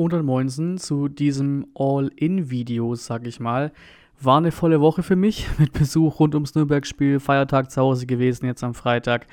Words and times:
und 0.00 0.14
ein 0.14 0.24
Moinsen 0.24 0.78
zu 0.78 1.08
diesem 1.08 1.66
All-In-Video, 1.74 2.94
sag 2.94 3.26
ich 3.26 3.38
mal. 3.38 3.70
War 4.18 4.38
eine 4.38 4.50
volle 4.50 4.80
Woche 4.80 5.02
für 5.02 5.14
mich 5.14 5.46
mit 5.58 5.74
Besuch 5.74 6.20
rund 6.20 6.34
ums 6.34 6.54
Nürnberg-Spiel, 6.54 7.20
Feiertag 7.20 7.70
zu 7.70 7.82
Hause 7.82 8.06
gewesen, 8.06 8.46
jetzt 8.46 8.64
am 8.64 8.72
Freitag. 8.72 9.26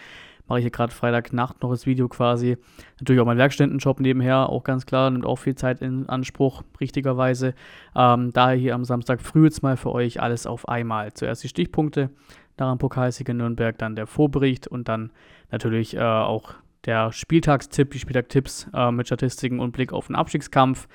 Mache 0.45 0.59
ich 0.59 0.63
hier 0.63 0.71
gerade 0.71 0.93
Freitagnacht 0.93 1.63
noch 1.63 1.69
das 1.69 1.85
Video 1.85 2.09
quasi. 2.09 2.57
Natürlich 2.99 3.21
auch 3.21 3.25
mein 3.25 3.37
Werkstättenjob 3.37 4.01
nebenher, 4.01 4.49
auch 4.49 4.65
ganz 4.65 4.85
klar, 4.85 5.09
nimmt 5.09 5.25
auch 5.25 5.37
viel 5.37 5.55
Zeit 5.55 5.81
in 5.81 6.09
Anspruch, 6.09 6.63
richtigerweise. 6.81 7.53
Ähm, 7.95 8.33
daher 8.33 8.57
hier 8.57 8.75
am 8.75 8.83
Samstag 8.83 9.21
früh 9.21 9.45
jetzt 9.45 9.63
mal 9.63 9.77
für 9.77 9.93
euch 9.93 10.21
alles 10.21 10.45
auf 10.45 10.67
einmal. 10.67 11.13
Zuerst 11.13 11.45
die 11.45 11.47
Stichpunkte, 11.47 12.09
dann 12.57 12.67
am 12.67 12.77
Pokalsieg 12.77 13.29
in 13.29 13.37
Nürnberg, 13.37 13.77
dann 13.77 13.95
der 13.95 14.05
Vorbericht 14.05 14.67
und 14.67 14.89
dann 14.89 15.13
natürlich 15.49 15.95
äh, 15.95 16.01
auch 16.01 16.55
der 16.87 17.11
Spieltagstipp, 17.11 17.91
die 17.91 17.99
Spieltagtipps 17.99 18.67
äh, 18.73 18.91
mit 18.91 19.05
Statistiken 19.05 19.59
und 19.59 19.73
Blick 19.73 19.93
auf 19.93 20.07
den 20.07 20.15
Abstiegskampf. 20.15 20.87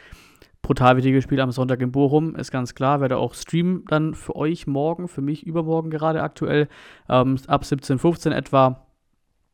Brutal 0.62 0.96
wichtiges 0.96 1.24
Spiel 1.24 1.40
am 1.40 1.52
Sonntag 1.52 1.80
in 1.80 1.92
Bochum, 1.92 2.34
ist 2.34 2.50
ganz 2.50 2.74
klar. 2.74 3.00
Werde 3.00 3.18
auch 3.18 3.34
streamen 3.34 3.84
dann 3.88 4.14
für 4.14 4.34
euch 4.34 4.66
morgen, 4.66 5.06
für 5.06 5.20
mich 5.20 5.46
übermorgen 5.46 5.90
gerade 5.90 6.22
aktuell, 6.22 6.68
ähm, 7.08 7.36
ab 7.46 7.62
17.15 7.62 8.32
etwa. 8.32 8.86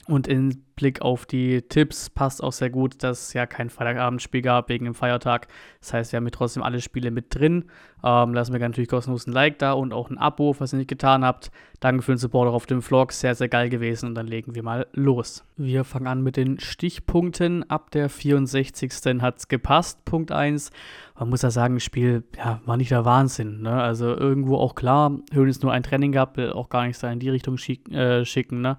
Und 0.06 0.28
in 0.28 0.64
Blick 0.78 1.02
auf 1.02 1.26
die 1.26 1.62
Tipps 1.62 2.08
passt 2.08 2.40
auch 2.40 2.52
sehr 2.52 2.70
gut, 2.70 3.02
dass 3.02 3.28
es 3.28 3.32
ja 3.32 3.46
kein 3.46 3.68
Freitagabendspiel 3.68 4.42
gab 4.42 4.68
wegen 4.68 4.84
dem 4.84 4.94
Feiertag. 4.94 5.48
Das 5.80 5.92
heißt, 5.92 6.12
wir 6.12 6.18
haben 6.18 6.24
hier 6.24 6.30
trotzdem 6.30 6.62
alle 6.62 6.80
Spiele 6.80 7.10
mit 7.10 7.34
drin. 7.34 7.64
Ähm, 8.04 8.32
lassen 8.32 8.52
wir 8.52 8.60
natürlich 8.60 8.88
kostenlos 8.88 9.26
ein 9.26 9.32
Like 9.32 9.58
da 9.58 9.72
und 9.72 9.92
auch 9.92 10.08
ein 10.08 10.18
Abo, 10.18 10.52
falls 10.52 10.72
ihr 10.72 10.78
nicht 10.78 10.88
getan 10.88 11.24
habt. 11.24 11.50
Danke 11.80 12.02
für 12.02 12.12
den 12.12 12.18
Support 12.18 12.48
auch 12.48 12.54
auf 12.54 12.66
dem 12.66 12.80
Vlog, 12.80 13.10
sehr, 13.12 13.34
sehr 13.34 13.48
geil 13.48 13.68
gewesen. 13.68 14.06
Und 14.10 14.14
dann 14.14 14.28
legen 14.28 14.54
wir 14.54 14.62
mal 14.62 14.86
los. 14.92 15.44
Wir 15.56 15.82
fangen 15.82 16.06
an 16.06 16.22
mit 16.22 16.36
den 16.36 16.60
Stichpunkten. 16.60 17.68
Ab 17.68 17.90
der 17.90 18.08
64. 18.08 19.20
hat 19.20 19.38
es 19.38 19.48
gepasst, 19.48 20.04
Punkt 20.04 20.30
1. 20.30 20.70
Man 21.18 21.30
muss 21.30 21.42
ja 21.42 21.50
sagen, 21.50 21.74
das 21.74 21.82
Spiel 21.82 22.22
ja, 22.36 22.60
war 22.64 22.76
nicht 22.76 22.92
der 22.92 23.04
Wahnsinn. 23.04 23.62
Ne? 23.62 23.82
Also 23.82 24.16
irgendwo 24.16 24.56
auch 24.56 24.76
klar, 24.76 25.18
Höhlen 25.32 25.48
ist 25.48 25.64
nur 25.64 25.72
ein 25.72 25.82
Training 25.82 26.12
gehabt, 26.12 26.36
will 26.36 26.52
auch 26.52 26.68
gar 26.68 26.86
nicht 26.86 27.02
in 27.02 27.18
die 27.18 27.30
Richtung 27.30 27.58
schick, 27.58 27.92
äh, 27.92 28.24
schicken. 28.24 28.60
Ne? 28.60 28.78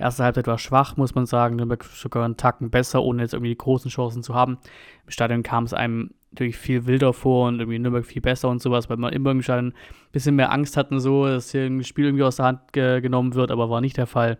Erste 0.00 0.24
Halbzeit 0.24 0.46
war 0.46 0.58
schwach, 0.58 0.96
muss 0.96 1.14
man 1.14 1.26
sagen. 1.26 1.39
Nürnberg 1.48 1.84
sogar 1.84 2.24
einen 2.24 2.36
Tacken 2.36 2.70
besser, 2.70 3.02
ohne 3.02 3.22
jetzt 3.22 3.32
irgendwie 3.32 3.50
die 3.50 3.58
großen 3.58 3.90
Chancen 3.90 4.22
zu 4.22 4.34
haben. 4.34 4.58
Im 5.06 5.10
Stadion 5.10 5.42
kam 5.42 5.64
es 5.64 5.72
einem 5.72 6.10
natürlich 6.32 6.56
viel 6.56 6.86
wilder 6.86 7.12
vor 7.12 7.48
und 7.48 7.58
irgendwie 7.58 7.78
Nürnberg 7.78 8.04
viel 8.04 8.22
besser 8.22 8.48
und 8.48 8.60
sowas, 8.60 8.90
weil 8.90 8.98
man 8.98 9.12
immer 9.12 9.30
irgendwie 9.30 9.52
ein 9.52 9.74
bisschen 10.12 10.36
mehr 10.36 10.52
Angst 10.52 10.76
hatten, 10.76 11.00
so, 11.00 11.26
dass 11.26 11.50
hier 11.52 11.62
ein 11.62 11.82
Spiel 11.82 12.04
irgendwie 12.04 12.24
aus 12.24 12.36
der 12.36 12.46
Hand 12.46 12.72
ge 12.72 13.00
genommen 13.00 13.34
wird, 13.34 13.50
aber 13.50 13.70
war 13.70 13.80
nicht 13.80 13.96
der 13.96 14.06
Fall. 14.06 14.38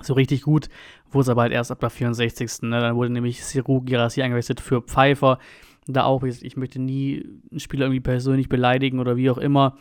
So 0.00 0.14
richtig 0.14 0.42
gut 0.42 0.68
wurde 1.12 1.22
es 1.22 1.28
aber 1.28 1.42
halt 1.42 1.52
erst 1.52 1.70
ab 1.70 1.80
der 1.80 1.90
64. 1.90 2.62
Ne? 2.62 2.80
Dann 2.80 2.96
wurde 2.96 3.10
nämlich 3.10 3.44
Siru 3.44 3.80
Girassi 3.82 4.22
eingewechselt 4.22 4.60
für 4.60 4.82
Pfeiffer. 4.82 5.38
Da 5.86 6.04
auch, 6.04 6.22
ich 6.22 6.56
möchte 6.56 6.80
nie 6.80 7.24
einen 7.50 7.60
Spieler 7.60 7.86
irgendwie 7.86 8.00
persönlich 8.00 8.48
beleidigen 8.48 9.00
oder 9.00 9.16
wie 9.16 9.30
auch 9.30 9.38
immer. 9.38 9.76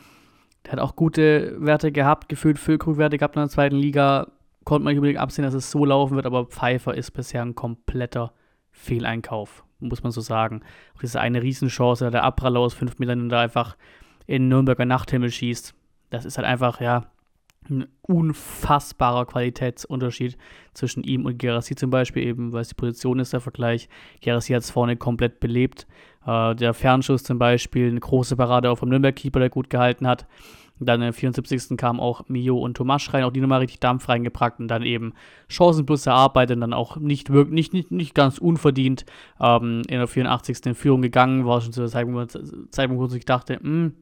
Der 0.65 0.73
hat 0.73 0.79
auch 0.79 0.95
gute 0.95 1.55
Werte 1.59 1.91
gehabt, 1.91 2.29
gefühlt 2.29 2.59
Füllkrug-Werte 2.59 3.17
gehabt 3.17 3.35
in 3.35 3.41
der 3.41 3.49
zweiten 3.49 3.75
Liga 3.75 4.27
konnte 4.63 4.83
man 4.83 4.93
nicht 4.93 4.99
unbedingt 4.99 5.19
absehen, 5.19 5.43
dass 5.43 5.53
es 5.53 5.71
so 5.71 5.85
laufen 5.85 6.15
wird, 6.15 6.25
aber 6.25 6.45
Pfeiffer 6.45 6.93
ist 6.93 7.11
bisher 7.11 7.41
ein 7.41 7.55
kompletter 7.55 8.33
Fehleinkauf, 8.71 9.63
muss 9.79 10.03
man 10.03 10.11
so 10.11 10.21
sagen. 10.21 10.61
Auch 10.95 11.01
diese 11.01 11.19
eine 11.19 11.41
Riesenchance, 11.41 12.09
der 12.11 12.23
Abraller 12.23 12.59
aus 12.59 12.73
fünf 12.73 12.99
Metern 12.99 13.29
da 13.29 13.41
einfach 13.41 13.75
in 14.27 14.47
Nürnberger 14.47 14.85
Nachthimmel 14.85 15.31
schießt. 15.31 15.73
Das 16.09 16.25
ist 16.25 16.37
halt 16.37 16.47
einfach, 16.47 16.79
ja, 16.81 17.11
ein 17.69 17.87
unfassbarer 18.01 19.25
Qualitätsunterschied 19.25 20.37
zwischen 20.73 21.03
ihm 21.03 21.25
und 21.25 21.37
Gerassi 21.37 21.75
zum 21.75 21.89
Beispiel, 21.89 22.23
eben 22.23 22.53
weil 22.53 22.61
es 22.61 22.69
die 22.69 22.75
Position 22.75 23.19
ist, 23.19 23.33
der 23.33 23.39
Vergleich. 23.39 23.87
Gerassi 24.21 24.53
hat 24.53 24.63
es 24.63 24.71
vorne 24.71 24.97
komplett 24.97 25.39
belebt. 25.39 25.87
Äh, 26.25 26.55
der 26.55 26.73
Fernschuss 26.73 27.23
zum 27.23 27.39
Beispiel, 27.39 27.89
eine 27.89 27.99
große 27.99 28.35
Parade 28.35 28.69
auch 28.69 28.77
vom 28.77 28.89
Nürnberg-Keeper, 28.89 29.39
der 29.39 29.49
gut 29.49 29.69
gehalten 29.69 30.07
hat. 30.07 30.25
Dann 30.83 31.03
im 31.03 31.13
74. 31.13 31.77
kamen 31.77 31.99
auch 31.99 32.27
Mio 32.27 32.57
und 32.57 32.75
Tomasch 32.75 33.13
rein, 33.13 33.23
auch 33.23 33.31
die 33.31 33.39
nochmal 33.39 33.59
richtig 33.59 33.79
Dampf 33.79 34.09
reingepackt 34.09 34.59
und 34.59 34.67
dann 34.67 34.81
eben 34.81 35.13
Chancen 35.47 35.85
plus 35.85 36.07
erarbeitet 36.07 36.55
und 36.55 36.61
dann 36.61 36.73
auch 36.73 36.97
nicht, 36.97 37.31
wirklich, 37.31 37.53
nicht, 37.53 37.73
nicht, 37.73 37.91
nicht 37.91 38.15
ganz 38.15 38.39
unverdient 38.39 39.05
ähm, 39.39 39.83
in 39.87 39.99
der 39.99 40.07
84. 40.07 40.65
in 40.65 40.73
Führung 40.73 41.03
gegangen. 41.03 41.45
War 41.45 41.61
schon 41.61 41.71
zu 41.71 41.81
der 41.81 41.89
Zeitpunkt, 41.89 43.11
wo 43.11 43.15
ich 43.15 43.25
dachte, 43.25 43.59
hm, 43.61 43.93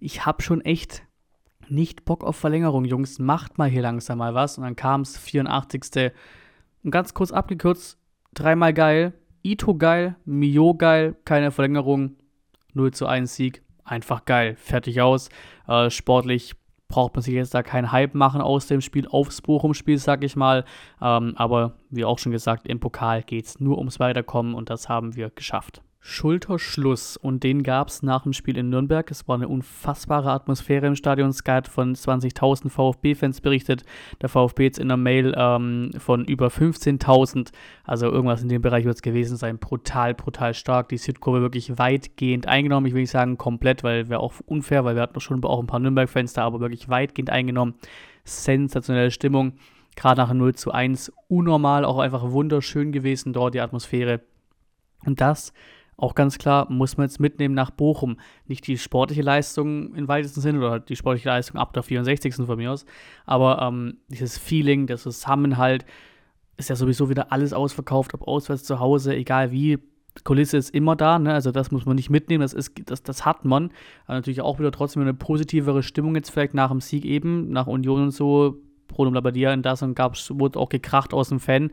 ich 0.00 0.26
habe 0.26 0.42
schon 0.42 0.62
echt 0.62 1.04
nicht 1.72 2.04
Bock 2.04 2.22
auf 2.22 2.36
Verlängerung, 2.36 2.84
Jungs, 2.84 3.18
macht 3.18 3.58
mal 3.58 3.68
hier 3.68 3.82
langsam 3.82 4.18
mal 4.18 4.34
was. 4.34 4.58
Und 4.58 4.64
dann 4.64 4.76
kam 4.76 5.00
es 5.00 5.16
84. 5.16 6.12
Und 6.84 6.90
ganz 6.90 7.14
kurz 7.14 7.32
abgekürzt, 7.32 7.98
dreimal 8.34 8.74
geil, 8.74 9.14
Ito 9.42 9.74
geil, 9.74 10.16
Mio 10.24 10.74
geil, 10.74 11.16
keine 11.24 11.50
Verlängerung, 11.50 12.16
0 12.74 12.92
zu 12.92 13.06
1 13.06 13.34
Sieg 13.34 13.62
einfach 13.84 14.24
geil. 14.24 14.56
Fertig 14.56 15.00
aus. 15.00 15.28
Äh, 15.66 15.90
sportlich 15.90 16.54
braucht 16.88 17.14
man 17.14 17.22
sich 17.22 17.34
jetzt 17.34 17.54
da 17.54 17.62
keinen 17.62 17.90
Hype 17.90 18.14
machen 18.14 18.40
aus 18.40 18.66
dem 18.66 18.82
Spiel 18.82 19.08
aufs 19.08 19.40
Bochum-Spiel, 19.40 19.98
sag 19.98 20.22
ich 20.22 20.36
mal. 20.36 20.64
Ähm, 21.00 21.32
aber 21.36 21.78
wie 21.90 22.04
auch 22.04 22.18
schon 22.18 22.32
gesagt, 22.32 22.68
im 22.68 22.80
Pokal 22.80 23.22
geht 23.22 23.46
es 23.46 23.60
nur 23.60 23.78
ums 23.78 23.98
Weiterkommen 23.98 24.54
und 24.54 24.70
das 24.70 24.88
haben 24.88 25.16
wir 25.16 25.30
geschafft. 25.30 25.82
Schulterschluss 26.04 27.16
und 27.16 27.44
den 27.44 27.62
gab 27.62 27.86
es 27.86 28.02
nach 28.02 28.24
dem 28.24 28.32
Spiel 28.32 28.58
in 28.58 28.70
Nürnberg. 28.70 29.08
Es 29.12 29.28
war 29.28 29.36
eine 29.36 29.46
unfassbare 29.46 30.32
Atmosphäre 30.32 30.88
im 30.88 30.96
Stadion. 30.96 31.32
Sky 31.32 31.52
hat 31.52 31.68
von 31.68 31.94
20.000 31.94 32.70
VfB-Fans 32.70 33.40
berichtet. 33.40 33.84
Der 34.20 34.28
VfB 34.28 34.64
jetzt 34.64 34.80
in 34.80 34.88
der 34.88 34.96
Mail 34.96 35.32
ähm, 35.36 35.90
von 35.98 36.24
über 36.24 36.48
15.000. 36.48 37.52
Also 37.84 38.10
irgendwas 38.10 38.42
in 38.42 38.48
dem 38.48 38.60
Bereich 38.62 38.84
wird 38.84 38.96
es 38.96 39.02
gewesen 39.02 39.36
sein. 39.36 39.58
Brutal, 39.58 40.14
brutal 40.14 40.54
stark. 40.54 40.88
Die 40.88 40.98
Südkurve 40.98 41.40
wirklich 41.40 41.78
weitgehend 41.78 42.48
eingenommen. 42.48 42.88
Ich 42.88 42.94
will 42.94 43.02
nicht 43.02 43.10
sagen 43.10 43.38
komplett, 43.38 43.84
weil 43.84 44.08
wäre 44.08 44.20
auch 44.20 44.34
unfair, 44.44 44.84
weil 44.84 44.96
wir 44.96 45.02
hatten 45.02 45.20
schon 45.20 45.44
auch 45.44 45.60
ein 45.60 45.68
paar 45.68 45.78
Nürnberg-Fans 45.78 46.32
da, 46.32 46.42
aber 46.42 46.58
wirklich 46.58 46.88
weitgehend 46.88 47.30
eingenommen. 47.30 47.74
Sensationelle 48.24 49.12
Stimmung. 49.12 49.52
Gerade 49.94 50.20
nach 50.20 50.32
0 50.32 50.56
zu 50.56 50.72
1 50.72 51.12
unnormal, 51.28 51.84
auch 51.84 52.00
einfach 52.00 52.32
wunderschön 52.32 52.90
gewesen 52.90 53.32
dort 53.32 53.54
die 53.54 53.60
Atmosphäre. 53.60 54.20
Und 55.04 55.20
das 55.20 55.52
auch 56.02 56.16
ganz 56.16 56.36
klar, 56.36 56.66
muss 56.68 56.96
man 56.96 57.06
jetzt 57.06 57.20
mitnehmen 57.20 57.54
nach 57.54 57.70
Bochum. 57.70 58.16
Nicht 58.46 58.66
die 58.66 58.76
sportliche 58.76 59.22
Leistung 59.22 59.94
im 59.94 60.08
weitesten 60.08 60.40
Sinne 60.40 60.58
oder 60.58 60.80
die 60.80 60.96
sportliche 60.96 61.28
Leistung 61.28 61.60
ab 61.60 61.72
der 61.72 61.84
64. 61.84 62.34
von 62.34 62.56
mir 62.56 62.72
aus, 62.72 62.84
aber 63.24 63.62
ähm, 63.62 63.98
dieses 64.08 64.36
Feeling, 64.36 64.88
der 64.88 64.98
Zusammenhalt, 64.98 65.86
ist 66.56 66.70
ja 66.70 66.76
sowieso 66.76 67.08
wieder 67.08 67.30
alles 67.30 67.52
ausverkauft, 67.52 68.14
ob 68.14 68.26
auswärts 68.26 68.64
zu 68.64 68.80
Hause, 68.80 69.14
egal 69.14 69.52
wie. 69.52 69.78
Kulisse 70.24 70.58
ist 70.58 70.74
immer 70.74 70.94
da, 70.94 71.18
ne? 71.18 71.32
also 71.32 71.52
das 71.52 71.70
muss 71.70 71.86
man 71.86 71.96
nicht 71.96 72.10
mitnehmen, 72.10 72.42
das, 72.42 72.52
ist, 72.52 72.72
das, 72.84 73.02
das 73.02 73.24
hat 73.24 73.46
man. 73.46 73.70
Aber 74.04 74.16
natürlich 74.16 74.42
auch 74.42 74.58
wieder 74.58 74.70
trotzdem 74.70 75.00
eine 75.00 75.14
positivere 75.14 75.82
Stimmung 75.82 76.16
jetzt 76.16 76.30
vielleicht 76.30 76.52
nach 76.52 76.70
dem 76.70 76.82
Sieg 76.82 77.06
eben, 77.06 77.48
nach 77.48 77.66
Union 77.66 78.02
und 78.02 78.10
so, 78.10 78.60
Bruno 78.88 79.10
Labbadia 79.10 79.52
in 79.52 79.62
das 79.62 79.82
und 79.82 79.94
gab's, 79.94 80.30
wurde 80.34 80.58
auch 80.58 80.68
gekracht 80.68 81.14
aus 81.14 81.30
dem 81.30 81.40
Fan, 81.40 81.70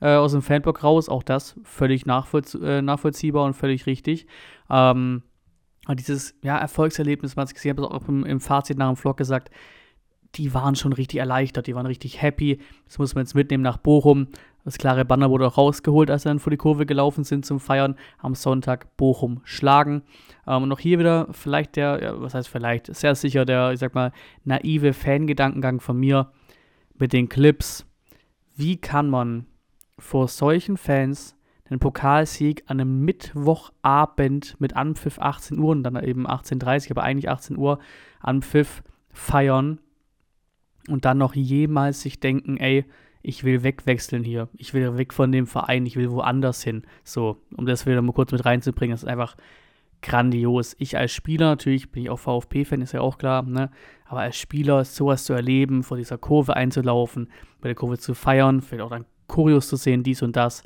äh, 0.00 0.14
aus 0.14 0.32
dem 0.32 0.42
Fanblock 0.42 0.82
raus. 0.82 1.08
Auch 1.08 1.22
das 1.22 1.58
völlig 1.64 2.06
nachvollzie 2.06 2.58
äh, 2.58 2.82
nachvollziehbar 2.82 3.44
und 3.44 3.54
völlig 3.54 3.86
richtig. 3.86 4.26
Ähm, 4.70 5.22
dieses 5.94 6.34
ja, 6.42 6.58
Erfolgserlebnis, 6.58 7.36
ich 7.36 7.54
gesehen 7.54 7.76
habe, 7.76 7.90
auch 7.90 8.08
im, 8.08 8.24
im 8.24 8.40
Fazit 8.40 8.78
nach 8.78 8.88
dem 8.88 8.96
Vlog 8.96 9.16
gesagt, 9.16 9.50
die 10.34 10.52
waren 10.52 10.74
schon 10.74 10.92
richtig 10.92 11.20
erleichtert, 11.20 11.66
die 11.66 11.74
waren 11.74 11.86
richtig 11.86 12.20
happy. 12.20 12.60
Das 12.86 12.98
muss 12.98 13.14
man 13.14 13.24
jetzt 13.24 13.34
mitnehmen 13.34 13.62
nach 13.62 13.78
Bochum. 13.78 14.28
Das 14.64 14.78
klare 14.78 15.04
Banner 15.04 15.30
wurde 15.30 15.46
auch 15.46 15.56
rausgeholt, 15.56 16.10
als 16.10 16.24
sie 16.24 16.28
dann 16.28 16.40
vor 16.40 16.50
die 16.50 16.56
Kurve 16.56 16.86
gelaufen 16.86 17.24
sind 17.24 17.46
zum 17.46 17.60
Feiern. 17.60 17.94
Am 18.18 18.34
Sonntag 18.34 18.96
Bochum 18.96 19.40
schlagen. 19.44 20.02
Ähm, 20.46 20.64
und 20.64 20.72
auch 20.72 20.80
hier 20.80 20.98
wieder 20.98 21.28
vielleicht 21.30 21.76
der, 21.76 22.02
ja, 22.02 22.20
was 22.20 22.34
heißt 22.34 22.48
vielleicht, 22.48 22.94
sehr 22.94 23.14
sicher 23.14 23.44
der, 23.44 23.72
ich 23.72 23.78
sag 23.78 23.94
mal, 23.94 24.12
naive 24.44 24.92
Fangedankengang 24.92 25.80
von 25.80 25.96
mir 25.96 26.32
mit 26.98 27.12
den 27.12 27.28
Clips. 27.28 27.86
Wie 28.56 28.76
kann 28.76 29.08
man 29.08 29.46
vor 29.98 30.28
solchen 30.28 30.76
Fans 30.76 31.36
den 31.70 31.78
Pokalsieg 31.78 32.62
an 32.66 32.80
einem 32.80 33.04
Mittwochabend 33.04 34.60
mit 34.60 34.76
Anpfiff 34.76 35.18
18 35.18 35.58
Uhr 35.58 35.70
und 35.70 35.82
dann 35.82 36.02
eben 36.02 36.26
18.30 36.26 36.86
Uhr, 36.86 36.90
aber 36.92 37.02
eigentlich 37.02 37.28
18 37.28 37.56
Uhr 37.56 37.78
Anpfiff 38.20 38.82
feiern 39.12 39.80
und 40.88 41.04
dann 41.04 41.18
noch 41.18 41.34
jemals 41.34 42.02
sich 42.02 42.20
denken, 42.20 42.56
ey, 42.58 42.84
ich 43.22 43.42
will 43.42 43.64
wegwechseln 43.64 44.22
hier, 44.22 44.48
ich 44.56 44.72
will 44.72 44.96
weg 44.96 45.12
von 45.12 45.32
dem 45.32 45.48
Verein, 45.48 45.84
ich 45.84 45.96
will 45.96 46.12
woanders 46.12 46.62
hin. 46.62 46.84
So, 47.02 47.38
um 47.56 47.66
das 47.66 47.84
wieder 47.84 48.00
mal 48.00 48.12
kurz 48.12 48.30
mit 48.30 48.44
reinzubringen, 48.44 48.94
das 48.94 49.02
ist 49.02 49.08
einfach 49.08 49.36
grandios. 50.02 50.76
Ich 50.78 50.96
als 50.96 51.12
Spieler, 51.12 51.46
natürlich 51.46 51.90
bin 51.90 52.04
ich 52.04 52.10
auch 52.10 52.20
VfB-Fan, 52.20 52.82
ist 52.82 52.92
ja 52.92 53.00
auch 53.00 53.18
klar, 53.18 53.42
ne? 53.42 53.70
aber 54.04 54.20
als 54.20 54.36
Spieler 54.36 54.84
sowas 54.84 55.24
zu 55.24 55.32
erleben, 55.32 55.82
vor 55.82 55.96
dieser 55.96 56.18
Kurve 56.18 56.54
einzulaufen, 56.54 57.28
bei 57.60 57.68
der 57.68 57.74
Kurve 57.74 57.98
zu 57.98 58.14
feiern, 58.14 58.60
vielleicht 58.60 58.84
auch 58.84 58.90
dann 58.90 59.06
Kurios 59.26 59.68
zu 59.68 59.76
sehen, 59.76 60.02
dies 60.02 60.22
und 60.22 60.36
das, 60.36 60.62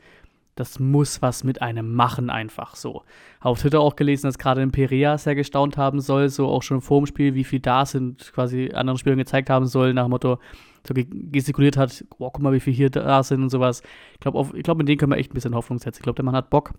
das 0.54 0.78
muss 0.78 1.22
was 1.22 1.42
mit 1.44 1.62
einem 1.62 1.94
machen, 1.94 2.28
einfach 2.28 2.76
so. 2.76 3.02
Auf 3.40 3.60
Twitter 3.60 3.80
auch 3.80 3.96
gelesen, 3.96 4.26
dass 4.26 4.38
gerade 4.38 4.62
in 4.62 4.72
Perea 4.72 5.16
sehr 5.16 5.34
gestaunt 5.34 5.76
haben 5.78 6.00
soll, 6.00 6.28
so 6.28 6.48
auch 6.48 6.62
schon 6.62 6.80
vor 6.80 7.00
dem 7.00 7.06
Spiel, 7.06 7.34
wie 7.34 7.44
viel 7.44 7.60
da 7.60 7.86
sind, 7.86 8.32
quasi 8.34 8.70
anderen 8.74 8.98
Spielern 8.98 9.18
gezeigt 9.18 9.48
haben 9.48 9.66
soll, 9.66 9.94
nach 9.94 10.04
dem 10.04 10.10
Motto, 10.10 10.38
so 10.86 10.94
gestikuliert 10.94 11.76
hat, 11.76 12.04
oh, 12.18 12.30
guck 12.30 12.42
mal, 12.42 12.52
wie 12.52 12.60
viel 12.60 12.72
hier 12.72 12.90
da 12.90 13.22
sind 13.22 13.42
und 13.42 13.50
sowas. 13.50 13.82
Ich 14.14 14.20
glaube, 14.20 14.62
glaub, 14.62 14.78
mit 14.78 14.88
denen 14.88 14.98
können 14.98 15.12
wir 15.12 15.18
echt 15.18 15.30
ein 15.30 15.34
bisschen 15.34 15.54
Hoffnung 15.54 15.78
setzen. 15.78 16.00
Ich 16.00 16.02
glaube, 16.02 16.16
der 16.16 16.24
Mann 16.24 16.36
hat 16.36 16.50
Bock 16.50 16.74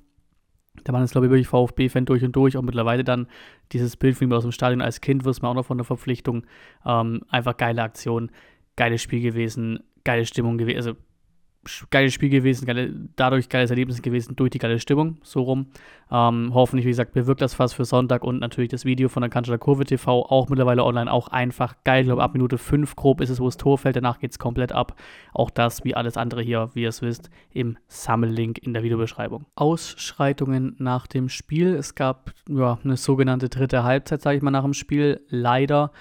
Der 0.86 0.92
Mann 0.92 1.04
ist, 1.04 1.12
glaube 1.12 1.28
ich, 1.28 1.32
wirklich 1.32 1.48
VfB-Fan 1.48 2.06
durch 2.06 2.24
und 2.24 2.36
durch. 2.36 2.58
Auch 2.58 2.64
mittlerweile 2.64 3.04
dann 3.04 3.28
dieses 3.72 3.98
Bild 3.98 4.18
von 4.18 4.28
ihm 4.28 4.34
aus 4.34 4.44
dem 4.44 4.52
Stadion 4.52 4.82
als 4.82 5.02
Kind, 5.02 5.26
wirst 5.26 5.42
man 5.42 5.52
auch 5.52 5.56
noch 5.56 5.66
von 5.66 5.78
der 5.78 5.86
Verpflichtung. 5.86 6.46
Ähm, 6.86 7.22
einfach 7.30 7.58
geile 7.58 7.84
Aktion, 7.84 8.32
geiles 8.76 9.02
Spiel 9.02 9.22
gewesen, 9.22 9.80
geile 10.04 10.26
Stimmung 10.26 10.58
gewesen. 10.58 10.78
Also 10.78 10.94
geiles 11.92 12.14
Spiel 12.14 12.30
gewesen, 12.30 12.66
geile, 12.66 12.92
dadurch 13.16 13.48
geiles 13.48 13.70
Erlebnis 13.70 14.02
gewesen, 14.02 14.36
durch 14.36 14.50
die 14.50 14.58
geile 14.58 14.80
Stimmung, 14.80 15.18
so 15.22 15.44
rum. 15.44 15.68
Ähm, 16.12 16.52
hoffentlich, 16.54 16.86
wie 16.86 16.92
gesagt, 16.92 17.14
bewirkt 17.14 17.42
das 17.42 17.54
fast 17.54 17.76
für 17.76 17.86
Sonntag 17.86 18.24
und 18.24 18.40
natürlich 18.40 18.70
das 18.72 18.84
Video 18.84 19.10
von 19.10 19.22
der 19.22 19.30
Kanzler 19.30 19.58
Kurve 19.58 19.86
TV, 19.86 20.26
auch 20.26 20.50
mittlerweile 20.50 20.84
online, 20.84 21.12
auch 21.12 21.28
einfach 21.28 21.76
geil. 21.84 22.02
Ich 22.02 22.08
glaube, 22.08 22.24
ab 22.24 22.34
Minute 22.34 22.58
5 22.58 22.96
grob 22.96 23.22
ist 23.22 23.30
es, 23.30 23.40
wo 23.40 23.46
das 23.46 23.58
Tor 23.58 23.78
fällt, 23.78 23.96
danach 23.96 24.20
geht 24.20 24.32
es 24.32 24.40
komplett 24.40 24.72
ab. 24.72 24.96
Auch 25.34 25.52
das, 25.52 25.84
wie 25.84 25.96
alles 25.96 26.18
andere 26.18 26.42
hier, 26.42 26.72
wie 26.74 26.82
ihr 26.82 26.90
es 26.90 27.02
wisst, 27.02 27.30
im 27.52 27.78
Sammellink 27.88 28.58
in 28.58 28.74
der 28.74 28.84
Videobeschreibung. 28.84 29.46
Ausschreitungen 29.56 30.76
nach 30.80 31.06
dem 31.06 31.30
Spiel. 31.30 31.76
Es 31.76 31.94
gab 31.96 32.34
ja, 32.50 32.80
eine 32.84 32.98
sogenannte 32.98 33.50
dritte 33.50 33.84
Halbzeit, 33.84 34.22
sage 34.22 34.38
ich 34.38 34.44
mal, 34.44 34.52
nach 34.52 34.64
dem 34.64 34.74
Spiel. 34.74 35.22
Leider 35.30 35.92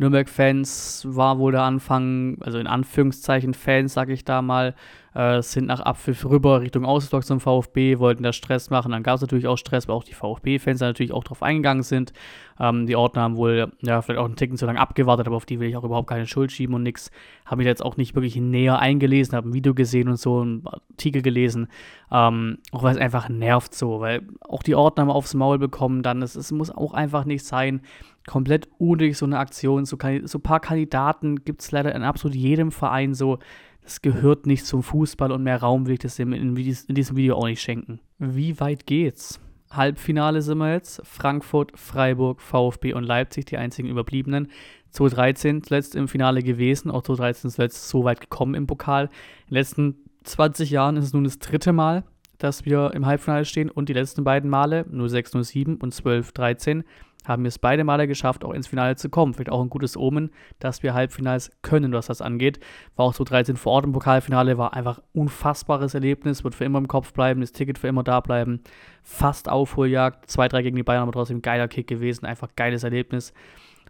Nürnberg-Fans 0.00 1.06
war 1.10 1.38
wohl 1.38 1.52
der 1.52 1.62
Anfang, 1.62 2.38
also 2.40 2.58
in 2.58 2.66
Anführungszeichen 2.66 3.52
Fans, 3.52 3.92
sage 3.92 4.14
ich 4.14 4.24
da 4.24 4.40
mal, 4.40 4.74
äh, 5.14 5.42
sind 5.42 5.66
nach 5.66 5.80
Abpfiff 5.80 6.24
rüber 6.24 6.60
Richtung 6.60 6.84
Ausdruck 6.84 7.24
zum 7.24 7.40
VfB, 7.40 7.98
wollten 7.98 8.22
da 8.22 8.32
Stress 8.32 8.70
machen. 8.70 8.92
Dann 8.92 9.02
gab 9.02 9.16
es 9.16 9.20
natürlich 9.20 9.46
auch 9.46 9.56
Stress, 9.56 9.88
weil 9.88 9.96
auch 9.96 10.04
die 10.04 10.14
VfB-Fans 10.14 10.80
natürlich 10.80 11.12
auch 11.12 11.24
drauf 11.24 11.42
eingegangen 11.42 11.82
sind. 11.82 12.12
Ähm, 12.58 12.86
die 12.86 12.96
Ordner 12.96 13.22
haben 13.22 13.36
wohl, 13.36 13.72
ja, 13.80 14.02
vielleicht 14.02 14.20
auch 14.20 14.26
einen 14.26 14.36
Ticken 14.36 14.56
zu 14.56 14.66
lange 14.66 14.80
abgewartet, 14.80 15.26
aber 15.26 15.36
auf 15.36 15.46
die 15.46 15.58
will 15.58 15.68
ich 15.68 15.76
auch 15.76 15.84
überhaupt 15.84 16.08
keine 16.08 16.26
Schuld 16.26 16.52
schieben 16.52 16.74
und 16.74 16.82
nichts. 16.82 17.10
Habe 17.44 17.58
mich 17.58 17.66
jetzt 17.66 17.84
auch 17.84 17.96
nicht 17.96 18.14
wirklich 18.14 18.36
näher 18.36 18.78
eingelesen, 18.78 19.36
habe 19.36 19.48
ein 19.48 19.54
Video 19.54 19.74
gesehen 19.74 20.08
und 20.08 20.16
so, 20.16 20.40
einen 20.40 20.66
Artikel 20.66 21.22
gelesen. 21.22 21.68
Ähm, 22.12 22.58
auch 22.72 22.82
weil 22.82 22.94
es 22.94 23.00
einfach 23.00 23.28
nervt 23.28 23.74
so, 23.74 24.00
weil 24.00 24.22
auch 24.40 24.62
die 24.62 24.74
Ordner 24.74 25.02
haben 25.02 25.10
aufs 25.10 25.34
Maul 25.34 25.58
bekommen, 25.58 26.02
dann, 26.02 26.22
es, 26.22 26.36
es 26.36 26.52
muss 26.52 26.70
auch 26.70 26.92
einfach 26.92 27.24
nicht 27.24 27.44
sein 27.44 27.82
komplett 28.26 28.68
unnötig 28.78 29.16
so 29.16 29.26
eine 29.26 29.38
Aktion. 29.38 29.84
So, 29.84 29.96
so 30.24 30.38
ein 30.38 30.42
paar 30.42 30.60
Kandidaten 30.60 31.44
gibt 31.44 31.62
es 31.62 31.72
leider 31.72 31.94
in 31.94 32.02
absolut 32.02 32.36
jedem 32.36 32.70
Verein 32.70 33.14
so. 33.14 33.38
Das 33.82 34.02
gehört 34.02 34.46
nicht 34.46 34.66
zum 34.66 34.82
Fußball 34.82 35.32
und 35.32 35.42
mehr 35.42 35.60
Raum 35.60 35.86
will 35.86 35.94
ich 35.94 36.00
das 36.00 36.18
in, 36.18 36.32
in, 36.32 36.54
diesem 36.54 37.16
Video 37.16 37.36
auch 37.36 37.46
nicht 37.46 37.62
schenken. 37.62 38.00
Wie 38.18 38.60
weit 38.60 38.86
geht's? 38.86 39.40
Halbfinale 39.70 40.42
sind 40.42 40.58
wir 40.58 40.72
jetzt. 40.72 41.00
Frankfurt, 41.04 41.78
Freiburg, 41.78 42.40
VfB 42.40 42.92
und 42.92 43.04
Leipzig, 43.04 43.46
die 43.46 43.56
einzigen 43.56 43.88
Überbliebenen. 43.88 44.48
2013 44.90 45.62
zuletzt 45.62 45.94
im 45.94 46.08
Finale 46.08 46.42
gewesen, 46.42 46.90
auch 46.90 47.02
2013 47.02 47.50
zuletzt 47.50 47.88
so 47.88 48.04
weit 48.04 48.20
gekommen 48.20 48.54
im 48.54 48.66
Pokal. 48.66 49.04
In 49.04 49.50
den 49.50 49.54
letzten 49.54 49.96
20 50.24 50.70
Jahren 50.70 50.96
ist 50.96 51.04
es 51.04 51.12
nun 51.12 51.24
das 51.24 51.38
dritte 51.38 51.72
Mal, 51.72 52.04
dass 52.38 52.64
wir 52.64 52.92
im 52.94 53.06
Halbfinale 53.06 53.44
stehen 53.44 53.70
und 53.70 53.88
die 53.88 53.92
letzten 53.92 54.24
beiden 54.24 54.50
Male, 54.50 54.86
06, 54.90 55.32
07 55.42 55.76
und 55.76 55.94
12, 55.94 56.32
13, 56.32 56.84
haben 57.26 57.44
wir 57.44 57.48
es 57.48 57.58
beide 57.58 57.84
Male 57.84 58.06
geschafft, 58.06 58.44
auch 58.44 58.52
ins 58.52 58.66
Finale 58.66 58.96
zu 58.96 59.10
kommen. 59.10 59.34
Vielleicht 59.34 59.50
auch 59.50 59.62
ein 59.62 59.70
gutes 59.70 59.96
Omen, 59.96 60.30
dass 60.58 60.82
wir 60.82 60.94
Halbfinals 60.94 61.50
können, 61.62 61.92
was 61.92 62.06
das 62.06 62.22
angeht. 62.22 62.60
War 62.96 63.06
auch 63.06 63.14
so 63.14 63.24
13 63.24 63.56
vor 63.56 63.72
Ort 63.72 63.84
im 63.84 63.92
Pokalfinale, 63.92 64.58
war 64.58 64.74
einfach 64.74 65.00
unfassbares 65.12 65.94
Erlebnis, 65.94 66.44
wird 66.44 66.54
für 66.54 66.64
immer 66.64 66.78
im 66.78 66.88
Kopf 66.88 67.12
bleiben, 67.12 67.40
das 67.40 67.52
Ticket 67.52 67.78
für 67.78 67.88
immer 67.88 68.02
da 68.02 68.20
bleiben. 68.20 68.60
Fast 69.02 69.48
Aufholjagd, 69.48 70.28
2-3 70.30 70.62
gegen 70.62 70.76
die 70.76 70.82
Bayern, 70.82 71.02
aber 71.02 71.12
trotzdem 71.12 71.42
geiler 71.42 71.68
Kick 71.68 71.86
gewesen, 71.86 72.24
einfach 72.24 72.48
geiles 72.56 72.84
Erlebnis. 72.84 73.32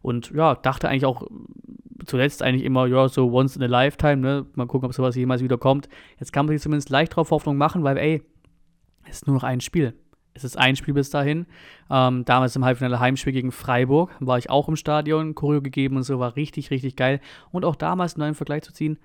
Und 0.02 0.30
ja, 0.30 0.54
dachte 0.54 0.88
eigentlich 0.88 1.06
auch 1.06 1.26
zuletzt 2.06 2.42
eigentlich 2.42 2.64
immer, 2.64 2.86
ja, 2.86 3.08
so 3.08 3.30
once 3.32 3.56
in 3.56 3.62
a 3.62 3.66
lifetime, 3.66 4.16
ne? 4.16 4.46
Mal 4.54 4.66
gucken, 4.66 4.86
ob 4.86 4.94
sowas 4.94 5.16
jemals 5.16 5.42
wieder 5.42 5.58
kommt. 5.58 5.88
Jetzt 6.18 6.32
kann 6.32 6.46
man 6.46 6.54
sich 6.54 6.62
zumindest 6.62 6.90
leicht 6.90 7.14
drauf 7.14 7.30
Hoffnung 7.30 7.56
machen, 7.56 7.84
weil, 7.84 7.98
ey, 7.98 8.22
es 9.04 9.16
ist 9.16 9.26
nur 9.26 9.36
noch 9.36 9.44
ein 9.44 9.60
Spiel. 9.60 9.94
Es 10.34 10.44
ist 10.44 10.56
ein 10.58 10.76
Spiel 10.76 10.94
bis 10.94 11.10
dahin. 11.10 11.46
Ähm, 11.90 12.24
damals 12.24 12.56
im 12.56 12.64
Halbfinale 12.64 13.00
Heimspiel 13.00 13.32
gegen 13.32 13.52
Freiburg 13.52 14.10
war 14.20 14.38
ich 14.38 14.50
auch 14.50 14.68
im 14.68 14.76
Stadion, 14.76 15.34
Choreo 15.34 15.60
gegeben 15.60 15.96
und 15.96 16.02
so, 16.02 16.18
war 16.18 16.36
richtig, 16.36 16.70
richtig 16.70 16.96
geil. 16.96 17.20
Und 17.50 17.64
auch 17.64 17.76
damals, 17.76 18.14
einen 18.14 18.20
neuen 18.20 18.34
Vergleich 18.34 18.62
zu 18.62 18.72
ziehen, 18.72 18.98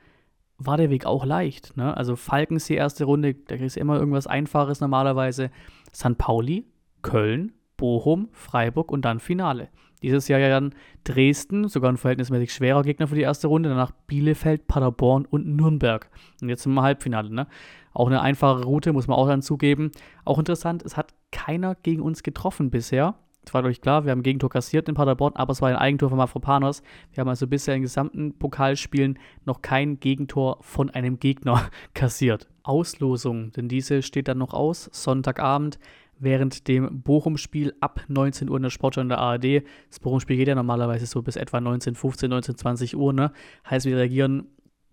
war 0.58 0.78
der 0.78 0.90
Weg 0.90 1.06
auch 1.06 1.26
leicht. 1.26 1.76
Ne? 1.76 1.96
Also 1.96 2.16
Falkens 2.16 2.66
die 2.66 2.76
erste 2.76 3.06
Runde, 3.06 3.34
da 3.34 3.58
kriegst 3.58 3.76
du 3.76 3.80
immer 3.80 3.98
irgendwas 3.98 4.28
Einfaches 4.28 4.80
normalerweise. 4.80 5.52
St. 5.94 6.18
Pauli, 6.18 6.66
Köln, 7.02 7.54
Bochum, 7.78 8.30
Freiburg 8.32 8.92
und 8.92 9.04
dann 9.04 9.20
Finale. 9.20 9.70
Dieses 10.06 10.28
Jahr 10.28 10.40
ja 10.40 10.50
dann 10.50 10.76
Dresden, 11.04 11.68
sogar 11.68 11.92
ein 11.92 11.98
verhältnismäßig 11.98 12.54
schwerer 12.54 12.84
Gegner 12.84 13.08
für 13.08 13.16
die 13.16 13.22
erste 13.22 13.48
Runde, 13.48 13.70
danach 13.70 13.92
Bielefeld, 14.06 14.68
Paderborn 14.68 15.26
und 15.26 15.48
Nürnberg. 15.48 16.12
Und 16.44 16.50
jetzt 16.50 16.68
im 16.68 16.80
Halbfinale. 16.80 17.34
Ne? 17.34 17.48
Auch 17.92 18.06
eine 18.06 18.22
einfache 18.22 18.64
Route, 18.64 18.94
muss 18.94 19.08
man 19.08 19.18
auch 19.18 19.28
dann 19.28 19.42
zugeben. 19.42 19.90
Auch 20.24 20.38
interessant, 20.38 20.84
es 20.84 20.96
hat 20.96 21.16
keiner 21.32 21.74
gegen 21.74 22.04
uns 22.04 22.22
getroffen 22.22 22.70
bisher. 22.70 23.16
Das 23.44 23.54
war, 23.54 23.66
ich, 23.66 23.82
klar. 23.82 24.06
Wir 24.06 24.12
haben 24.12 24.20
ein 24.20 24.24
Gegentor 24.24 24.52
kassiert 24.52 24.88
in 24.90 24.94
Paderborn, 24.94 25.34
aber 25.36 25.54
es 25.54 25.62
war 25.62 25.70
ein 25.70 25.76
Eigentor 25.76 26.10
von 26.10 26.20
Mafropanos. 26.20 26.84
Wir 27.14 27.22
haben 27.22 27.30
also 27.30 27.48
bisher 27.48 27.76
in 27.76 27.82
gesamten 27.82 28.38
Pokalspielen 28.38 29.18
noch 29.46 29.64
kein 29.64 30.00
Gegentor 30.00 30.58
von 30.62 30.92
einem 30.92 31.20
Gegner 31.20 31.70
kassiert. 31.96 32.48
Auslosung, 32.62 33.52
denn 33.52 33.68
diese 33.68 34.02
steht 34.04 34.28
dann 34.28 34.40
noch 34.40 34.54
aus. 34.54 34.90
Sonntagabend 34.92 35.80
während 36.20 36.68
dem 36.68 37.02
Bochum-Spiel 37.02 37.74
ab 37.80 38.02
19 38.08 38.50
Uhr 38.50 38.58
in 38.58 38.64
der 38.64 38.70
Sportschau 38.70 39.02
in 39.02 39.10
der 39.10 39.20
ARD. 39.20 39.64
Das 39.90 40.00
Bochum-Spiel 40.00 40.38
geht 40.38 40.48
ja 40.48 40.56
normalerweise 40.56 41.06
so 41.06 41.22
bis 41.22 41.36
etwa 41.36 41.60
19, 41.60 41.96
15, 41.96 42.30
19, 42.30 42.58
20 42.58 42.98
Uhr. 42.98 43.14
Ne? 43.14 43.32
Heißt, 43.70 43.86
wir 43.86 43.98
reagieren 43.98 44.48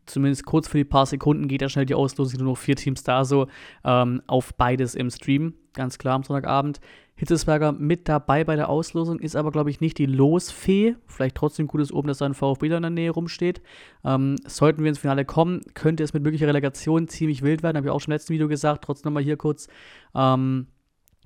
zumindest 0.07 0.45
kurz 0.45 0.69
für 0.69 0.79
die 0.79 0.85
paar 0.85 1.07
Sekunden 1.07 1.49
geht 1.49 1.63
ja 1.63 1.69
schnell 1.69 1.87
die 1.87 1.95
Auslosung, 1.95 2.41
nur 2.41 2.53
noch 2.53 2.59
vier 2.59 2.77
Teams 2.77 3.03
da 3.03 3.25
so, 3.25 3.47
ähm, 3.85 4.23
auf 4.27 4.55
beides 4.55 4.95
im 4.95 5.11
Stream, 5.11 5.55
ganz 5.75 5.99
klar 5.99 6.15
am 6.15 6.23
Sonntagabend. 6.23 6.81
Hitzesberger 7.15 7.73
mit 7.73 8.09
dabei 8.09 8.43
bei 8.43 8.57
der 8.57 8.69
Auslosung, 8.69 9.21
ist 9.21 9.37
aber, 9.37 9.53
glaube 9.53 9.71
ich, 9.71 9.81
nicht 9.81 9.99
die 9.99 10.07
Losfee. 10.07 10.97
Vielleicht 11.07 11.37
trotzdem 11.37 11.69
gutes 11.69 11.93
oben, 11.93 12.09
dass 12.09 12.19
da 12.19 12.27
ein 12.27 12.35
VfB 12.35 12.67
in 12.67 12.83
der 12.83 12.91
Nähe 12.91 13.11
rumsteht. 13.11 13.63
Ähm, 14.05 14.37
sollten 14.47 14.83
wir 14.83 14.89
ins 14.89 14.99
Finale 14.99 15.25
kommen, 15.25 15.61
könnte 15.75 16.03
es 16.03 16.15
mit 16.15 16.23
möglicher 16.23 16.49
Relegation 16.49 17.07
ziemlich 17.09 17.43
wild 17.43 17.63
werden, 17.63 17.77
habe 17.77 17.87
ich 17.87 17.93
auch 17.93 18.01
schon 18.01 18.11
im 18.11 18.17
letzten 18.17 18.33
Video 18.33 18.49
gesagt. 18.49 18.83
Trotzdem 18.85 19.11
nochmal 19.11 19.23
hier 19.23 19.37
kurz. 19.37 19.69
Ähm, 20.15 20.67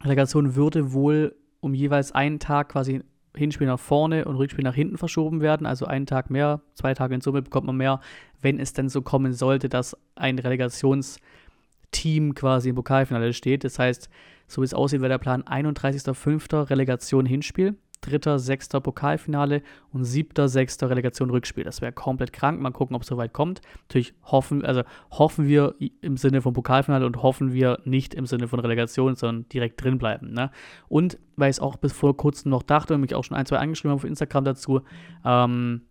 Relegation 0.07 0.55
würde 0.55 0.93
wohl 0.93 1.35
um 1.61 1.75
jeweils 1.75 2.13
einen 2.13 2.39
Tag 2.39 2.71
quasi 2.71 3.03
Hinspiel 3.37 3.67
nach 3.67 3.79
vorne 3.79 4.25
und 4.25 4.37
Rückspiel 4.37 4.65
nach 4.65 4.75
hinten 4.75 4.97
verschoben 4.99 5.41
werden. 5.41 5.67
Also 5.67 5.87
einen 5.87 6.07
Tag 6.07 6.31
mehr, 6.31 6.63
zwei 6.75 6.95
Tage 6.95 7.15
in 7.15 7.21
Summe 7.21 7.43
bekommt 7.43 7.67
man 7.67 7.77
mehr, 7.77 8.01
wenn 8.41 8.59
es 8.59 8.73
denn 8.73 8.89
so 8.89 9.03
kommen 9.03 9.33
sollte, 9.33 9.69
dass 9.69 9.97
ein 10.15 10.39
Relegationsteam 10.39 12.35
quasi 12.35 12.71
im 12.71 12.77
Pokalfinale 12.77 13.33
steht. 13.33 13.65
Das 13.65 13.79
heißt, 13.79 14.09
so 14.49 14.63
wie 14.63 14.65
es 14.65 14.75
aussieht, 14.75 15.01
wäre 15.01 15.11
der 15.11 15.19
Plan 15.19 15.43
31.05. 15.43 16.71
Relegation 16.71 17.27
Hinspiel, 17.27 17.77
dritter, 18.01 18.39
sechster 18.39 18.81
Pokalfinale 18.81 19.63
und 19.93 20.05
siebter, 20.05 20.49
sechster 20.49 20.91
Relegation 20.91 21.31
Rückspiel. 21.31 21.65
Das 21.65 21.81
wäre 21.81 21.93
komplett 21.93 22.33
krank. 22.33 22.61
Mal 22.61 22.71
gucken, 22.71 22.97
ob 22.97 23.03
es 23.03 23.09
soweit 23.09 23.33
kommt. 23.33 23.61
Natürlich 23.89 24.15
hoffen, 24.25 24.65
also 24.65 24.83
hoffen 25.11 25.47
wir 25.47 25.75
im 26.01 26.17
Sinne 26.17 26.43
von 26.43 26.53
Pokalfinale 26.53 27.07
und 27.07 27.23
hoffen 27.23 27.53
wir 27.53 27.81
nicht 27.85 28.15
im 28.15 28.27
Sinne 28.27 28.49
von 28.49 28.61
Relegation, 28.61 29.15
sondern 29.17 29.49
direkt 29.49 29.83
drin 29.83 29.99
bleiben. 29.99 30.33
Ne? 30.33 30.51
Und 30.89 31.19
weil 31.37 31.51
ich 31.51 31.57
es 31.57 31.61
auch 31.61 31.77
bis 31.77 31.93
vor 31.93 32.17
kurzem 32.17 32.51
noch 32.51 32.63
dachte 32.63 32.95
und 32.95 33.01
mich 33.01 33.15
auch 33.15 33.25
schon 33.25 33.37
ein, 33.37 33.47
zwei 33.47 33.59
angeschrieben 33.59 33.91
habe 33.91 34.01
auf 34.01 34.05
Instagram 34.05 34.45
dazu, 34.45 34.81
ähm, 35.25 35.83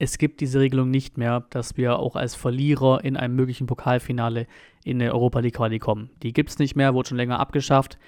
es 0.00 0.18
gibt 0.18 0.40
diese 0.40 0.60
Regelung 0.60 0.90
nicht 0.90 1.18
mehr, 1.18 1.46
dass 1.50 1.76
wir 1.76 1.98
auch 1.98 2.14
als 2.14 2.36
Verlierer 2.36 3.02
in 3.02 3.16
einem 3.16 3.34
möglichen 3.34 3.66
Pokalfinale 3.66 4.46
in 4.84 5.02
eine 5.02 5.12
Europa 5.12 5.40
League 5.40 5.56
Quali 5.56 5.80
kommen. 5.80 6.10
Die 6.22 6.32
gibt 6.32 6.50
es 6.50 6.58
nicht 6.60 6.76
mehr, 6.76 6.94
wurde 6.94 7.08
schon 7.08 7.16
länger 7.16 7.40
abgeschafft 7.40 7.98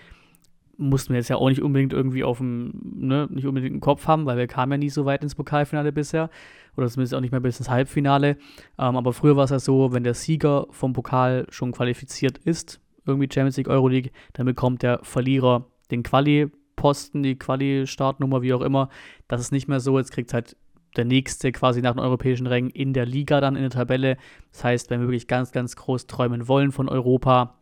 mussten 0.81 1.11
wir 1.11 1.19
jetzt 1.19 1.29
ja 1.29 1.37
auch 1.37 1.49
nicht 1.49 1.63
unbedingt 1.63 1.93
irgendwie 1.93 2.25
auf 2.25 2.39
dem, 2.39 2.73
ne, 2.83 3.29
nicht 3.31 3.47
unbedingt 3.47 3.75
im 3.75 3.81
Kopf 3.81 4.07
haben, 4.07 4.27
weil 4.27 4.39
wir 4.39 4.47
kamen 4.47 4.73
ja 4.73 4.79
nie 4.79 4.91
so 4.91 5.05
weit 5.05 5.23
ins 5.23 5.35
Pokalfinale 5.35 5.93
bisher. 5.93 6.31
Oder 6.77 6.89
zumindest 6.89 7.15
auch 7.15 7.21
nicht 7.21 7.33
mehr 7.33 7.41
bis 7.41 7.59
ins 7.59 7.69
Halbfinale. 7.69 8.37
Ähm, 8.79 8.97
aber 8.97 9.13
früher 9.13 9.37
war 9.37 9.45
es 9.45 9.51
ja 9.51 9.59
so, 9.59 9.93
wenn 9.93 10.05
der 10.05 10.15
Sieger 10.15 10.67
vom 10.71 10.93
Pokal 10.93 11.47
schon 11.51 11.73
qualifiziert 11.73 12.39
ist, 12.39 12.81
irgendwie 13.05 13.29
Champions 13.31 13.57
League, 13.57 13.69
Euroleague, 13.69 14.11
dann 14.33 14.47
bekommt 14.47 14.83
der 14.83 15.01
Verlierer 15.03 15.67
den 15.91 16.03
Quali-Posten, 16.03 17.23
die 17.23 17.39
Quali-Startnummer, 17.39 18.43
wie 18.43 18.55
auch 18.55 18.63
immer. 18.63 18.89
Das 19.29 19.41
ist 19.41 19.53
nicht 19.53 19.69
mehr 19.69 19.81
so. 19.81 19.99
Jetzt 19.99 20.13
kriegt 20.13 20.33
halt 20.33 20.57
der 20.97 21.05
nächste 21.05 21.53
quasi 21.53 21.83
nach 21.83 21.93
den 21.93 22.01
europäischen 22.01 22.47
Rängen 22.47 22.71
in 22.71 22.93
der 22.93 23.07
Liga 23.07 23.41
dann 23.41 23.57
in 23.57 23.63
der 23.63 23.71
Tabelle. 23.71 24.17
Das 24.53 24.65
heißt, 24.65 24.91
wenn 24.91 25.01
wir 25.01 25.09
wirklich 25.09 25.29
ganz, 25.29 25.53
ganz 25.53 25.77
groß 25.77 26.07
träumen 26.07 26.49
wollen 26.49 26.73
von 26.73 26.89
Europa, 26.89 27.59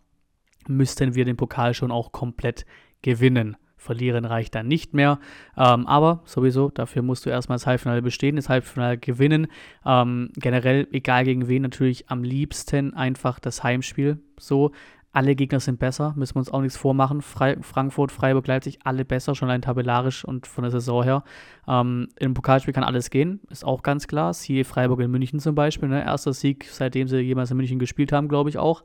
müssten 0.68 1.14
wir 1.14 1.24
den 1.24 1.36
Pokal 1.36 1.74
schon 1.74 1.90
auch 1.90 2.12
komplett 2.12 2.66
gewinnen. 3.02 3.56
Verlieren 3.76 4.24
reicht 4.24 4.56
dann 4.56 4.66
nicht 4.66 4.92
mehr. 4.92 5.20
Ähm, 5.56 5.86
aber 5.86 6.22
sowieso, 6.24 6.68
dafür 6.68 7.02
musst 7.02 7.24
du 7.24 7.30
erstmal 7.30 7.56
das 7.56 7.66
Halbfinale 7.66 8.02
bestehen, 8.02 8.36
das 8.36 8.48
Halbfinale 8.48 8.98
gewinnen. 8.98 9.46
Ähm, 9.86 10.30
generell, 10.34 10.88
egal 10.90 11.24
gegen 11.24 11.46
wen, 11.46 11.62
natürlich 11.62 12.10
am 12.10 12.24
liebsten 12.24 12.94
einfach 12.94 13.38
das 13.38 13.62
Heimspiel. 13.62 14.18
So, 14.38 14.72
Alle 15.10 15.34
Gegner 15.34 15.58
sind 15.58 15.78
besser, 15.78 16.12
müssen 16.16 16.34
wir 16.34 16.40
uns 16.40 16.52
auch 16.52 16.60
nichts 16.60 16.76
vormachen. 16.76 17.22
Fre 17.22 17.56
Frankfurt, 17.62 18.12
Freiburg, 18.12 18.46
Leipzig, 18.46 18.80
alle 18.84 19.06
besser, 19.06 19.34
schon 19.34 19.48
allein 19.48 19.62
tabellarisch 19.62 20.22
und 20.22 20.46
von 20.46 20.62
der 20.62 20.70
Saison 20.70 21.02
her. 21.02 21.24
Ähm, 21.66 22.08
Im 22.18 22.34
Pokalspiel 22.34 22.74
kann 22.74 22.84
alles 22.84 23.08
gehen, 23.08 23.40
ist 23.48 23.64
auch 23.64 23.82
ganz 23.82 24.06
klar. 24.06 24.34
Siehe 24.34 24.64
Freiburg 24.64 25.00
in 25.00 25.10
München 25.10 25.40
zum 25.40 25.54
Beispiel, 25.54 25.88
ne? 25.88 26.04
erster 26.04 26.34
Sieg, 26.34 26.66
seitdem 26.70 27.08
sie 27.08 27.20
jemals 27.20 27.50
in 27.50 27.56
München 27.56 27.78
gespielt 27.78 28.12
haben, 28.12 28.28
glaube 28.28 28.50
ich 28.50 28.58
auch. 28.58 28.84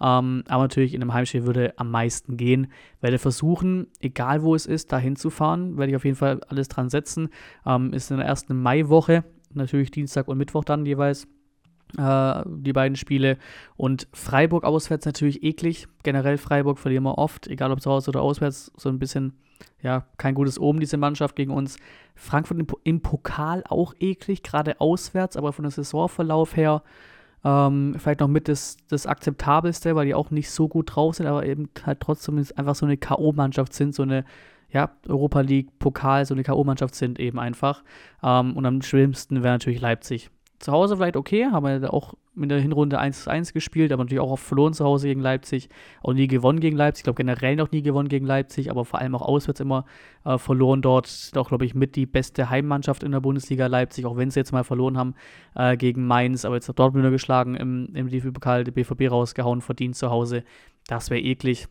Ähm, 0.00 0.44
aber 0.46 0.62
natürlich 0.62 0.94
in 0.94 1.02
einem 1.02 1.12
Heimspiel 1.12 1.44
würde 1.44 1.74
am 1.76 1.90
meisten 1.90 2.36
gehen. 2.36 2.68
Werde 3.00 3.18
versuchen, 3.18 3.88
egal 4.00 4.42
wo 4.42 4.54
es 4.54 4.66
ist, 4.66 4.92
da 4.92 4.98
hinzufahren. 4.98 5.76
Werde 5.76 5.90
ich 5.90 5.96
auf 5.96 6.04
jeden 6.04 6.16
Fall 6.16 6.40
alles 6.48 6.68
dran 6.68 6.88
setzen. 6.88 7.30
Ähm, 7.66 7.92
ist 7.92 8.12
in 8.12 8.18
der 8.18 8.26
ersten 8.26 8.56
Maiwoche, 8.62 9.24
natürlich 9.52 9.90
Dienstag 9.90 10.28
und 10.28 10.38
Mittwoch 10.38 10.64
dann 10.64 10.86
jeweils 10.86 11.26
äh, 11.98 12.42
die 12.46 12.72
beiden 12.72 12.96
Spiele. 12.96 13.38
Und 13.76 14.08
Freiburg 14.12 14.64
auswärts 14.64 15.06
natürlich 15.06 15.42
eklig. 15.42 15.86
Generell 16.02 16.38
Freiburg 16.38 16.78
verlieren 16.78 17.04
wir 17.04 17.18
oft, 17.18 17.46
egal 17.48 17.72
ob 17.72 17.80
zu 17.80 17.90
Hause 17.90 18.10
oder 18.10 18.22
auswärts. 18.22 18.72
So 18.76 18.88
ein 18.88 18.98
bisschen, 18.98 19.34
ja, 19.82 20.04
kein 20.16 20.34
gutes 20.34 20.58
Oben, 20.58 20.80
diese 20.80 20.96
Mannschaft 20.96 21.36
gegen 21.36 21.52
uns. 21.52 21.76
Frankfurt 22.14 22.58
im, 22.58 22.66
im 22.84 23.00
Pokal 23.00 23.64
auch 23.68 23.94
eklig, 23.98 24.42
gerade 24.42 24.80
auswärts, 24.80 25.36
aber 25.36 25.52
von 25.52 25.64
der 25.64 25.72
Saisonverlauf 25.72 26.56
her 26.56 26.82
ähm, 27.44 27.94
vielleicht 27.98 28.20
noch 28.20 28.28
mit 28.28 28.48
das, 28.48 28.78
das 28.88 29.06
Akzeptabelste, 29.06 29.94
weil 29.94 30.06
die 30.06 30.14
auch 30.14 30.30
nicht 30.30 30.50
so 30.50 30.66
gut 30.66 30.94
drauf 30.94 31.16
sind, 31.16 31.26
aber 31.26 31.44
eben 31.44 31.68
halt 31.84 32.00
trotzdem 32.00 32.42
einfach 32.56 32.74
so 32.74 32.86
eine 32.86 32.96
K.O.-Mannschaft 32.96 33.74
sind, 33.74 33.94
so 33.94 34.02
eine 34.02 34.24
ja, 34.70 34.90
Europa 35.06 35.40
League, 35.40 35.78
Pokal, 35.78 36.24
so 36.24 36.34
eine 36.34 36.42
K.O.-Mannschaft 36.42 36.94
sind 36.94 37.20
eben 37.20 37.38
einfach. 37.38 37.84
Ähm, 38.22 38.56
und 38.56 38.64
am 38.64 38.82
schlimmsten 38.82 39.42
wäre 39.42 39.54
natürlich 39.54 39.80
Leipzig 39.80 40.30
zu 40.58 40.72
Hause 40.72 40.96
vielleicht 40.96 41.16
okay, 41.16 41.46
haben 41.46 41.64
wir 41.66 41.92
auch 41.92 42.14
in 42.36 42.48
der 42.48 42.60
Hinrunde 42.60 43.00
1-1 43.00 43.52
gespielt, 43.52 43.92
aber 43.92 44.04
natürlich 44.04 44.20
auch 44.20 44.30
oft 44.30 44.44
verloren 44.44 44.72
zu 44.72 44.84
Hause 44.84 45.08
gegen 45.08 45.20
Leipzig, 45.20 45.68
auch 46.02 46.12
nie 46.12 46.26
gewonnen 46.26 46.60
gegen 46.60 46.76
Leipzig, 46.76 47.00
ich 47.00 47.04
glaube 47.04 47.16
generell 47.16 47.56
noch 47.56 47.70
nie 47.70 47.82
gewonnen 47.82 48.08
gegen 48.08 48.26
Leipzig, 48.26 48.70
aber 48.70 48.84
vor 48.84 49.00
allem 49.00 49.14
auch 49.14 49.22
auswärts 49.22 49.60
immer 49.60 49.84
äh, 50.24 50.38
verloren 50.38 50.82
dort, 50.82 51.32
auch 51.36 51.48
glaube 51.48 51.64
ich 51.64 51.74
mit 51.74 51.96
die 51.96 52.06
beste 52.06 52.50
Heimmannschaft 52.50 53.02
in 53.02 53.12
der 53.12 53.20
Bundesliga 53.20 53.66
Leipzig, 53.66 54.06
auch 54.06 54.16
wenn 54.16 54.30
sie 54.30 54.40
jetzt 54.40 54.52
mal 54.52 54.64
verloren 54.64 54.96
haben 54.96 55.14
äh, 55.54 55.76
gegen 55.76 56.06
Mainz, 56.06 56.44
aber 56.44 56.56
jetzt 56.56 56.68
hat 56.68 56.78
Dortmund 56.78 57.08
geschlagen 57.10 57.54
im, 57.54 57.90
im 57.94 58.08
DFB-Pokal, 58.08 58.64
der 58.64 58.72
BVB 58.72 59.10
rausgehauen, 59.10 59.60
verdient 59.60 59.96
zu 59.96 60.10
Hause, 60.10 60.44
das 60.86 61.10
wäre 61.10 61.20
eklig. 61.20 61.68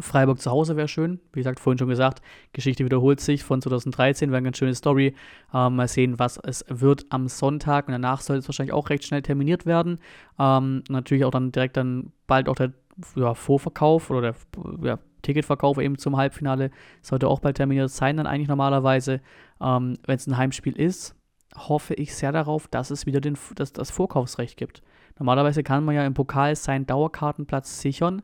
Freiburg 0.00 0.40
zu 0.40 0.50
Hause 0.50 0.76
wäre 0.76 0.88
schön. 0.88 1.20
Wie 1.32 1.40
gesagt, 1.40 1.60
vorhin 1.60 1.78
schon 1.78 1.88
gesagt, 1.88 2.22
Geschichte 2.52 2.84
wiederholt 2.84 3.20
sich 3.20 3.44
von 3.44 3.60
2013, 3.60 4.30
wäre 4.30 4.38
eine 4.38 4.46
ganz 4.46 4.58
schöne 4.58 4.74
Story. 4.74 5.14
Ähm, 5.52 5.76
mal 5.76 5.88
sehen, 5.88 6.18
was 6.18 6.38
es 6.38 6.64
wird 6.68 7.06
am 7.10 7.28
Sonntag. 7.28 7.88
Und 7.88 7.92
danach 7.92 8.20
soll 8.20 8.38
es 8.38 8.48
wahrscheinlich 8.48 8.72
auch 8.72 8.90
recht 8.90 9.04
schnell 9.04 9.22
terminiert 9.22 9.66
werden. 9.66 9.98
Ähm, 10.38 10.82
natürlich 10.88 11.24
auch 11.24 11.30
dann 11.30 11.52
direkt 11.52 11.76
dann 11.76 12.12
bald 12.26 12.48
auch 12.48 12.56
der 12.56 12.72
ja, 13.16 13.34
Vorverkauf 13.34 14.10
oder 14.10 14.20
der 14.20 14.34
ja, 14.82 14.98
Ticketverkauf 15.22 15.78
eben 15.78 15.98
zum 15.98 16.16
Halbfinale 16.16 16.70
sollte 17.00 17.28
auch 17.28 17.40
bald 17.40 17.56
terminiert 17.56 17.90
sein, 17.90 18.16
dann 18.16 18.26
eigentlich 18.26 18.48
normalerweise. 18.48 19.20
Ähm, 19.60 19.98
Wenn 20.06 20.16
es 20.16 20.26
ein 20.26 20.36
Heimspiel 20.36 20.76
ist, 20.76 21.14
hoffe 21.56 21.94
ich 21.94 22.14
sehr 22.14 22.32
darauf, 22.32 22.68
dass 22.68 22.90
es 22.90 23.06
wieder 23.06 23.20
den, 23.20 23.36
dass 23.54 23.72
das 23.72 23.90
Vorkaufsrecht 23.90 24.56
gibt. 24.56 24.82
Normalerweise 25.18 25.62
kann 25.62 25.84
man 25.84 25.94
ja 25.94 26.06
im 26.06 26.14
Pokal 26.14 26.56
seinen 26.56 26.86
Dauerkartenplatz 26.86 27.80
sichern 27.80 28.22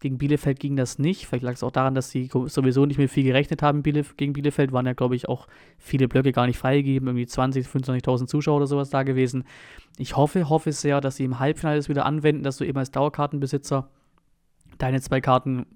gegen 0.00 0.16
Bielefeld 0.16 0.58
ging 0.58 0.76
das 0.76 0.98
nicht. 0.98 1.26
Vielleicht 1.26 1.44
lag 1.44 1.52
es 1.52 1.62
auch 1.62 1.70
daran, 1.70 1.94
dass 1.94 2.10
sie 2.10 2.30
sowieso 2.46 2.86
nicht 2.86 2.96
mehr 2.96 3.08
viel 3.08 3.24
gerechnet 3.24 3.62
haben 3.62 3.82
Bielef 3.82 4.16
gegen 4.16 4.32
Bielefeld. 4.32 4.72
Waren 4.72 4.86
ja, 4.86 4.94
glaube 4.94 5.14
ich, 5.14 5.28
auch 5.28 5.46
viele 5.78 6.08
Blöcke 6.08 6.32
gar 6.32 6.46
nicht 6.46 6.58
freigegeben. 6.58 7.06
Irgendwie 7.06 7.26
20, 7.26 7.66
25.000 7.66 8.26
Zuschauer 8.26 8.56
oder 8.56 8.66
sowas 8.66 8.88
da 8.88 9.02
gewesen. 9.02 9.44
Ich 9.98 10.16
hoffe, 10.16 10.48
hoffe 10.48 10.72
sehr, 10.72 11.02
dass 11.02 11.16
sie 11.16 11.24
im 11.24 11.38
Halbfinale 11.38 11.76
das 11.76 11.90
wieder 11.90 12.06
anwenden, 12.06 12.42
dass 12.42 12.56
du 12.56 12.64
eben 12.64 12.78
als 12.78 12.90
Dauerkartenbesitzer 12.90 13.90
deine 14.78 15.02
zwei 15.02 15.20
Karten 15.20 15.66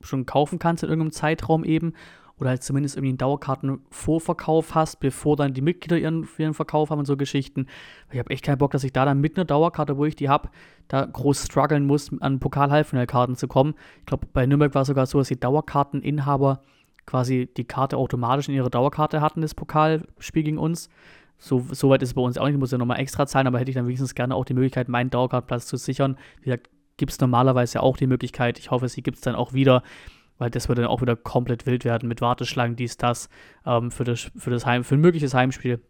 schon 0.00 0.26
kaufen 0.26 0.58
kannst 0.58 0.82
in 0.82 0.88
irgendeinem 0.88 1.12
Zeitraum 1.12 1.64
eben 1.64 1.94
oder 2.38 2.50
halt 2.50 2.62
zumindest 2.62 2.96
irgendwie 2.96 3.10
einen 3.10 3.18
Dauerkartenvorverkauf 3.18 4.74
hast, 4.74 5.00
bevor 5.00 5.36
dann 5.36 5.54
die 5.54 5.60
Mitglieder 5.60 5.98
ihren, 5.98 6.28
ihren 6.38 6.54
Verkauf 6.54 6.90
haben 6.90 7.00
und 7.00 7.06
so 7.06 7.16
Geschichten. 7.16 7.66
Ich 8.10 8.18
habe 8.18 8.30
echt 8.30 8.44
keinen 8.44 8.58
Bock, 8.58 8.70
dass 8.70 8.84
ich 8.84 8.92
da 8.92 9.04
dann 9.04 9.20
mit 9.20 9.36
einer 9.36 9.44
Dauerkarte, 9.44 9.96
wo 9.96 10.04
ich 10.04 10.16
die 10.16 10.28
habe, 10.28 10.48
da 10.88 11.04
groß 11.04 11.44
strugglen 11.46 11.86
muss, 11.86 12.10
an 12.20 12.38
Pokal-Halbfinalkarten 12.38 13.36
zu 13.36 13.48
kommen. 13.48 13.74
Ich 14.00 14.06
glaube, 14.06 14.26
bei 14.32 14.46
Nürnberg 14.46 14.74
war 14.74 14.82
es 14.82 14.88
sogar 14.88 15.06
so, 15.06 15.18
dass 15.18 15.28
die 15.28 15.40
Dauerkarteninhaber 15.40 16.62
quasi 17.06 17.48
die 17.56 17.64
Karte 17.64 17.96
automatisch 17.96 18.48
in 18.48 18.54
ihre 18.54 18.70
Dauerkarte 18.70 19.20
hatten, 19.20 19.40
das 19.40 19.54
Pokalspiel 19.54 20.42
gegen 20.42 20.58
uns. 20.58 20.90
So, 21.38 21.64
so 21.70 21.88
weit 21.88 22.02
ist 22.02 22.10
es 22.10 22.14
bei 22.14 22.20
uns 22.20 22.36
auch 22.36 22.44
nicht, 22.44 22.54
ich 22.54 22.60
muss 22.60 22.72
ja 22.72 22.78
nochmal 22.78 23.00
extra 23.00 23.26
zahlen, 23.26 23.46
aber 23.46 23.58
hätte 23.58 23.70
ich 23.70 23.76
dann 23.76 23.86
wenigstens 23.86 24.14
gerne 24.14 24.34
auch 24.34 24.44
die 24.44 24.54
Möglichkeit, 24.54 24.88
meinen 24.88 25.08
Dauerkartenplatz 25.08 25.66
zu 25.66 25.76
sichern. 25.76 26.16
Wie 26.40 26.46
gesagt, 26.46 26.68
gibt 26.96 27.12
es 27.12 27.20
normalerweise 27.20 27.82
auch 27.82 27.96
die 27.96 28.06
Möglichkeit. 28.06 28.58
Ich 28.58 28.70
hoffe, 28.70 28.88
sie 28.88 29.02
gibt 29.02 29.16
es 29.16 29.22
dann 29.22 29.36
auch 29.36 29.54
wieder 29.54 29.82
weil 30.38 30.50
das 30.50 30.68
würde 30.68 30.82
dann 30.82 30.90
auch 30.90 31.02
wieder 31.02 31.16
komplett 31.16 31.66
wild 31.66 31.84
werden 31.84 32.08
mit 32.08 32.20
Warteschlangen, 32.20 32.76
dies, 32.76 32.96
das, 32.96 33.28
ähm, 33.66 33.90
für, 33.90 34.04
das 34.04 34.30
für, 34.36 34.50
das 34.50 34.66
Heim, 34.66 34.84
für 34.84 34.94
ein 34.94 35.00
mögliches 35.00 35.34
Heimspiel 35.34 35.80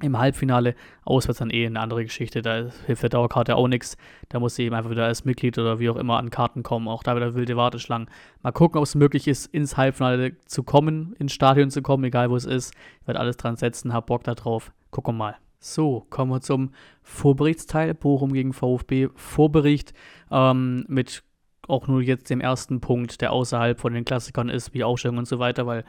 im 0.00 0.18
Halbfinale. 0.18 0.74
Auswärts 1.04 1.38
dann 1.38 1.50
eh 1.50 1.66
eine 1.66 1.80
andere 1.80 2.04
Geschichte, 2.04 2.42
da 2.42 2.70
hilft 2.86 3.02
der 3.02 3.10
Dauerkarte 3.10 3.56
auch 3.56 3.68
nichts. 3.68 3.96
Da 4.28 4.40
muss 4.40 4.54
sie 4.54 4.64
eben 4.64 4.74
einfach 4.74 4.90
wieder 4.90 5.04
als 5.04 5.24
Mitglied 5.24 5.58
oder 5.58 5.78
wie 5.78 5.90
auch 5.90 5.96
immer 5.96 6.18
an 6.18 6.30
Karten 6.30 6.62
kommen. 6.62 6.88
Auch 6.88 7.02
da 7.02 7.16
wieder 7.16 7.34
wilde 7.34 7.56
Warteschlangen. 7.56 8.08
Mal 8.42 8.52
gucken, 8.52 8.78
ob 8.78 8.84
es 8.84 8.94
möglich 8.94 9.28
ist, 9.28 9.46
ins 9.46 9.76
Halbfinale 9.76 10.36
zu 10.46 10.62
kommen, 10.62 11.14
ins 11.18 11.32
Stadion 11.32 11.70
zu 11.70 11.82
kommen, 11.82 12.04
egal 12.04 12.30
wo 12.30 12.36
es 12.36 12.46
ist. 12.46 12.74
Ich 13.00 13.06
werde 13.06 13.20
alles 13.20 13.36
dran 13.36 13.56
setzen, 13.56 13.92
hab 13.92 14.06
Bock 14.06 14.24
da 14.24 14.34
drauf. 14.34 14.72
Gucken 14.90 15.14
wir 15.14 15.18
mal. 15.18 15.36
So, 15.58 16.06
kommen 16.08 16.30
wir 16.30 16.40
zum 16.40 16.70
Vorberichtsteil. 17.02 17.92
Bochum 17.94 18.32
gegen 18.32 18.54
VfB. 18.54 19.08
Vorbericht 19.14 19.92
ähm, 20.30 20.86
mit 20.88 21.22
auch 21.70 21.88
nur 21.88 22.02
jetzt 22.02 22.30
dem 22.30 22.40
ersten 22.40 22.80
Punkt, 22.80 23.20
der 23.20 23.32
außerhalb 23.32 23.78
von 23.78 23.94
den 23.94 24.04
Klassikern 24.04 24.48
ist, 24.48 24.74
wie 24.74 24.84
Aufstellung 24.84 25.18
und 25.18 25.28
so 25.28 25.38
weiter, 25.38 25.66
weil 25.66 25.84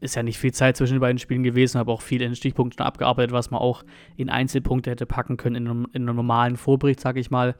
ist 0.00 0.16
ja 0.16 0.22
nicht 0.22 0.38
viel 0.38 0.52
Zeit 0.52 0.76
zwischen 0.76 0.94
den 0.94 1.00
beiden 1.00 1.18
Spielen 1.18 1.42
gewesen, 1.42 1.78
habe 1.78 1.92
auch 1.92 2.02
viel 2.02 2.22
in 2.22 2.34
Stichpunkten 2.34 2.84
abgearbeitet, 2.84 3.32
was 3.32 3.50
man 3.50 3.60
auch 3.60 3.84
in 4.16 4.28
Einzelpunkte 4.28 4.90
hätte 4.90 5.06
packen 5.06 5.36
können 5.36 5.56
in 5.56 5.68
einem, 5.68 5.86
in 5.92 6.02
einem 6.02 6.16
normalen 6.16 6.56
Vorbericht, 6.56 7.00
sage 7.00 7.20
ich 7.20 7.30
mal. 7.30 7.54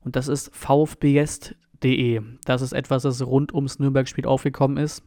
Und 0.00 0.16
das 0.16 0.28
ist 0.28 0.54
vfbest.de. 0.54 2.22
Das 2.44 2.62
ist 2.62 2.72
etwas, 2.72 3.02
das 3.02 3.24
rund 3.24 3.54
ums 3.54 3.78
Nürnberg-Spiel 3.78 4.26
aufgekommen 4.26 4.76
ist. 4.76 5.02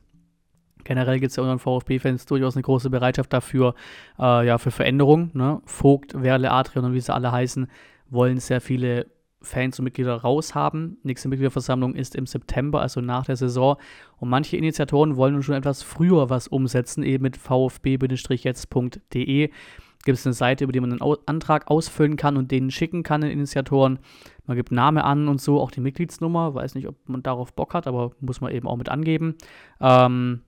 Generell 0.83 1.19
gibt 1.19 1.29
es 1.29 1.35
ja 1.35 1.43
unseren 1.43 1.59
VfB-Fans 1.59 2.25
durchaus 2.25 2.55
eine 2.55 2.63
große 2.63 2.89
Bereitschaft 2.89 3.31
dafür, 3.31 3.75
äh, 4.17 4.45
ja, 4.47 4.57
für 4.57 4.71
Veränderungen. 4.71 5.29
Ne? 5.33 5.61
Vogt, 5.65 6.19
Werle, 6.21 6.51
Adrian 6.51 6.85
und 6.85 6.93
wie 6.93 6.99
sie 6.99 7.13
alle 7.13 7.31
heißen, 7.31 7.67
wollen 8.09 8.39
sehr 8.39 8.61
viele 8.61 9.05
Fans 9.41 9.79
und 9.79 9.85
Mitglieder 9.85 10.15
raushaben. 10.15 10.97
Nächste 11.03 11.27
Mitgliederversammlung 11.29 11.95
ist 11.95 12.15
im 12.15 12.25
September, 12.25 12.81
also 12.81 13.01
nach 13.01 13.25
der 13.25 13.35
Saison. 13.35 13.77
Und 14.17 14.29
manche 14.29 14.57
Initiatoren 14.57 15.15
wollen 15.15 15.41
schon 15.41 15.55
etwas 15.55 15.81
früher 15.83 16.29
was 16.29 16.47
umsetzen, 16.47 17.03
eben 17.03 17.23
mit 17.23 17.37
vfb-jetzt.de 17.37 18.51
gibt 20.03 20.17
es 20.17 20.25
eine 20.25 20.33
Seite, 20.33 20.63
über 20.63 20.73
die 20.73 20.79
man 20.79 20.91
einen 20.91 21.17
Antrag 21.25 21.69
ausfüllen 21.69 22.15
kann 22.15 22.37
und 22.37 22.51
denen 22.51 22.71
schicken 22.71 23.03
kann, 23.03 23.21
den 23.21 23.31
Initiatoren. 23.31 23.99
Man 24.45 24.57
gibt 24.57 24.71
Name 24.71 25.03
an 25.03 25.27
und 25.27 25.39
so, 25.39 25.59
auch 25.59 25.71
die 25.71 25.81
Mitgliedsnummer. 25.81 26.53
Weiß 26.53 26.75
nicht, 26.75 26.87
ob 26.87 26.95
man 27.07 27.23
darauf 27.23 27.53
Bock 27.53 27.73
hat, 27.73 27.87
aber 27.87 28.11
muss 28.19 28.41
man 28.41 28.51
eben 28.51 28.67
auch 28.67 28.77
mit 28.77 28.89
angeben. 28.89 29.35
Ähm, 29.79 30.41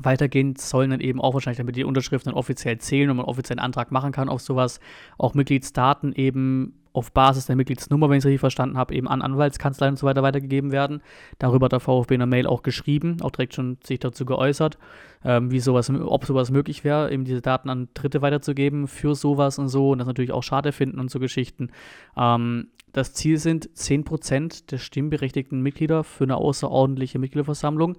Weitergehend 0.00 0.58
sollen 0.58 0.90
dann 0.90 1.00
eben 1.00 1.20
auch 1.20 1.34
wahrscheinlich, 1.34 1.58
damit 1.58 1.76
die 1.76 1.84
Unterschriften 1.84 2.30
dann 2.30 2.38
offiziell 2.38 2.78
zählen 2.78 3.10
und 3.10 3.18
man 3.18 3.26
offiziell 3.26 3.58
einen 3.58 3.66
Antrag 3.66 3.92
machen 3.92 4.10
kann 4.10 4.30
auf 4.30 4.40
sowas, 4.40 4.80
auch 5.18 5.34
Mitgliedsdaten 5.34 6.14
eben 6.14 6.74
auf 6.94 7.12
Basis 7.12 7.46
der 7.46 7.56
Mitgliedsnummer, 7.56 8.08
wenn 8.08 8.16
ich 8.18 8.22
es 8.22 8.26
richtig 8.26 8.40
verstanden 8.40 8.76
habe, 8.76 8.94
eben 8.94 9.08
an 9.08 9.22
Anwaltskanzleien 9.22 9.92
und 9.92 9.96
so 9.96 10.06
weiter 10.06 10.22
weitergegeben 10.22 10.72
werden. 10.72 11.02
Darüber 11.38 11.66
hat 11.66 11.72
der 11.72 11.80
VfB 11.80 12.14
in 12.14 12.20
der 12.20 12.26
Mail 12.26 12.46
auch 12.46 12.62
geschrieben, 12.62 13.18
auch 13.22 13.30
direkt 13.30 13.54
schon 13.54 13.78
sich 13.82 13.98
dazu 13.98 14.24
geäußert, 14.24 14.78
ähm, 15.24 15.50
wie 15.50 15.60
sowas, 15.60 15.90
ob 15.90 16.24
sowas 16.24 16.50
möglich 16.50 16.84
wäre, 16.84 17.10
eben 17.12 17.24
diese 17.24 17.40
Daten 17.40 17.70
an 17.70 17.88
Dritte 17.94 18.22
weiterzugeben 18.22 18.88
für 18.88 19.14
sowas 19.14 19.58
und 19.58 19.68
so 19.68 19.90
und 19.90 19.98
das 19.98 20.06
natürlich 20.06 20.32
auch 20.32 20.42
schade 20.42 20.72
finden 20.72 21.00
und 21.00 21.10
so 21.10 21.18
Geschichten. 21.18 21.70
Ähm, 22.16 22.68
das 22.92 23.14
Ziel 23.14 23.38
sind 23.38 23.70
10% 23.74 24.70
der 24.70 24.78
stimmberechtigten 24.78 25.62
Mitglieder 25.62 26.04
für 26.04 26.24
eine 26.24 26.36
außerordentliche 26.36 27.18
Mitgliederversammlung. 27.18 27.96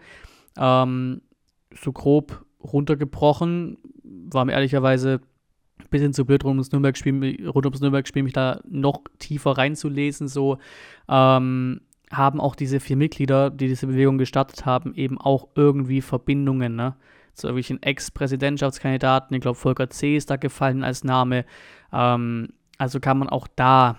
Ähm, 0.55 1.21
so 1.75 1.92
grob 1.92 2.46
runtergebrochen, 2.63 3.77
war 4.03 4.46
mir 4.46 4.53
ehrlicherweise 4.53 5.22
ein 5.80 5.88
bisschen 5.89 6.13
zu 6.13 6.25
blöd, 6.25 6.44
rund 6.44 6.56
ums 6.56 6.72
Nürnberg-Spiel, 6.72 7.50
rund 7.50 7.65
ums 7.65 7.82
Nürnberg-Spiel 7.82 8.24
mich 8.24 8.34
da 8.34 8.62
noch 8.68 9.01
tiefer 9.20 9.51
reinzulesen. 9.51 10.27
So 10.27 10.58
ähm, 11.10 11.82
haben 12.12 12.39
auch 12.39 12.56
diese 12.56 12.80
vier 12.80 12.96
Mitglieder, 12.96 13.50
die 13.50 13.68
diese 13.68 13.88
Bewegung 13.88 14.18
gestartet 14.18 14.65
haben, 14.65 14.94
eben 14.96 15.20
auch 15.20 15.50
irgendwie 15.56 16.01
Verbindungen, 16.01 16.75
ne? 16.75 16.96
Zu 17.34 17.48
irgendwelchen 17.48 17.82
Ex-Präsidentschaftskandidaten. 17.82 19.36
Ich 19.36 19.42
glaube, 19.42 19.58
Volker 19.58 19.89
C. 19.89 20.15
ist 20.15 20.30
da 20.30 20.36
gefallen 20.36 20.84
als 20.84 21.03
Name. 21.03 21.46
Ähm, 21.92 22.50
also 22.77 23.00
kann 23.00 23.18
man 23.18 23.27
auch 23.30 23.48
da 23.56 23.98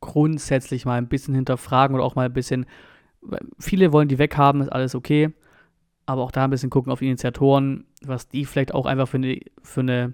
grundsätzlich 0.00 0.84
mal 0.84 0.98
ein 0.98 1.08
bisschen 1.08 1.34
hinterfragen 1.34 1.94
oder 1.94 2.04
auch 2.04 2.16
mal 2.16 2.26
ein 2.26 2.32
bisschen. 2.32 2.66
Viele 3.60 3.92
wollen 3.92 4.08
die 4.08 4.18
weghaben, 4.18 4.60
ist 4.60 4.72
alles 4.72 4.96
okay 4.96 5.32
aber 6.10 6.22
auch 6.22 6.32
da 6.32 6.44
ein 6.44 6.50
bisschen 6.50 6.70
gucken 6.70 6.92
auf 6.92 7.02
Initiatoren, 7.02 7.84
was 8.02 8.28
die 8.28 8.44
vielleicht 8.44 8.74
auch 8.74 8.86
einfach 8.86 9.08
für 9.08 9.16
eine, 9.16 9.40
für 9.62 9.80
eine, 9.80 10.12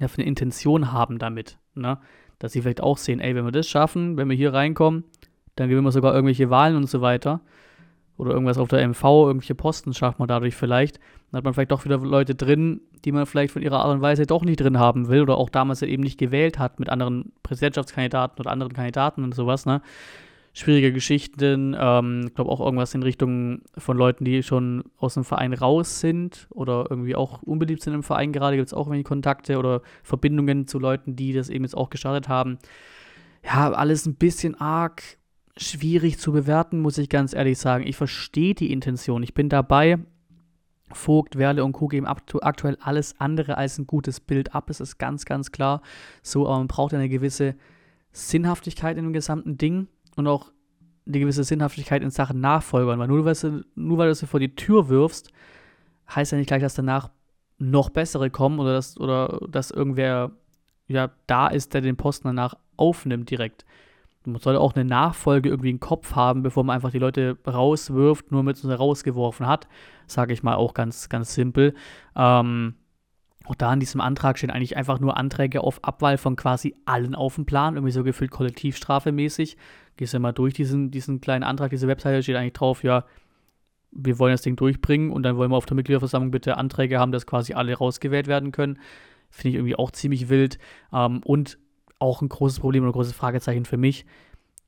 ja, 0.00 0.08
für 0.08 0.18
eine 0.18 0.26
Intention 0.26 0.92
haben 0.92 1.18
damit. 1.18 1.58
Ne? 1.74 1.98
Dass 2.38 2.52
sie 2.52 2.62
vielleicht 2.62 2.82
auch 2.82 2.98
sehen, 2.98 3.20
ey, 3.20 3.34
wenn 3.34 3.44
wir 3.44 3.52
das 3.52 3.68
schaffen, 3.68 4.16
wenn 4.16 4.28
wir 4.28 4.36
hier 4.36 4.52
reinkommen, 4.52 5.04
dann 5.56 5.68
gewinnen 5.68 5.86
wir 5.86 5.92
sogar 5.92 6.14
irgendwelche 6.14 6.50
Wahlen 6.50 6.76
und 6.76 6.88
so 6.88 7.00
weiter. 7.00 7.40
Oder 8.16 8.32
irgendwas 8.32 8.58
auf 8.58 8.68
der 8.68 8.86
MV, 8.86 9.04
irgendwelche 9.04 9.54
Posten 9.54 9.94
schafft 9.94 10.18
man 10.18 10.26
dadurch 10.26 10.56
vielleicht. 10.56 10.98
Dann 11.30 11.38
hat 11.38 11.44
man 11.44 11.54
vielleicht 11.54 11.70
doch 11.70 11.84
wieder 11.84 11.98
Leute 11.98 12.34
drin, 12.34 12.80
die 13.04 13.12
man 13.12 13.26
vielleicht 13.26 13.52
von 13.52 13.62
ihrer 13.62 13.80
Art 13.80 13.94
und 13.94 14.00
Weise 14.00 14.26
doch 14.26 14.44
nicht 14.44 14.60
drin 14.60 14.78
haben 14.78 15.08
will 15.08 15.22
oder 15.22 15.36
auch 15.36 15.50
damals 15.50 15.82
eben 15.82 16.02
nicht 16.02 16.18
gewählt 16.18 16.58
hat 16.58 16.80
mit 16.80 16.88
anderen 16.88 17.32
Präsidentschaftskandidaten 17.44 18.40
oder 18.40 18.50
anderen 18.50 18.72
Kandidaten 18.72 19.22
und 19.22 19.34
sowas, 19.34 19.66
ne? 19.66 19.82
Schwierige 20.58 20.92
Geschichten, 20.92 21.76
ähm, 21.78 22.24
ich 22.26 22.34
glaube 22.34 22.50
auch 22.50 22.58
irgendwas 22.58 22.92
in 22.92 23.04
Richtung 23.04 23.60
von 23.76 23.96
Leuten, 23.96 24.24
die 24.24 24.42
schon 24.42 24.82
aus 24.96 25.14
dem 25.14 25.22
Verein 25.22 25.52
raus 25.52 26.00
sind 26.00 26.48
oder 26.50 26.86
irgendwie 26.90 27.14
auch 27.14 27.42
unbeliebt 27.42 27.80
sind 27.80 27.94
im 27.94 28.02
Verein 28.02 28.32
gerade, 28.32 28.56
gibt 28.56 28.66
es 28.66 28.74
auch 28.74 28.88
irgendwie 28.88 29.04
Kontakte 29.04 29.58
oder 29.58 29.82
Verbindungen 30.02 30.66
zu 30.66 30.80
Leuten, 30.80 31.14
die 31.14 31.32
das 31.32 31.48
eben 31.48 31.62
jetzt 31.62 31.76
auch 31.76 31.90
gestartet 31.90 32.28
haben. 32.28 32.58
Ja, 33.44 33.70
alles 33.70 34.04
ein 34.06 34.16
bisschen 34.16 34.56
arg 34.60 35.04
schwierig 35.56 36.18
zu 36.18 36.32
bewerten, 36.32 36.80
muss 36.80 36.98
ich 36.98 37.08
ganz 37.08 37.34
ehrlich 37.34 37.58
sagen. 37.58 37.86
Ich 37.86 37.96
verstehe 37.96 38.56
die 38.56 38.72
Intention, 38.72 39.22
ich 39.22 39.34
bin 39.34 39.48
dabei, 39.48 40.00
Vogt, 40.90 41.38
Werle 41.38 41.64
und 41.64 41.70
Co. 41.70 41.86
geben 41.86 42.08
aktuell 42.08 42.78
alles 42.80 43.14
andere 43.20 43.58
als 43.58 43.78
ein 43.78 43.86
gutes 43.86 44.18
Bild 44.18 44.56
ab. 44.56 44.70
Es 44.70 44.80
ist 44.80 44.98
ganz, 44.98 45.24
ganz 45.24 45.52
klar 45.52 45.82
so, 46.20 46.48
aber 46.48 46.58
man 46.58 46.66
braucht 46.66 46.94
eine 46.94 47.08
gewisse 47.08 47.54
Sinnhaftigkeit 48.10 48.96
in 48.96 49.04
dem 49.04 49.12
gesamten 49.12 49.56
Ding 49.56 49.86
und 50.18 50.26
auch 50.26 50.50
eine 51.06 51.20
gewisse 51.20 51.44
Sinnhaftigkeit 51.44 52.02
in 52.02 52.10
Sachen 52.10 52.40
Nachfolgern. 52.40 52.98
Weil 52.98 53.08
nur, 53.08 53.24
weil 53.24 53.34
du, 53.34 53.64
nur 53.74 53.98
weil 53.98 54.08
du 54.08 54.14
sie 54.14 54.26
vor 54.26 54.40
die 54.40 54.54
Tür 54.54 54.88
wirfst, 54.88 55.30
heißt 56.14 56.32
ja 56.32 56.38
nicht 56.38 56.48
gleich, 56.48 56.60
dass 56.60 56.74
danach 56.74 57.10
noch 57.58 57.90
bessere 57.90 58.30
kommen 58.30 58.58
oder 58.58 58.74
dass, 58.74 58.98
oder 58.98 59.40
dass 59.48 59.70
irgendwer 59.70 60.32
ja 60.86 61.10
da 61.26 61.48
ist, 61.48 61.74
der 61.74 61.80
den 61.80 61.96
Posten 61.96 62.28
danach 62.28 62.54
aufnimmt 62.76 63.30
direkt. 63.30 63.64
Man 64.24 64.40
soll 64.40 64.56
auch 64.56 64.74
eine 64.74 64.84
Nachfolge 64.84 65.48
irgendwie 65.48 65.70
im 65.70 65.80
Kopf 65.80 66.14
haben, 66.14 66.42
bevor 66.42 66.64
man 66.64 66.74
einfach 66.74 66.90
die 66.90 66.98
Leute 66.98 67.38
rauswirft, 67.46 68.30
nur 68.30 68.42
mit 68.42 68.56
sie 68.56 68.76
rausgeworfen 68.76 69.46
hat. 69.46 69.68
Sage 70.06 70.32
ich 70.32 70.42
mal 70.42 70.56
auch 70.56 70.74
ganz, 70.74 71.08
ganz 71.08 71.34
simpel. 71.34 71.74
Ähm, 72.14 72.74
auch 73.48 73.54
da 73.54 73.72
in 73.72 73.80
diesem 73.80 74.00
Antrag 74.00 74.38
stehen 74.38 74.50
eigentlich 74.50 74.76
einfach 74.76 75.00
nur 75.00 75.16
Anträge 75.16 75.62
auf 75.62 75.82
Abwahl 75.82 76.18
von 76.18 76.36
quasi 76.36 76.74
allen 76.84 77.14
auf 77.14 77.36
dem 77.36 77.46
Plan, 77.46 77.74
irgendwie 77.74 77.92
so 77.92 78.04
gefühlt 78.04 78.30
kollektivstrafemäßig. 78.30 79.56
Gehst 79.96 80.14
du 80.14 80.18
mal 80.18 80.32
durch 80.32 80.54
diesen, 80.54 80.90
diesen 80.90 81.20
kleinen 81.20 81.44
Antrag, 81.44 81.70
diese 81.70 81.88
Webseite 81.88 82.22
steht 82.22 82.36
eigentlich 82.36 82.52
drauf, 82.52 82.84
ja, 82.84 83.04
wir 83.90 84.18
wollen 84.18 84.32
das 84.32 84.42
Ding 84.42 84.56
durchbringen 84.56 85.10
und 85.10 85.22
dann 85.22 85.36
wollen 85.36 85.50
wir 85.50 85.56
auf 85.56 85.66
der 85.66 85.76
Mitgliederversammlung 85.76 86.30
bitte 86.30 86.58
Anträge 86.58 86.98
haben, 86.98 87.10
dass 87.10 87.26
quasi 87.26 87.54
alle 87.54 87.74
rausgewählt 87.74 88.26
werden 88.26 88.52
können. 88.52 88.78
Finde 89.30 89.50
ich 89.50 89.54
irgendwie 89.54 89.76
auch 89.76 89.90
ziemlich 89.90 90.28
wild. 90.28 90.58
Ähm, 90.92 91.22
und 91.24 91.58
auch 91.98 92.20
ein 92.20 92.28
großes 92.28 92.60
Problem 92.60 92.82
oder 92.82 92.90
ein 92.90 92.92
großes 92.92 93.14
Fragezeichen 93.14 93.64
für 93.64 93.78
mich. 93.78 94.04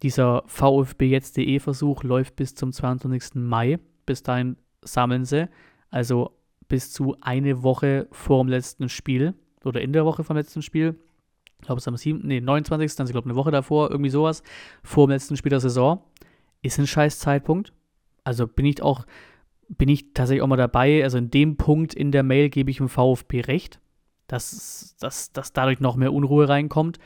Dieser 0.02 0.42
VfB 0.46 1.08
jetzt.de 1.08 1.60
Versuch 1.60 2.02
läuft 2.02 2.36
bis 2.36 2.54
zum 2.54 2.72
22. 2.72 3.34
Mai. 3.34 3.78
Bis 4.06 4.22
dahin 4.22 4.56
sammeln 4.82 5.26
sie. 5.26 5.48
Also 5.90 6.39
bis 6.70 6.90
zu 6.90 7.16
eine 7.20 7.62
Woche 7.62 8.08
vor 8.10 8.42
dem 8.42 8.48
letzten 8.48 8.88
Spiel 8.88 9.34
oder 9.62 9.82
in 9.82 9.92
der 9.92 10.06
Woche 10.06 10.24
vom 10.24 10.36
letzten 10.36 10.62
Spiel. 10.62 10.98
Ich 11.58 11.66
glaube, 11.66 11.76
es 11.76 11.84
ist 11.84 11.88
am 11.88 11.98
7., 11.98 12.26
nee, 12.26 12.40
29. 12.40 12.98
Also 12.98 13.10
ich 13.10 13.12
glaube, 13.12 13.28
eine 13.28 13.36
Woche 13.36 13.50
davor, 13.50 13.90
irgendwie 13.90 14.08
sowas, 14.08 14.42
vor 14.82 15.06
dem 15.06 15.10
letzten 15.10 15.36
Spiel 15.36 15.50
der 15.50 15.60
Saison. 15.60 16.02
Ist 16.62 16.78
ein 16.78 16.86
scheiß 16.86 17.18
Zeitpunkt. 17.18 17.74
Also 18.24 18.46
bin 18.46 18.64
ich 18.64 18.82
auch, 18.82 19.04
bin 19.68 19.90
ich 19.90 20.14
tatsächlich 20.14 20.40
auch 20.40 20.46
mal 20.46 20.56
dabei. 20.56 21.04
Also 21.04 21.18
in 21.18 21.30
dem 21.30 21.58
Punkt 21.58 21.92
in 21.92 22.10
der 22.10 22.22
Mail 22.22 22.48
gebe 22.48 22.70
ich 22.70 22.78
dem 22.78 22.88
VfB 22.88 23.42
recht 23.42 23.78
dass, 24.30 24.96
dass, 25.00 25.32
dass 25.32 25.52
dadurch 25.52 25.80
noch 25.80 25.96
mehr 25.96 26.12
Unruhe 26.12 26.48
reinkommt. 26.48 26.98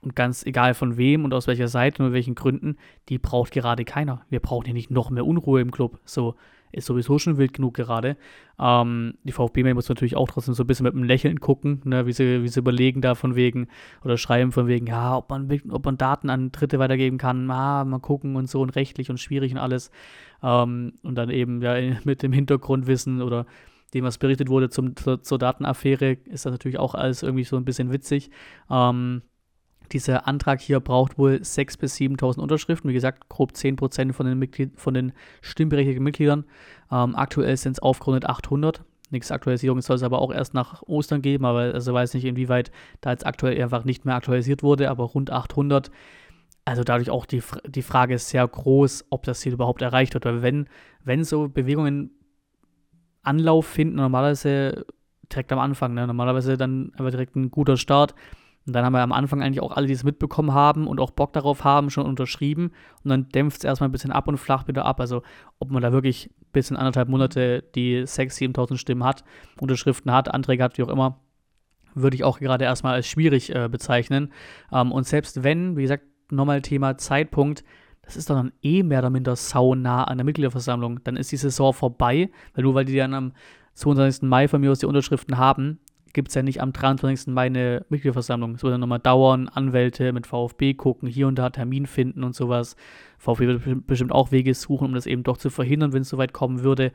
Und 0.00 0.14
ganz 0.14 0.46
egal 0.46 0.74
von 0.74 0.96
wem 0.96 1.24
und 1.24 1.34
aus 1.34 1.48
welcher 1.48 1.66
Seite 1.66 2.04
und 2.04 2.12
welchen 2.12 2.36
Gründen, 2.36 2.76
die 3.08 3.18
braucht 3.18 3.50
gerade 3.50 3.84
keiner. 3.84 4.24
Wir 4.30 4.38
brauchen 4.38 4.66
hier 4.66 4.74
nicht 4.74 4.90
noch 4.90 5.10
mehr 5.10 5.26
Unruhe 5.26 5.60
im 5.60 5.72
Club. 5.72 5.98
So 6.04 6.36
ist 6.72 6.86
sowieso 6.86 7.18
schon 7.18 7.38
wild 7.38 7.52
genug 7.52 7.74
gerade. 7.74 8.16
Ähm, 8.58 9.14
die 9.24 9.32
VfB-Mail 9.32 9.74
muss 9.74 9.88
natürlich 9.88 10.16
auch 10.16 10.28
trotzdem 10.28 10.54
so 10.54 10.64
ein 10.64 10.66
bisschen 10.66 10.84
mit 10.84 10.94
einem 10.94 11.04
Lächeln 11.04 11.40
gucken, 11.40 11.80
ne, 11.84 12.06
wie, 12.06 12.12
sie, 12.12 12.42
wie 12.42 12.48
sie 12.48 12.60
überlegen 12.60 13.00
da 13.00 13.14
von 13.14 13.36
wegen 13.36 13.68
oder 14.04 14.16
schreiben 14.16 14.52
von 14.52 14.66
wegen, 14.66 14.86
ja, 14.86 15.16
ob 15.16 15.30
man, 15.30 15.48
ob 15.70 15.84
man 15.84 15.98
Daten 15.98 16.30
an 16.30 16.52
Dritte 16.52 16.78
weitergeben 16.78 17.18
kann, 17.18 17.50
ah, 17.50 17.84
mal 17.84 17.98
gucken 17.98 18.36
und 18.36 18.48
so 18.48 18.60
und 18.60 18.70
rechtlich 18.70 19.10
und 19.10 19.18
schwierig 19.18 19.52
und 19.52 19.58
alles. 19.58 19.90
Ähm, 20.42 20.94
und 21.02 21.14
dann 21.16 21.30
eben 21.30 21.62
ja 21.62 21.74
mit 22.04 22.22
dem 22.22 22.32
Hintergrundwissen 22.32 23.22
oder 23.22 23.46
dem, 23.94 24.04
was 24.04 24.18
berichtet 24.18 24.48
wurde 24.48 24.68
zum, 24.68 24.96
zur, 24.96 25.22
zur, 25.22 25.38
Datenaffäre, 25.38 26.18
ist 26.24 26.44
das 26.44 26.52
natürlich 26.52 26.78
auch 26.78 26.94
alles 26.94 27.22
irgendwie 27.22 27.44
so 27.44 27.56
ein 27.56 27.64
bisschen 27.64 27.92
witzig. 27.92 28.30
Ähm, 28.70 29.22
dieser 29.86 30.26
Antrag 30.26 30.60
hier 30.60 30.80
braucht 30.80 31.18
wohl 31.18 31.34
6.000 31.36 31.78
bis 31.78 31.96
7.000 31.96 32.38
Unterschriften. 32.38 32.90
Wie 32.90 32.94
gesagt, 32.94 33.28
grob 33.28 33.52
10% 33.52 34.12
von 34.12 34.26
den, 34.26 34.38
Mitglied 34.38 34.72
von 34.76 34.94
den 34.94 35.12
stimmberechtigten 35.42 36.02
Mitgliedern. 36.02 36.44
Ähm, 36.90 37.14
aktuell 37.14 37.56
sind 37.56 37.72
es 37.72 37.78
aufgerundet 37.80 38.26
800. 38.26 38.82
Nächste 39.10 39.34
Aktualisierung 39.34 39.80
soll 39.82 39.96
es 39.96 40.02
aber 40.02 40.20
auch 40.20 40.32
erst 40.32 40.54
nach 40.54 40.82
Ostern 40.82 41.22
geben, 41.22 41.44
aber 41.44 41.74
also 41.74 41.94
weiß 41.94 42.14
nicht, 42.14 42.24
inwieweit 42.24 42.72
da 43.00 43.10
jetzt 43.12 43.24
aktuell 43.24 43.62
einfach 43.62 43.84
nicht 43.84 44.04
mehr 44.04 44.16
aktualisiert 44.16 44.62
wurde, 44.62 44.90
aber 44.90 45.04
rund 45.04 45.30
800. 45.30 45.90
Also 46.64 46.82
dadurch 46.82 47.10
auch 47.10 47.26
die, 47.26 47.42
die 47.68 47.82
Frage 47.82 48.14
ist 48.14 48.28
sehr 48.28 48.46
groß, 48.46 49.06
ob 49.10 49.22
das 49.22 49.40
Ziel 49.40 49.52
überhaupt 49.52 49.82
erreicht 49.82 50.14
wird. 50.14 50.24
Weil 50.24 50.42
wenn, 50.42 50.68
wenn 51.04 51.22
so 51.22 51.48
Bewegungen 51.48 52.10
Anlauf 53.22 53.66
finden, 53.66 53.96
normalerweise 53.96 54.86
direkt 55.32 55.52
am 55.52 55.58
Anfang, 55.58 55.94
ne? 55.94 56.06
normalerweise 56.06 56.56
dann 56.56 56.92
aber 56.96 57.10
direkt 57.10 57.36
ein 57.36 57.50
guter 57.50 57.76
Start. 57.76 58.14
Und 58.66 58.74
dann 58.74 58.84
haben 58.84 58.92
wir 58.92 59.00
am 59.00 59.12
Anfang 59.12 59.42
eigentlich 59.42 59.60
auch 59.60 59.76
alle, 59.76 59.86
die 59.86 59.92
es 59.92 60.02
mitbekommen 60.02 60.52
haben 60.52 60.88
und 60.88 60.98
auch 60.98 61.12
Bock 61.12 61.32
darauf 61.32 61.62
haben, 61.62 61.88
schon 61.88 62.04
unterschrieben. 62.04 62.72
Und 63.04 63.10
dann 63.10 63.28
dämpft 63.28 63.58
es 63.58 63.64
erstmal 63.64 63.88
ein 63.88 63.92
bisschen 63.92 64.10
ab 64.10 64.26
und 64.26 64.38
flacht 64.38 64.66
wieder 64.66 64.84
ab. 64.84 65.00
Also, 65.00 65.22
ob 65.60 65.70
man 65.70 65.82
da 65.82 65.92
wirklich 65.92 66.30
bis 66.52 66.70
in 66.70 66.76
anderthalb 66.76 67.08
Monate 67.08 67.62
die 67.74 68.02
6.000, 68.02 68.56
7.000 68.56 68.76
Stimmen 68.78 69.04
hat, 69.04 69.22
Unterschriften 69.60 70.10
hat, 70.10 70.32
Anträge 70.34 70.64
hat, 70.64 70.78
wie 70.78 70.82
auch 70.82 70.88
immer, 70.88 71.20
würde 71.94 72.16
ich 72.16 72.24
auch 72.24 72.40
gerade 72.40 72.64
erstmal 72.64 72.94
als 72.94 73.06
schwierig 73.06 73.54
äh, 73.54 73.68
bezeichnen. 73.68 74.32
Ähm, 74.72 74.90
und 74.90 75.06
selbst 75.06 75.44
wenn, 75.44 75.76
wie 75.76 75.82
gesagt, 75.82 76.04
nochmal 76.30 76.60
Thema 76.60 76.98
Zeitpunkt, 76.98 77.62
das 78.02 78.16
ist 78.16 78.30
doch 78.30 78.36
dann 78.36 78.52
eh 78.62 78.82
mehr 78.82 79.00
oder 79.00 79.10
minder 79.10 79.36
saunah 79.36 80.04
an 80.04 80.18
der 80.18 80.24
Mitgliederversammlung. 80.24 81.02
Dann 81.04 81.16
ist 81.16 81.30
die 81.30 81.36
Saison 81.36 81.72
vorbei, 81.72 82.30
weil 82.54 82.64
nur 82.64 82.74
weil 82.74 82.84
die 82.84 82.96
dann 82.96 83.14
am 83.14 83.32
22. 83.74 84.22
Mai 84.22 84.48
von 84.48 84.60
mir 84.60 84.72
aus 84.72 84.78
die 84.78 84.86
Unterschriften 84.86 85.38
haben, 85.38 85.80
gibt 86.16 86.28
es 86.30 86.34
ja 86.34 86.42
nicht 86.42 86.62
am 86.62 86.72
23. 86.72 87.28
Mai 87.28 87.46
eine 87.46 87.84
Mitgliederversammlung. 87.90 88.54
Es 88.54 88.62
wird 88.62 88.72
dann 88.72 88.80
nochmal 88.80 89.00
dauern, 89.00 89.48
Anwälte 89.48 90.14
mit 90.14 90.26
VfB 90.26 90.72
gucken, 90.72 91.08
hier 91.08 91.28
und 91.28 91.38
da 91.38 91.50
Termin 91.50 91.84
finden 91.84 92.24
und 92.24 92.34
sowas. 92.34 92.74
VfB 93.18 93.46
wird 93.46 93.86
bestimmt 93.86 94.12
auch 94.12 94.32
Wege 94.32 94.54
suchen, 94.54 94.86
um 94.86 94.94
das 94.94 95.04
eben 95.04 95.24
doch 95.24 95.36
zu 95.36 95.50
verhindern, 95.50 95.92
wenn 95.92 96.00
es 96.00 96.08
soweit 96.08 96.32
kommen 96.32 96.62
würde. 96.62 96.90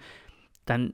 Dann 0.66 0.94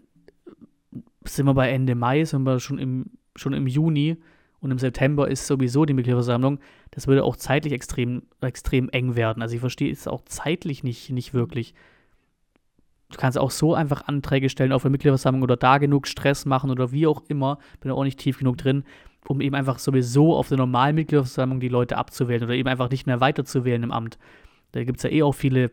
sind 1.23 1.45
wir 1.45 1.53
bei 1.53 1.71
Ende 1.71 1.95
Mai, 1.95 2.25
sind 2.25 2.43
wir 2.43 2.59
schon 2.59 2.79
im, 2.79 3.05
schon 3.37 3.53
im 3.53 3.65
Juni 3.65 4.17
und 4.59 4.71
im 4.71 4.77
September 4.77 5.29
ist 5.29 5.47
sowieso 5.47 5.85
die 5.85 5.93
Mitgliederversammlung. 5.93 6.59
Das 6.91 7.07
würde 7.07 7.23
auch 7.23 7.37
zeitlich 7.37 7.71
extrem, 7.71 8.23
extrem 8.41 8.89
eng 8.89 9.15
werden. 9.15 9.41
Also 9.41 9.55
ich 9.55 9.61
verstehe 9.61 9.89
es 9.89 10.05
auch 10.05 10.25
zeitlich 10.25 10.83
nicht, 10.83 11.11
nicht 11.11 11.33
wirklich. 11.33 11.73
Du 13.17 13.21
kannst 13.21 13.39
auch 13.39 13.49
so 13.49 13.73
einfach 13.73 14.08
Anträge 14.08 14.47
stellen 14.47 14.71
auf 14.71 14.84
der 14.84 14.91
Mitgliederversammlung 14.91 15.41
oder 15.41 15.58
da 15.58 15.80
genug 15.80 16.06
Stress 16.06 16.45
machen 16.45 16.69
oder 16.69 16.91
wie 16.91 17.08
auch 17.08 17.23
immer. 17.27 17.58
Bin 17.82 17.91
auch 17.91 18.03
nicht 18.03 18.19
tief 18.19 18.38
genug 18.38 18.60
drin, 18.60 18.84
um 19.27 19.41
eben 19.41 19.56
einfach 19.56 19.80
sowieso 19.80 20.36
auf 20.36 20.49
der 20.49 20.60
normalen 20.60 20.93
Mitgliederversammlung 20.93 21.60
die 21.60 21.67
Leute 21.67 21.97
abzuwählen 21.97 22.43
oder 22.43 22.53
eben 22.53 22.69
einfach 22.69 22.91
nicht 22.91 23.08
mehr 23.08 23.19
weiterzuwählen 23.19 23.82
im 23.82 23.91
Amt. 23.91 24.19
Da 24.73 24.84
gibt 24.84 24.97
es 24.97 25.03
ja 25.03 25.10
eh 25.10 25.23
auch 25.23 25.32
viele 25.32 25.71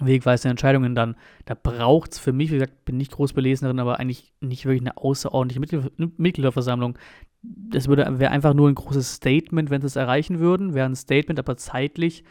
wegweisende 0.00 0.50
Entscheidungen 0.52 0.94
dann. 0.94 1.16
Da 1.46 1.56
braucht 1.60 2.12
es 2.12 2.20
für 2.20 2.32
mich, 2.32 2.50
wie 2.52 2.58
gesagt, 2.58 2.84
bin 2.84 2.96
nicht 2.96 3.10
groß 3.10 3.32
belesen 3.32 3.64
darin, 3.64 3.80
aber 3.80 3.98
eigentlich 3.98 4.32
nicht 4.40 4.64
wirklich 4.64 4.82
eine 4.82 4.96
außerordentliche 4.98 5.90
Mitgliederversammlung 6.16 6.96
das 7.42 7.88
wäre 7.88 8.30
einfach 8.30 8.54
nur 8.54 8.68
ein 8.68 8.74
großes 8.74 9.14
Statement, 9.14 9.70
wenn 9.70 9.80
sie 9.80 9.86
es 9.86 9.96
erreichen 9.96 10.40
würden. 10.40 10.74
Wäre 10.74 10.88
ein 10.88 10.96
Statement, 10.96 11.38
aber 11.38 11.56
zeitlich 11.56 12.24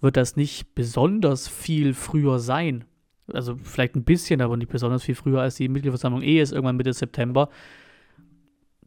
wird 0.00 0.16
das 0.16 0.36
nicht 0.36 0.74
besonders 0.74 1.48
viel 1.48 1.94
früher 1.94 2.38
sein. 2.38 2.84
Also 3.32 3.56
vielleicht 3.62 3.96
ein 3.96 4.04
bisschen, 4.04 4.40
aber 4.40 4.56
nicht 4.56 4.70
besonders 4.70 5.02
viel 5.02 5.14
früher 5.14 5.40
als 5.40 5.56
die 5.56 5.68
Mitgliederversammlung 5.68 6.22
eh 6.22 6.40
ist, 6.40 6.52
irgendwann 6.52 6.76
Mitte 6.76 6.92
September. 6.92 7.48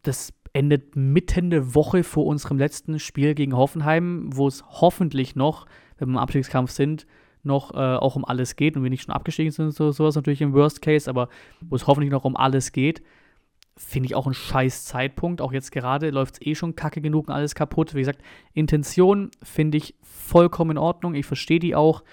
Das 0.04 0.34
endet 0.54 0.96
mitten 0.96 1.50
der 1.50 1.76
Woche 1.76 2.04
vor 2.04 2.26
unserem 2.26 2.58
letzten 2.58 3.00
Spiel 3.00 3.36
gegen 3.36 3.56
Hoffenheim, 3.56 4.30
wo 4.32 4.48
es 4.48 4.64
hoffentlich 4.68 5.36
noch, 5.36 5.66
wenn 5.98 6.10
wir 6.10 6.14
im 6.14 6.18
Abstiegskampf 6.18 6.72
sind, 6.72 7.08
noch 7.44 7.74
äh, 7.74 7.78
auch 7.78 8.16
um 8.16 8.26
alles 8.26 8.56
geht 8.56 8.76
und 8.76 8.84
wir 8.84 8.90
nicht 8.90 9.04
schon 9.04 9.14
abgestiegen 9.14 9.52
sind, 9.52 9.72
so, 9.72 9.92
sowas 9.92 10.16
natürlich 10.16 10.42
im 10.42 10.54
Worst 10.54 10.82
Case, 10.82 11.10
aber 11.10 11.30
wo 11.62 11.76
es 11.76 11.88
hoffentlich 11.88 12.12
noch 12.12 12.26
um 12.26 12.36
alles 12.36 12.72
geht 12.72 13.02
finde 13.78 14.08
ich 14.08 14.16
auch 14.16 14.28
ein 14.28 14.34
scheiß 14.34 14.86
Zeitpunkt. 14.86 15.40
Auch 15.42 15.54
jetzt 15.54 15.72
gerade 15.72 16.10
läuft 16.10 16.36
es 16.36 16.42
eh 16.42 16.56
schon 16.56 16.76
kacke 16.76 17.02
genug 17.02 17.28
und 17.28 17.34
alles 17.34 17.56
kaputt. 17.56 17.94
Wie 17.94 18.00
gesagt, 18.00 18.22
Intention 18.54 19.32
finde 19.42 19.78
ich 19.78 19.96
vollkommen 20.02 20.72
in 20.72 20.78
Ordnung. 20.78 21.16
Ich 21.16 21.26
verstehe 21.26 21.60
die 21.60 21.76
auch. 21.76 22.04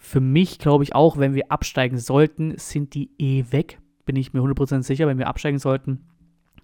Für 0.00 0.20
mich 0.20 0.58
glaube 0.58 0.84
ich 0.84 0.94
auch, 0.94 1.18
wenn 1.18 1.34
wir 1.34 1.50
absteigen 1.50 1.98
sollten, 1.98 2.56
sind 2.56 2.94
die 2.94 3.10
eh 3.18 3.44
weg. 3.50 3.80
Bin 4.06 4.16
ich 4.16 4.32
mir 4.32 4.40
100% 4.40 4.82
sicher. 4.82 5.08
Wenn 5.08 5.18
wir 5.18 5.26
absteigen 5.26 5.58
sollten, 5.58 6.06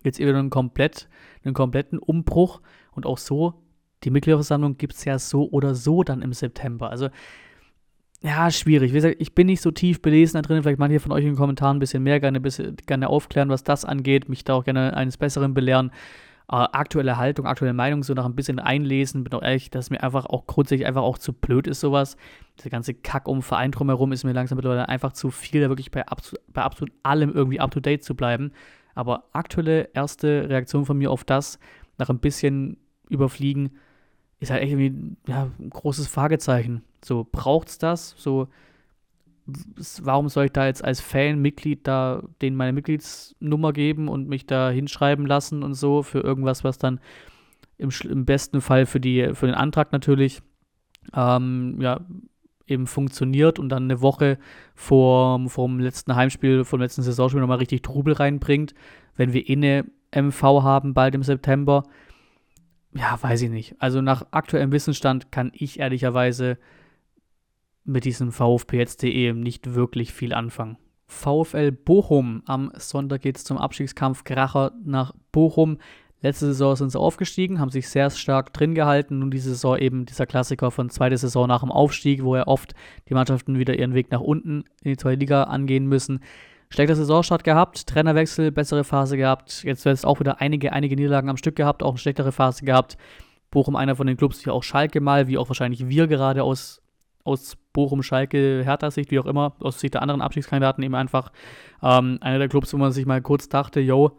gibt 0.05 0.15
es 0.15 0.21
eh 0.21 0.29
einen, 0.29 0.51
komplett, 0.51 1.09
einen 1.45 1.53
kompletten 1.53 1.99
Umbruch. 1.99 2.63
Und 2.93 3.07
auch 3.07 3.19
so, 3.19 3.55
die 4.05 4.11
Mitgliederversammlung 4.11 4.79
gibt 4.79 4.95
es 4.95 5.05
ja 5.05 5.19
so 5.19 5.51
oder 5.51 5.75
so 5.75 6.05
dann 6.05 6.23
im 6.23 6.33
September. 6.33 6.91
Also 6.91 7.09
ja, 8.23 8.51
schwierig. 8.51 8.93
Wie 8.93 8.97
gesagt, 8.97 9.17
ich 9.19 9.35
bin 9.35 9.49
nicht 9.49 9.61
so 9.61 9.73
tief 9.73 10.01
belesen 10.01 10.39
da 10.39 10.43
drin. 10.43 10.63
Vielleicht 10.63 10.79
manche 10.79 11.01
von 11.01 11.13
euch 11.13 11.25
in 11.25 11.33
den 11.33 11.37
Kommentaren 11.37 11.77
ein 11.77 11.81
bisschen 11.81 12.03
mehr 12.05 12.21
gerne, 12.21 12.41
bisschen, 12.41 12.77
gerne 12.87 13.09
aufklären, 13.11 13.51
was 13.51 13.65
das 13.65 13.85
angeht. 13.85 14.29
Mich 14.29 14.45
da 14.45 14.55
auch 14.55 14.65
gerne 14.65 14.97
eines 14.97 15.19
Besseren 15.19 15.53
belehren. 15.55 15.91
Äh, 16.51 16.57
aktuelle 16.57 17.17
Haltung, 17.17 17.47
aktuelle 17.47 17.73
Meinung 17.73 18.03
so 18.03 18.13
nach 18.13 18.27
ein 18.27 18.35
bisschen 18.35 18.59
einlesen. 18.59 19.25
Bin 19.25 19.33
auch 19.33 19.43
ehrlich, 19.43 19.71
dass 19.71 19.91
mir 19.91 20.03
einfach 20.03 20.27
auch 20.27 20.47
grundsätzlich 20.47 20.87
einfach 20.87 21.03
auch 21.03 21.17
zu 21.17 21.33
blöd 21.33 21.67
ist, 21.67 21.81
sowas. 21.81 22.17
Der 22.63 22.71
ganze 22.71 22.93
Kack 22.93 23.29
um 23.29 23.43
Verein 23.43 23.73
drumherum 23.73 24.13
ist 24.13 24.25
mir 24.25 24.33
langsam 24.33 24.57
mittlerweile 24.57 24.89
einfach 24.89 25.13
zu 25.13 25.31
viel, 25.31 25.63
da 25.63 25.69
wirklich 25.69 25.91
bei, 25.91 26.07
abso 26.07 26.37
bei 26.49 26.63
absolut 26.63 26.93
allem 27.03 27.33
irgendwie 27.33 27.61
up 27.61 27.71
to 27.71 27.81
date 27.81 28.05
zu 28.05 28.15
bleiben. 28.15 28.53
Aber 28.95 29.25
aktuelle 29.33 29.89
erste 29.95 30.49
Reaktion 30.49 30.85
von 30.85 30.99
mir 30.99 31.11
auf 31.11 31.25
das, 31.25 31.59
nach 31.99 32.11
ein 32.11 32.21
bisschen 32.21 32.77
überfliegen, 33.09 33.79
ist 34.39 34.51
halt 34.51 34.63
echt 34.63 34.73
irgendwie 34.73 35.17
ja, 35.27 35.51
ein 35.59 35.71
großes 35.71 36.07
Fragezeichen. 36.09 36.83
So, 37.03 37.27
braucht 37.31 37.69
es 37.69 37.79
das? 37.79 38.15
So, 38.19 38.49
warum 40.03 40.29
soll 40.29 40.47
ich 40.47 40.53
da 40.53 40.67
jetzt 40.67 40.85
als 40.85 41.01
Fan, 41.01 41.41
Mitglied 41.41 41.87
da 41.87 42.23
denen 42.41 42.57
meine 42.57 42.73
Mitgliedsnummer 42.73 43.73
geben 43.73 44.09
und 44.09 44.29
mich 44.29 44.47
da 44.47 44.71
hinschreiben 44.71 45.27
lassen 45.27 45.63
und 45.63 45.75
so 45.75 46.03
für 46.03 46.21
irgendwas, 46.21 46.65
was 46.65 46.79
dann 46.79 47.01
im, 47.77 47.91
im 48.09 48.25
besten 48.25 48.61
Fall 48.61 48.87
für, 48.87 49.01
die, 49.01 49.35
für 49.35 49.47
den 49.47 49.55
Antrag 49.55 49.93
natürlich 49.93 50.41
ähm, 51.15 51.79
ja, 51.81 52.01
eben 52.67 52.87
funktioniert 52.87 53.59
und 53.59 53.69
dann 53.69 53.85
eine 53.85 54.01
Woche 54.01 54.39
vor 54.75 55.49
vom 55.49 55.79
letzten 55.79 56.15
Heimspiel, 56.15 56.65
vom 56.65 56.81
letzten 56.81 57.03
Saisonspiel 57.03 57.41
nochmal 57.41 57.59
richtig 57.59 57.83
Trubel 57.83 58.15
reinbringt, 58.15 58.75
wenn 59.17 59.33
wir 59.35 59.47
inne 59.49 59.85
MV 60.15 60.43
haben 60.63 60.95
bald 60.95 61.15
im 61.15 61.23
September 61.23 61.83
ja, 62.97 63.19
weiß 63.21 63.43
ich 63.43 63.51
nicht. 63.51 63.75
Also 63.81 64.01
nach 64.01 64.27
aktuellem 64.31 64.73
Wissensstand 64.73 65.33
kann 65.33 65.51
ich 65.53 65.81
ehrlicherweise 65.81 66.59
mit 67.85 68.05
diesem 68.05 68.33
VfB 68.33 68.79
jetzt.de 68.79 69.33
nicht 69.33 69.75
wirklich 69.75 70.13
viel 70.13 70.33
anfangen. 70.35 70.79
VfL 71.07 71.71
Bochum. 71.71 72.43
Am 72.47 72.73
Sonntag 72.77 73.23
geht 73.23 73.37
es 73.37 73.45
zum 73.45 73.59
Abstiegskampf 73.59 74.25
Kracher 74.25 74.73
nach 74.85 75.15
Bochum. 75.33 75.79
Letzte 76.23 76.47
Saison 76.47 76.75
sind 76.75 76.91
sie 76.91 76.99
aufgestiegen, 76.99 77.61
haben 77.61 77.71
sich 77.71 77.89
sehr 77.89 78.09
stark 78.09 78.55
drin 78.55 78.75
gehalten. 78.75 79.19
Nun 79.19 79.31
diese 79.31 79.51
Saison 79.51 79.77
eben 79.77 80.07
dieser 80.07 80.25
Klassiker 80.25 80.71
von 80.71 80.89
zweiter 80.89 81.19
Saison 81.19 81.47
nach 81.47 81.61
dem 81.61 81.71
Aufstieg, 81.71 82.25
wo 82.25 82.35
ja 82.35 82.47
oft 82.47 82.73
die 83.11 83.15
Mannschaften 83.15 83.59
wieder 83.59 83.79
ihren 83.79 83.93
Weg 83.93 84.11
nach 84.11 84.23
unten 84.23 84.65
in 84.83 84.93
die 84.93 84.97
zweite 84.97 85.21
Liga 85.21 85.43
angehen 85.45 85.87
müssen. 85.87 86.21
Schlechter 86.71 86.97
Saisonstart 86.97 87.45
gehabt, 87.45 87.87
Trainerwechsel, 87.87 88.51
bessere 88.53 88.85
Phase 88.85 89.19
gehabt. 89.19 89.63
Jetzt 89.65 89.85
wird 89.85 89.95
es 89.95 90.07
auch 90.07 90.19
wieder 90.19 90.41
einige, 90.41 90.73
einige 90.73 90.97
Niederlagen 90.97 91.29
am 91.29 91.37
Stück 91.37 91.57
gehabt, 91.57 91.83
auch 91.83 91.91
eine 91.91 91.99
schlechtere 91.99 92.33
Phase 92.33 92.65
gehabt. 92.65 92.97
Bochum 93.51 93.77
einer 93.77 93.95
von 93.95 94.07
den 94.07 94.17
Clubs, 94.17 94.45
wie 94.47 94.51
auch 94.51 94.63
Schalke 94.63 95.03
mal, 95.03 95.29
wie 95.29 95.37
auch 95.37 95.49
wahrscheinlich 95.49 95.89
wir 95.89 96.07
gerade 96.09 96.43
aus, 96.43 96.81
aus 97.23 97.59
Bochum, 97.75 98.03
Schalke, 98.03 98.63
Hertha-Sicht, 98.65 99.11
wie 99.11 99.19
auch 99.19 99.27
immer, 99.27 99.55
aus 99.61 99.79
Sicht 99.79 99.93
der 99.93 100.01
anderen 100.01 100.23
Abstiegskandidaten 100.23 100.83
eben 100.83 100.95
einfach 100.95 101.31
ähm, 101.83 102.19
einer 102.23 102.39
der 102.39 102.49
Clubs, 102.49 102.73
wo 102.73 102.79
man 102.79 102.93
sich 102.93 103.05
mal 103.05 103.21
kurz 103.21 103.51
dachte, 103.51 103.81
yo, 103.81 104.17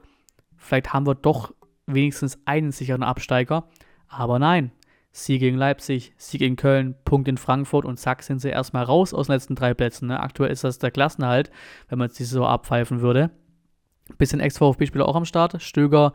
vielleicht 0.58 0.94
haben 0.94 1.08
wir 1.08 1.16
doch 1.16 1.56
wenigstens 1.88 2.40
einen 2.46 2.72
sicheren 2.72 3.02
Absteiger. 3.02 3.68
Aber 4.08 4.38
nein, 4.38 4.72
Sieg 5.12 5.40
gegen 5.40 5.58
Leipzig, 5.58 6.14
Sieg 6.18 6.40
gegen 6.40 6.58
Köln, 6.58 6.94
Punkt 7.06 7.30
in 7.30 7.38
Frankfurt 7.38 7.86
und 7.86 7.98
zack 7.98 8.22
sind 8.22 8.40
sie 8.40 8.50
erstmal 8.50 8.84
raus 8.84 9.14
aus 9.14 9.28
den 9.28 9.34
letzten 9.34 9.56
drei 9.56 9.74
Plätzen. 9.74 10.08
Ne? 10.08 10.20
Aktuell 10.20 10.52
ist 10.52 10.66
das 10.66 10.78
der 10.78 10.92
Klassenhalt, 10.92 11.50
wenn 11.88 11.98
man 11.98 12.08
es 12.08 12.16
diese 12.16 12.36
so 12.36 12.46
abpfeifen 12.46 13.00
würde. 13.00 13.32
Bisschen 14.18 14.42
Ex-VfB-Spieler 14.42 15.08
auch 15.08 15.16
am 15.16 15.26
Start. 15.26 15.62
Stöger, 15.62 16.12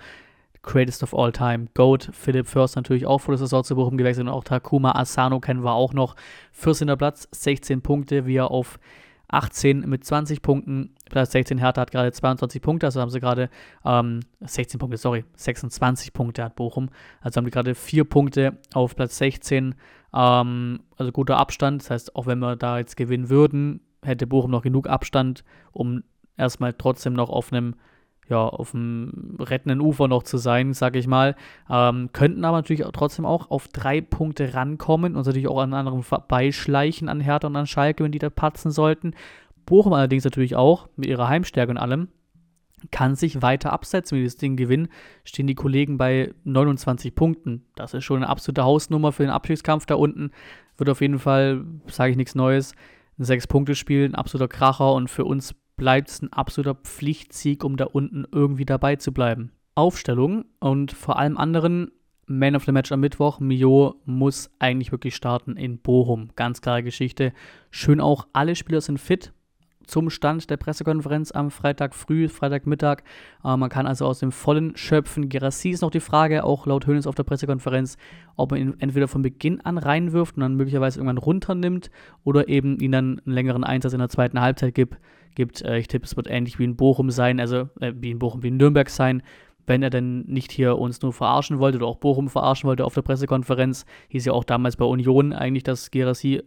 Greatest 0.62 1.03
of 1.03 1.14
All 1.14 1.33
Time. 1.33 1.66
Goat, 1.75 2.11
Philipp 2.12 2.46
First 2.46 2.77
natürlich 2.77 3.07
auch 3.07 3.18
vor 3.18 3.33
der 3.33 3.38
Saison 3.38 3.64
zu 3.64 3.75
Bochum 3.75 3.96
gewechselt 3.96 4.27
und 4.27 4.33
auch 4.33 4.44
Takuma 4.44 4.92
Asano 4.92 5.40
kennen 5.40 5.64
wir 5.64 5.73
auch 5.73 5.94
noch. 5.94 6.16
14. 6.53 6.88
Platz, 6.99 7.29
16 7.33 7.83
Punkte, 7.83 8.27
wie 8.27 8.37
er 8.37 8.51
auf 8.51 8.79
18 9.29 9.81
mit 9.88 10.05
20 10.05 10.42
Punkten. 10.42 10.94
Platz 11.09 11.33
16 11.33 11.59
Hertha 11.59 11.81
hat 11.81 11.90
gerade 11.90 12.12
22 12.12 12.61
Punkte, 12.61 12.87
also 12.87 13.01
haben 13.01 13.11
sie 13.11 13.20
gerade 13.20 13.49
ähm, 13.85 14.20
16 14.40 14.79
Punkte, 14.79 14.96
sorry, 14.96 15.25
26 15.37 16.12
Punkte 16.12 16.44
hat 16.44 16.57
Bochum. 16.57 16.90
Also 17.20 17.38
haben 17.38 17.44
die 17.44 17.51
gerade 17.51 17.75
4 17.75 18.05
Punkte 18.05 18.59
auf 18.75 18.96
Platz 18.96 19.18
16. 19.18 19.75
Ähm, 20.14 20.81
also 20.96 21.12
guter 21.12 21.38
Abstand. 21.38 21.83
Das 21.83 21.90
heißt, 21.90 22.16
auch 22.16 22.27
wenn 22.27 22.40
wir 22.40 22.57
da 22.57 22.79
jetzt 22.79 22.96
gewinnen 22.96 23.31
würden, 23.31 23.81
hätte 24.03 24.27
Bochum 24.27 24.51
noch 24.51 24.62
genug 24.62 24.88
Abstand, 24.88 25.44
um 25.73 26.03
erstmal 26.37 26.73
trotzdem 26.73 27.12
noch 27.12 27.31
auf 27.31 27.53
einem 27.53 27.75
ja, 28.31 28.47
auf 28.47 28.71
dem 28.71 29.37
rettenden 29.38 29.81
Ufer 29.81 30.09
noch 30.09 30.23
zu 30.23 30.38
sein, 30.38 30.73
sag 30.73 30.97
ich 30.97 31.07
mal. 31.07 31.35
Ähm, 31.69 32.11
könnten 32.12 32.45
aber 32.45 32.59
natürlich 32.59 32.85
auch 32.85 32.93
trotzdem 32.93 33.27
auch 33.27 33.51
auf 33.51 33.69
drei 33.69 34.01
Punkte 34.01 34.55
rankommen 34.55 35.16
und 35.16 35.27
natürlich 35.27 35.49
auch 35.49 35.61
an 35.61 35.75
anderen 35.75 36.03
vorbeischleichen 36.03 37.09
an 37.09 37.21
Hertha 37.21 37.49
und 37.49 37.57
an 37.57 37.66
Schalke, 37.66 38.05
wenn 38.05 38.12
die 38.12 38.21
da 38.21 38.31
patzen 38.31 38.71
sollten. 38.71 39.14
Bochum 39.66 39.93
allerdings 39.93 40.25
natürlich 40.25 40.57
auch 40.57 40.88
mit 40.97 41.09
ihrer 41.09 41.29
Heimstärke 41.29 41.73
und 41.73 41.79
allem 41.79 42.09
kann 42.90 43.14
sich 43.14 43.43
weiter 43.43 43.73
absetzen, 43.73 44.16
wenn 44.16 44.23
die 44.23 44.29
das 44.29 44.37
Ding 44.37 44.57
gewinnen, 44.57 44.88
stehen 45.25 45.47
die 45.47 45.55
Kollegen 45.55 45.99
bei 45.99 46.33
29 46.45 47.14
Punkten. 47.14 47.66
Das 47.75 47.93
ist 47.93 48.05
schon 48.05 48.19
eine 48.19 48.29
absolute 48.29 48.64
Hausnummer 48.64 49.12
für 49.12 49.25
den 49.25 49.31
Abschiedskampf 49.31 49.87
da 49.87 49.97
unten. 49.97 50.31
Wird 50.79 50.88
auf 50.88 51.01
jeden 51.03 51.19
Fall, 51.19 51.64
sage 51.88 52.12
ich 52.12 52.16
nichts 52.16 52.35
Neues, 52.35 52.73
ein 53.19 53.25
Sechs-Punkte-Spiel, 53.25 54.07
ein 54.07 54.14
absoluter 54.14 54.49
Kracher 54.49 54.95
und 54.95 55.11
für 55.11 55.27
uns 55.27 55.55
bleibt 55.81 56.11
es 56.11 56.21
ein 56.21 56.31
absoluter 56.31 56.75
Pflichtsieg, 56.75 57.64
um 57.64 57.79
da 57.79 57.87
unten 57.87 58.27
irgendwie 58.31 58.66
dabei 58.66 58.97
zu 58.97 59.12
bleiben. 59.12 59.51
Aufstellung 59.75 60.45
und 60.59 60.93
vor 60.93 61.19
allem 61.19 61.38
anderen 61.38 61.90
Man 62.27 62.55
of 62.55 62.66
the 62.66 62.73
Match 62.73 62.93
am 62.93 63.01
Mittwoch. 63.01 63.40
Mio 63.40 63.95
muss 64.05 64.51
eigentlich 64.59 64.93
wirklich 64.93 65.16
starten 65.16 65.57
in 65.57 65.79
Bochum. 65.79 66.33
Ganz 66.37 66.61
klare 66.61 66.83
Geschichte. 66.83 67.33
Schön 67.71 67.99
auch, 67.99 68.29
alle 68.35 68.57
Spieler 68.57 68.83
sind 68.83 69.01
fit 69.01 69.33
zum 69.87 70.11
Stand 70.11 70.51
der 70.51 70.57
Pressekonferenz 70.57 71.33
am 71.33 71.51
Freitag 71.51 71.95
früh, 71.95 72.29
Freitagmittag. 72.29 73.03
Äh, 73.45 73.57
man 73.57 73.69
kann 73.71 73.87
also 73.87 74.07
aus 74.07 74.19
dem 74.19 74.33
Vollen 74.33 74.77
schöpfen. 74.77 75.29
Gerassi 75.29 75.71
ist 75.71 75.83
noch 75.83 75.90
die 75.90 76.01
Frage, 76.01 76.45
auch 76.45 76.66
laut 76.66 76.87
Hönes 76.87 77.07
auf 77.07 77.14
der 77.14 77.25
Pressekonferenz, 77.25 77.97
ob 78.37 78.51
man 78.51 78.61
ihn 78.61 78.75
entweder 78.79 79.09
von 79.09 79.23
Beginn 79.23 79.61
an 79.61 79.79
reinwirft 79.79 80.37
und 80.37 80.43
dann 80.43 80.57
möglicherweise 80.57 80.99
irgendwann 80.99 81.19
runternimmt 81.19 81.90
oder 82.25 82.49
eben 82.49 82.79
ihn 82.79 82.93
dann 82.93 83.21
einen 83.25 83.35
längeren 83.35 83.64
Einsatz 83.64 83.93
in 83.93 83.99
der 83.99 84.09
zweiten 84.09 84.40
Halbzeit 84.40 84.75
gibt 84.75 84.99
gibt. 85.35 85.62
Äh, 85.62 85.79
ich 85.79 85.88
tippe, 85.88 86.05
es 86.05 86.16
wird 86.16 86.29
ähnlich 86.29 86.59
wie 86.59 86.64
in 86.64 86.77
Bochum 86.77 87.11
sein, 87.11 87.40
also 87.40 87.69
äh, 87.81 87.93
wie 87.97 88.11
in 88.11 88.19
Bochum, 88.19 88.43
wie 88.43 88.49
in 88.49 88.57
Nürnberg 88.57 88.90
sein. 88.90 89.23
Wenn 89.66 89.83
er 89.83 89.90
denn 89.90 90.23
nicht 90.23 90.53
hier 90.53 90.79
uns 90.79 91.01
nur 91.03 91.12
verarschen 91.12 91.59
wollte 91.59 91.79
oder 91.79 91.87
auch 91.87 91.97
Bochum 91.97 92.29
verarschen 92.29 92.69
wollte 92.69 92.85
auf 92.85 92.95
der 92.95 93.03
Pressekonferenz, 93.03 93.85
hieß 94.09 94.25
ja 94.25 94.33
auch 94.33 94.45
damals 94.45 94.77
bei 94.77 94.85
Union 94.85 95.33
eigentlich, 95.33 95.62
dass 95.62 95.90
Gerassi 95.90 96.43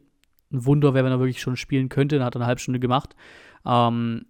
ein 0.54 0.66
Wunder 0.66 0.94
wäre, 0.94 1.06
wenn 1.06 1.12
er 1.12 1.20
wirklich 1.20 1.42
schon 1.42 1.58
spielen 1.58 1.90
könnte. 1.90 2.18
Dann 2.18 2.26
hat 2.26 2.36
er 2.36 2.42
eine 2.42 2.48
halbe 2.48 2.62
Stunde 2.62 2.80
gemacht. 2.80 3.16
Ähm, 3.66 4.26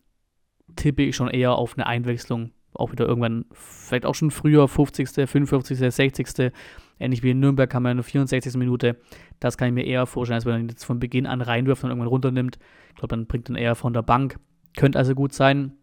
tippe 0.76 1.04
ich 1.04 1.16
schon 1.16 1.30
eher 1.30 1.54
auf 1.56 1.78
eine 1.78 1.86
Einwechslung. 1.86 2.52
Auch 2.74 2.92
wieder 2.92 3.06
irgendwann, 3.06 3.46
vielleicht 3.52 4.06
auch 4.06 4.16
schon 4.16 4.32
früher, 4.32 4.68
50., 4.68 5.30
55., 5.30 5.78
60. 5.78 6.52
Ähnlich 7.00 7.22
wie 7.22 7.32
in 7.32 7.40
Nürnberg 7.40 7.70
kam 7.70 7.86
er 7.86 7.92
in 7.92 7.98
der 7.98 8.04
64. 8.04 8.56
Minute. 8.56 8.98
Das 9.40 9.58
kann 9.58 9.68
ich 9.68 9.74
mir 9.74 9.86
eher 9.86 10.06
vorstellen, 10.06 10.36
als 10.36 10.46
wenn 10.46 10.54
er 10.54 10.70
jetzt 10.70 10.86
von 10.86 11.00
Beginn 11.00 11.28
an 11.28 11.42
reinwirft 11.42 11.84
und 11.84 11.90
irgendwann 11.90 12.08
runternimmt. 12.08 12.58
Ich 12.90 12.96
glaube, 12.96 13.10
dann 13.10 13.28
bringt 13.28 13.50
er 13.50 13.58
eher 13.58 13.76
von 13.76 13.94
der 13.94 14.02
Bank. 14.02 14.40
Könnte 14.76 14.98
also 14.98 15.14
gut 15.14 15.34
sein, 15.34 15.74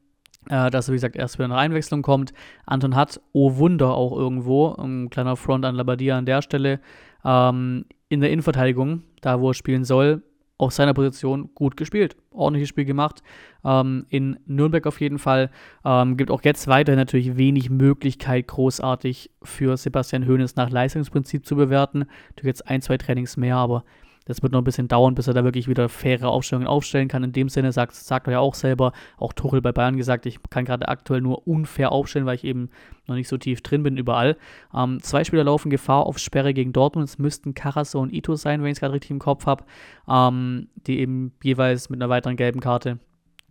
äh, 0.48 0.70
dass 0.70 0.88
er, 0.88 0.92
wie 0.92 0.96
gesagt, 0.96 1.16
erst 1.16 1.38
wieder 1.38 1.44
eine 1.44 1.56
Einwechslung 1.56 2.02
kommt. 2.02 2.32
Anton 2.66 2.96
hat, 2.96 3.20
oh 3.32 3.56
Wunder, 3.56 3.94
auch 3.94 4.16
irgendwo, 4.16 4.74
ein 4.74 5.10
kleiner 5.10 5.36
Front 5.36 5.64
an 5.64 5.76
Labadia 5.76 6.18
an 6.18 6.26
der 6.26 6.42
Stelle, 6.42 6.80
ähm, 7.24 7.84
in 8.08 8.20
der 8.20 8.30
Innenverteidigung, 8.30 9.02
da 9.20 9.40
wo 9.40 9.50
er 9.50 9.54
spielen 9.54 9.84
soll, 9.84 10.22
auf 10.60 10.72
seiner 10.72 10.94
Position 10.94 11.50
gut 11.54 11.76
gespielt. 11.76 12.16
Ordentliches 12.30 12.68
Spiel 12.68 12.84
gemacht. 12.84 13.22
Ähm, 13.64 14.06
in 14.08 14.38
Nürnberg 14.46 14.86
auf 14.86 15.00
jeden 15.00 15.18
Fall. 15.18 15.50
Ähm, 15.84 16.16
gibt 16.16 16.30
auch 16.30 16.42
jetzt 16.42 16.68
weiterhin 16.68 16.98
natürlich 16.98 17.36
wenig 17.36 17.70
Möglichkeit, 17.70 18.46
großartig 18.48 19.30
für 19.42 19.76
Sebastian 19.76 20.26
Hoeneß 20.26 20.56
nach 20.56 20.70
Leistungsprinzip 20.70 21.46
zu 21.46 21.56
bewerten. 21.56 22.00
Natürlich 22.30 22.46
jetzt 22.48 22.68
ein, 22.68 22.82
zwei 22.82 22.98
Trainings 22.98 23.36
mehr, 23.36 23.56
aber 23.56 23.84
das 24.30 24.42
wird 24.42 24.52
noch 24.52 24.60
ein 24.60 24.64
bisschen 24.64 24.88
dauern, 24.88 25.14
bis 25.14 25.26
er 25.26 25.34
da 25.34 25.44
wirklich 25.44 25.68
wieder 25.68 25.88
faire 25.88 26.28
Aufstellungen 26.28 26.68
aufstellen 26.68 27.08
kann. 27.08 27.24
In 27.24 27.32
dem 27.32 27.48
Sinne 27.48 27.72
sagt, 27.72 27.94
sagt 27.94 28.28
er 28.28 28.34
ja 28.34 28.38
auch 28.38 28.54
selber, 28.54 28.92
auch 29.18 29.32
Tuchel 29.32 29.60
bei 29.60 29.72
Bayern 29.72 29.96
gesagt, 29.96 30.24
ich 30.24 30.38
kann 30.50 30.64
gerade 30.64 30.88
aktuell 30.88 31.20
nur 31.20 31.46
unfair 31.48 31.90
aufstellen, 31.92 32.26
weil 32.26 32.36
ich 32.36 32.44
eben 32.44 32.70
noch 33.06 33.16
nicht 33.16 33.28
so 33.28 33.36
tief 33.36 33.60
drin 33.60 33.82
bin 33.82 33.96
überall. 33.96 34.36
Ähm, 34.74 35.02
zwei 35.02 35.24
Spieler 35.24 35.44
laufen 35.44 35.68
Gefahr 35.68 36.06
auf 36.06 36.18
Sperre 36.18 36.54
gegen 36.54 36.72
Dortmund. 36.72 37.08
Es 37.08 37.18
müssten 37.18 37.54
Carasso 37.54 38.00
und 38.00 38.12
Ito 38.12 38.36
sein, 38.36 38.62
wenn 38.62 38.68
ich 38.68 38.76
es 38.76 38.80
gerade 38.80 38.94
richtig 38.94 39.10
im 39.10 39.18
Kopf 39.18 39.46
habe, 39.46 39.64
ähm, 40.08 40.68
die 40.86 41.00
eben 41.00 41.32
jeweils 41.42 41.90
mit 41.90 42.00
einer 42.00 42.08
weiteren 42.08 42.36
gelben 42.36 42.60
Karte 42.60 43.00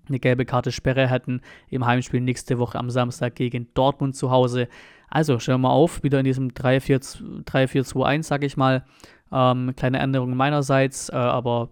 eine 0.08 0.20
gelbe 0.20 0.46
Karte 0.46 0.72
Sperre 0.72 1.08
hätten 1.08 1.42
im 1.70 1.86
Heimspiel 1.86 2.22
nächste 2.22 2.58
Woche 2.58 2.80
am 2.80 2.90
Samstag 2.90 3.36
gegen 3.36 3.68
Dortmund 3.76 4.16
zu 4.16 4.32
Hause. 4.32 4.68
Also 5.10 5.40
schauen 5.40 5.62
wir 5.62 5.70
mal 5.70 5.74
auf, 5.74 6.04
wieder 6.04 6.20
in 6.20 6.26
diesem 6.26 6.50
3-4-2-1, 6.50 8.24
sage 8.24 8.46
ich 8.46 8.58
mal. 8.58 8.84
Ähm, 9.32 9.74
kleine 9.76 10.00
Änderungen 10.00 10.38
meinerseits, 10.38 11.10
äh, 11.10 11.16
aber 11.16 11.70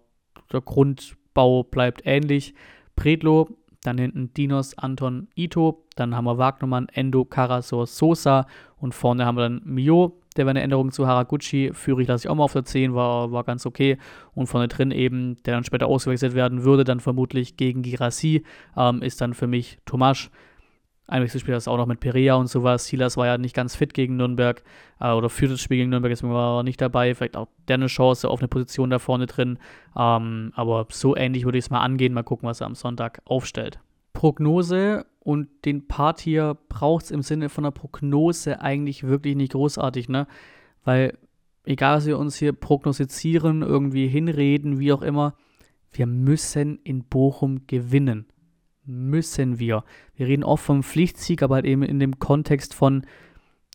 der 0.52 0.62
Grundbau 0.62 1.64
bleibt 1.64 2.02
ähnlich. 2.06 2.54
Predlo, 2.96 3.50
dann 3.84 3.98
hinten 3.98 4.34
Dinos, 4.34 4.78
Anton, 4.78 5.28
Ito, 5.36 5.86
dann 5.96 6.16
haben 6.16 6.26
wir 6.26 6.38
Wagnermann, 6.38 6.88
Endo, 6.90 7.26
Karasor, 7.26 7.88
Sosa 7.88 8.48
und 8.78 8.94
vorne 8.94 9.26
haben 9.26 9.38
wir 9.38 9.44
dann 9.44 9.62
Mio, 9.64 10.20
der 10.38 10.46
war 10.46 10.52
eine 10.52 10.62
Änderung 10.62 10.92
zu 10.92 11.08
Haraguchi. 11.08 11.72
Führig 11.74 12.08
lasse 12.08 12.26
ich 12.26 12.30
auch 12.30 12.36
mal 12.36 12.44
auf 12.44 12.54
der 12.54 12.64
10, 12.64 12.94
war, 12.94 13.32
war 13.32 13.44
ganz 13.44 13.66
okay. 13.66 13.98
Und 14.36 14.46
vorne 14.48 14.68
drin 14.68 14.92
eben, 14.92 15.42
der 15.44 15.56
dann 15.56 15.64
später 15.64 15.88
ausgewechselt 15.88 16.36
werden 16.36 16.64
würde, 16.64 16.84
dann 16.84 17.00
vermutlich 17.00 17.58
gegen 17.58 17.82
Girassi, 17.82 18.44
ähm, 18.78 19.02
ist 19.02 19.20
dann 19.20 19.34
für 19.34 19.48
mich 19.48 19.80
Tomasch. 19.86 20.30
Einwechselspieler 21.08 21.58
ist 21.58 21.70
auch 21.70 21.78
noch 21.78 21.86
mit 21.86 22.02
Perea 22.02 22.36
und 22.36 22.48
sowas. 22.48 22.86
Silas 22.86 23.16
war 23.16 23.26
ja 23.26 23.38
nicht 23.38 23.56
ganz 23.56 23.76
fit 23.76 23.94
gegen 23.94 24.18
Nürnberg 24.18 24.62
äh, 25.00 25.12
oder 25.12 25.30
für 25.30 25.48
das 25.48 25.62
Spiel 25.62 25.78
gegen 25.78 25.90
Nürnberg, 25.90 26.12
deswegen 26.12 26.34
war 26.34 26.60
er 26.60 26.64
nicht 26.64 26.82
dabei. 26.82 27.16
Vielleicht 27.16 27.38
auch 27.38 27.48
der 27.68 27.76
eine 27.76 27.88
Chance 27.88 28.30
auf 28.30 28.40
eine 28.40 28.50
Position 28.50 28.90
da 28.90 29.00
vorne 29.00 29.26
drin. 29.26 29.58
Ähm, 29.98 30.52
aber 30.56 30.86
so 30.90 31.16
ähnlich 31.16 31.46
würde 31.46 31.58
ich 31.58 31.66
es 31.66 31.70
mal 31.70 31.80
angehen. 31.80 32.14
Mal 32.14 32.24
gucken, 32.24 32.48
was 32.48 32.60
er 32.60 32.68
am 32.68 32.76
Sonntag 32.76 33.22
aufstellt. 33.24 33.80
Prognose 34.12 35.06
und 35.20 35.48
den 35.64 35.88
Part 35.88 36.20
hier 36.20 36.58
braucht 36.68 37.06
es 37.06 37.12
im 37.12 37.22
Sinne 37.22 37.50
von 37.50 37.64
einer 37.64 37.72
Prognose 37.72 38.62
eigentlich 38.62 39.04
wirklich 39.04 39.36
nicht 39.36 39.54
großartig, 39.54 40.10
ne? 40.10 40.28
Weil 40.84 41.18
egal, 41.64 41.98
was 41.98 42.06
wir 42.06 42.18
uns 42.18 42.36
hier 42.36 42.52
prognostizieren, 42.52 43.62
irgendwie 43.62 44.08
hinreden, 44.08 44.80
wie 44.80 44.92
auch 44.92 45.02
immer, 45.02 45.36
wir 45.92 46.08
müssen 46.08 46.80
in 46.84 47.04
Bochum 47.04 47.68
gewinnen 47.68 48.26
müssen 48.88 49.60
wir. 49.60 49.84
Wir 50.16 50.28
reden 50.28 50.44
oft 50.44 50.64
vom 50.64 50.84
Pflichtsieg, 50.84 51.44
aber 51.44 51.56
halt 51.56 51.66
eben 51.66 51.84
in 51.84 52.00
dem 52.00 52.20
Kontext 52.20 52.74
von, 52.74 53.06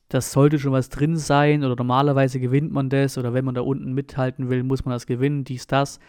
das 0.08 0.32
sollte 0.32 0.58
schon 0.58 0.72
was 0.72 0.88
drin 0.88 1.16
sein 1.16 1.64
oder 1.64 1.76
normalerweise 1.76 2.40
gewinnt 2.40 2.72
man 2.72 2.88
das 2.88 3.16
oder 3.18 3.32
wenn 3.34 3.44
man 3.44 3.54
da 3.54 3.62
unten 3.62 3.92
mithalten 3.92 4.50
will, 4.50 4.62
muss 4.62 4.84
man 4.84 4.92
das 4.92 5.06
gewinnen, 5.06 5.44
dies, 5.44 5.66
das. 5.66 6.00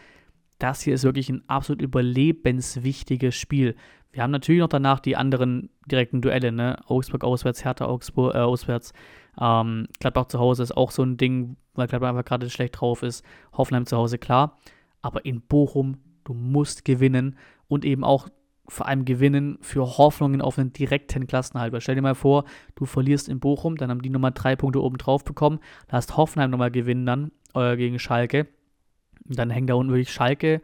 Das 0.59 0.81
hier 0.81 0.93
ist 0.93 1.03
wirklich 1.03 1.29
ein 1.29 1.43
absolut 1.47 1.81
überlebenswichtiges 1.81 3.35
Spiel. 3.35 3.75
Wir 4.11 4.23
haben 4.23 4.31
natürlich 4.31 4.61
noch 4.61 4.69
danach 4.69 4.99
die 4.99 5.15
anderen 5.15 5.69
direkten 5.87 6.21
Duelle, 6.21 6.51
ne? 6.51 6.77
Augsburg 6.85 7.23
auswärts, 7.23 7.65
Hertha 7.65 7.85
Augsburg 7.85 8.35
äh, 8.35 8.39
auswärts. 8.39 8.93
Ähm, 9.41 9.87
Gladbach 9.99 10.27
zu 10.27 10.39
Hause 10.39 10.63
ist 10.63 10.77
auch 10.77 10.91
so 10.91 11.01
ein 11.01 11.17
Ding, 11.17 11.57
weil 11.73 11.87
Gladbach 11.87 12.09
einfach 12.09 12.25
gerade 12.25 12.49
schlecht 12.49 12.79
drauf 12.79 13.01
ist. 13.03 13.25
Hoffenheim 13.53 13.85
zu 13.85 13.97
Hause, 13.97 14.19
klar. 14.19 14.59
Aber 15.01 15.25
in 15.25 15.41
Bochum, 15.41 15.97
du 16.23 16.33
musst 16.33 16.85
gewinnen 16.85 17.37
und 17.67 17.85
eben 17.85 18.03
auch 18.03 18.29
vor 18.67 18.87
allem 18.87 19.05
gewinnen 19.05 19.57
für 19.61 19.97
Hoffnungen 19.97 20.41
auf 20.41 20.57
einen 20.57 20.71
direkten 20.71 21.27
Klassenhalt. 21.27 21.73
Weil 21.73 21.81
stell 21.81 21.95
dir 21.95 22.01
mal 22.01 22.15
vor, 22.15 22.45
du 22.75 22.85
verlierst 22.85 23.27
in 23.27 23.39
Bochum, 23.39 23.75
dann 23.75 23.89
haben 23.89 24.01
die 24.01 24.09
nochmal 24.09 24.31
drei 24.33 24.55
Punkte 24.55 24.81
oben 24.81 24.97
drauf 24.97 25.23
bekommen, 25.23 25.59
da 25.87 25.97
hast 25.97 26.15
Hoffenheim 26.17 26.49
nochmal 26.49 26.71
gewinnen 26.71 27.05
dann 27.05 27.31
äh, 27.53 27.75
gegen 27.75 27.99
Schalke. 27.99 28.47
Und 29.27 29.37
dann 29.37 29.49
hängen 29.49 29.67
da 29.67 29.75
unten 29.75 29.91
wirklich 29.91 30.11
Schalke, 30.11 30.61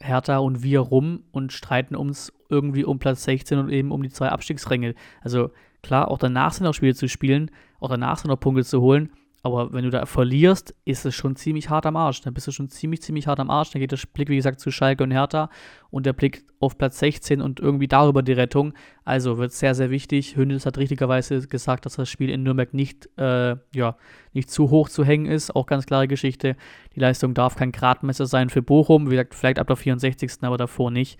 Hertha 0.00 0.38
und 0.38 0.62
wir 0.62 0.80
rum 0.80 1.24
und 1.32 1.52
streiten 1.52 1.94
uns 1.94 2.32
irgendwie 2.48 2.84
um 2.84 2.98
Platz 2.98 3.24
16 3.24 3.58
und 3.58 3.70
eben 3.70 3.90
um 3.90 4.02
die 4.02 4.08
zwei 4.10 4.28
Abstiegsränge. 4.28 4.94
Also 5.20 5.50
klar, 5.82 6.10
auch 6.10 6.18
danach 6.18 6.52
sind 6.52 6.64
noch 6.64 6.74
Spiele 6.74 6.94
zu 6.94 7.08
spielen, 7.08 7.50
auch 7.78 7.90
danach 7.90 8.18
sind 8.18 8.30
noch 8.30 8.40
Punkte 8.40 8.64
zu 8.64 8.80
holen, 8.80 9.10
aber 9.42 9.72
wenn 9.72 9.84
du 9.84 9.90
da 9.90 10.04
verlierst, 10.04 10.74
ist 10.84 11.06
es 11.06 11.14
schon 11.14 11.34
ziemlich 11.34 11.70
hart 11.70 11.86
am 11.86 11.96
Arsch. 11.96 12.20
Dann 12.20 12.34
bist 12.34 12.46
du 12.46 12.52
schon 12.52 12.68
ziemlich, 12.68 13.00
ziemlich 13.00 13.26
hart 13.26 13.40
am 13.40 13.48
Arsch. 13.48 13.70
Dann 13.70 13.80
geht 13.80 13.92
der 13.92 13.98
Blick, 14.12 14.28
wie 14.28 14.36
gesagt, 14.36 14.60
zu 14.60 14.70
Schalke 14.70 15.02
und 15.02 15.10
Hertha 15.10 15.48
und 15.90 16.04
der 16.04 16.12
Blick 16.12 16.44
auf 16.60 16.76
Platz 16.76 16.98
16 16.98 17.40
und 17.40 17.58
irgendwie 17.58 17.88
darüber 17.88 18.22
die 18.22 18.32
Rettung. 18.32 18.74
Also 19.04 19.38
wird 19.38 19.52
sehr, 19.52 19.74
sehr 19.74 19.90
wichtig. 19.90 20.36
Hündes 20.36 20.66
hat 20.66 20.76
richtigerweise 20.76 21.46
gesagt, 21.48 21.86
dass 21.86 21.96
das 21.96 22.10
Spiel 22.10 22.28
in 22.28 22.42
Nürnberg 22.42 22.74
nicht, 22.74 23.08
äh, 23.16 23.56
ja, 23.74 23.96
nicht 24.34 24.50
zu 24.50 24.68
hoch 24.68 24.90
zu 24.90 25.04
hängen 25.04 25.26
ist. 25.26 25.56
Auch 25.56 25.64
ganz 25.64 25.86
klare 25.86 26.06
Geschichte. 26.06 26.56
Die 26.94 27.00
Leistung 27.00 27.32
darf 27.32 27.56
kein 27.56 27.72
Gradmesser 27.72 28.26
sein 28.26 28.50
für 28.50 28.60
Bochum. 28.60 29.06
Wie 29.06 29.12
gesagt, 29.12 29.34
vielleicht 29.34 29.58
ab 29.58 29.68
der 29.68 29.76
64., 29.76 30.32
aber 30.42 30.58
davor 30.58 30.90
nicht. 30.90 31.18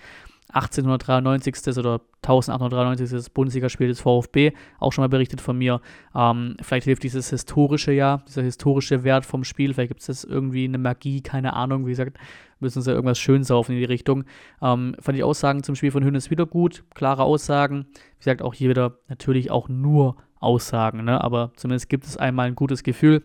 1893. 0.53 1.79
oder 1.79 2.01
1893. 2.23 3.33
Bundesligaspiel 3.33 3.89
des 3.89 4.01
VfB, 4.01 4.53
auch 4.79 4.93
schon 4.93 5.03
mal 5.03 5.09
berichtet 5.09 5.41
von 5.41 5.57
mir. 5.57 5.81
Ähm, 6.15 6.57
vielleicht 6.61 6.85
hilft 6.85 7.03
dieses 7.03 7.31
historische 7.31 7.93
Jahr, 7.93 8.23
dieser 8.29 8.43
historische 8.43 9.05
Wert 9.05 9.25
vom 9.25 9.45
Spiel, 9.45 9.73
vielleicht 9.75 9.91
gibt 9.91 10.09
es 10.09 10.25
irgendwie 10.25 10.65
eine 10.65 10.79
Magie, 10.79 11.23
keine 11.23 11.55
Ahnung, 11.55 11.87
wie 11.87 11.91
gesagt, 11.91 12.19
müssen 12.61 12.83
sie 12.83 12.93
irgendwas 12.93 13.19
schön 13.19 13.43
saufen 13.43 13.73
in 13.73 13.79
die 13.79 13.85
Richtung. 13.85 14.25
Ähm, 14.61 14.95
fand 15.01 15.17
ich 15.17 15.25
Aussagen 15.25 15.63
zum 15.63 15.75
Spiel 15.75 15.91
von 15.91 16.05
Hönes 16.05 16.31
wieder 16.31 16.47
gut, 16.47 16.85
klare 16.95 17.25
Aussagen. 17.25 17.87
Wie 17.95 18.25
gesagt, 18.25 18.43
auch 18.43 18.55
hier 18.55 18.69
wieder 18.71 18.99
natürlich 19.09 19.51
auch 19.51 19.69
nur 19.69 20.17
Aussagen, 20.41 21.05
ne? 21.05 21.23
aber 21.23 21.53
zumindest 21.57 21.89
gibt 21.89 22.05
es 22.05 22.17
einmal 22.17 22.49
ein 22.49 22.55
gutes 22.55 22.83
Gefühl. 22.83 23.23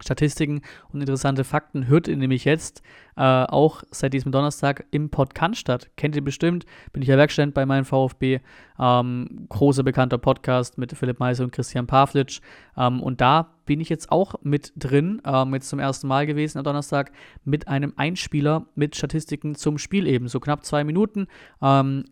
Statistiken 0.00 0.62
und 0.92 1.00
interessante 1.00 1.44
Fakten 1.44 1.86
hört 1.86 2.08
ihr 2.08 2.16
nämlich 2.16 2.44
jetzt 2.44 2.82
äh, 3.16 3.22
auch 3.22 3.82
seit 3.90 4.12
diesem 4.12 4.32
Donnerstag 4.32 4.86
im 4.90 5.10
Podcast 5.10 5.56
statt. 5.56 5.90
Kennt 5.96 6.14
ihr 6.14 6.22
bestimmt, 6.22 6.66
bin 6.92 7.02
ich 7.02 7.08
ja 7.08 7.16
Werkstudent 7.16 7.54
bei 7.54 7.66
meinem 7.66 7.84
VfB. 7.84 8.40
Ähm, 8.78 9.46
großer 9.48 9.82
bekannter 9.82 10.18
Podcast 10.18 10.78
mit 10.78 10.96
Philipp 10.96 11.18
Meiser 11.18 11.44
und 11.44 11.52
Christian 11.52 11.86
Pavlic. 11.86 12.40
Ähm, 12.76 13.02
und 13.02 13.20
da 13.20 13.54
bin 13.66 13.80
ich 13.80 13.88
jetzt 13.88 14.12
auch 14.12 14.36
mit 14.42 14.72
drin, 14.76 15.20
ähm, 15.24 15.52
jetzt 15.54 15.68
zum 15.68 15.78
ersten 15.78 16.06
Mal 16.06 16.26
gewesen 16.26 16.58
am 16.58 16.64
Donnerstag, 16.64 17.10
mit 17.44 17.66
einem 17.68 17.92
Einspieler 17.96 18.66
mit 18.74 18.96
Statistiken 18.96 19.54
zum 19.56 19.78
Spiel 19.78 20.06
eben. 20.06 20.28
So 20.28 20.40
knapp 20.40 20.64
zwei 20.64 20.84
Minuten. 20.84 21.26
Ähm, 21.60 22.04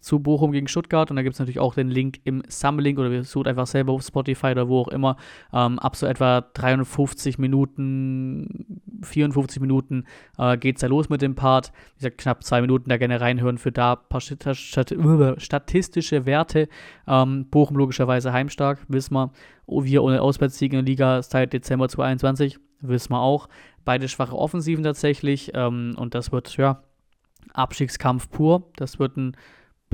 zu 0.00 0.18
Bochum 0.18 0.52
gegen 0.52 0.66
Stuttgart 0.66 1.10
und 1.10 1.16
da 1.16 1.22
gibt 1.22 1.34
es 1.34 1.38
natürlich 1.38 1.60
auch 1.60 1.74
den 1.74 1.88
Link 1.88 2.20
im 2.24 2.42
Summerlink 2.48 2.98
oder 2.98 3.10
wir 3.10 3.22
suchen 3.22 3.48
einfach 3.48 3.66
selber 3.66 3.92
auf 3.92 4.02
Spotify 4.02 4.48
oder 4.48 4.68
wo 4.68 4.80
auch 4.80 4.88
immer. 4.88 5.16
Ähm, 5.52 5.78
ab 5.78 5.94
so 5.96 6.06
etwa 6.06 6.40
53 6.40 7.38
Minuten, 7.38 8.80
54 9.02 9.60
Minuten 9.60 10.04
äh, 10.36 10.56
geht 10.58 10.76
es 10.76 10.80
da 10.80 10.88
los 10.88 11.08
mit 11.08 11.22
dem 11.22 11.34
Part. 11.36 11.72
Wie 11.94 11.98
gesagt, 12.00 12.18
knapp 12.18 12.42
zwei 12.42 12.60
Minuten 12.60 12.90
da 12.90 12.96
gerne 12.96 13.20
reinhören 13.20 13.56
für 13.56 13.70
da 13.72 13.94
ein 13.94 14.08
paar 14.08 14.20
statistische 15.38 16.26
Werte. 16.26 16.68
Ähm, 17.06 17.46
Bochum 17.50 17.76
logischerweise 17.76 18.32
heimstark, 18.32 18.84
wissen 18.88 19.14
wir. 19.14 19.30
Oh, 19.66 19.84
wir 19.84 20.02
ohne 20.02 20.20
Auswärtssieg 20.20 20.72
in 20.72 20.78
der 20.78 20.84
Liga 20.84 21.22
seit 21.22 21.52
Dezember 21.52 21.88
2021, 21.88 22.58
wissen 22.80 23.12
wir 23.12 23.20
auch. 23.20 23.48
Beide 23.84 24.08
schwache 24.08 24.36
Offensiven 24.36 24.84
tatsächlich 24.84 25.52
ähm, 25.54 25.94
und 25.96 26.14
das 26.14 26.32
wird, 26.32 26.56
ja, 26.56 26.82
Abstiegskampf 27.54 28.30
pur. 28.30 28.70
Das 28.76 28.98
wird 28.98 29.16
ein 29.16 29.36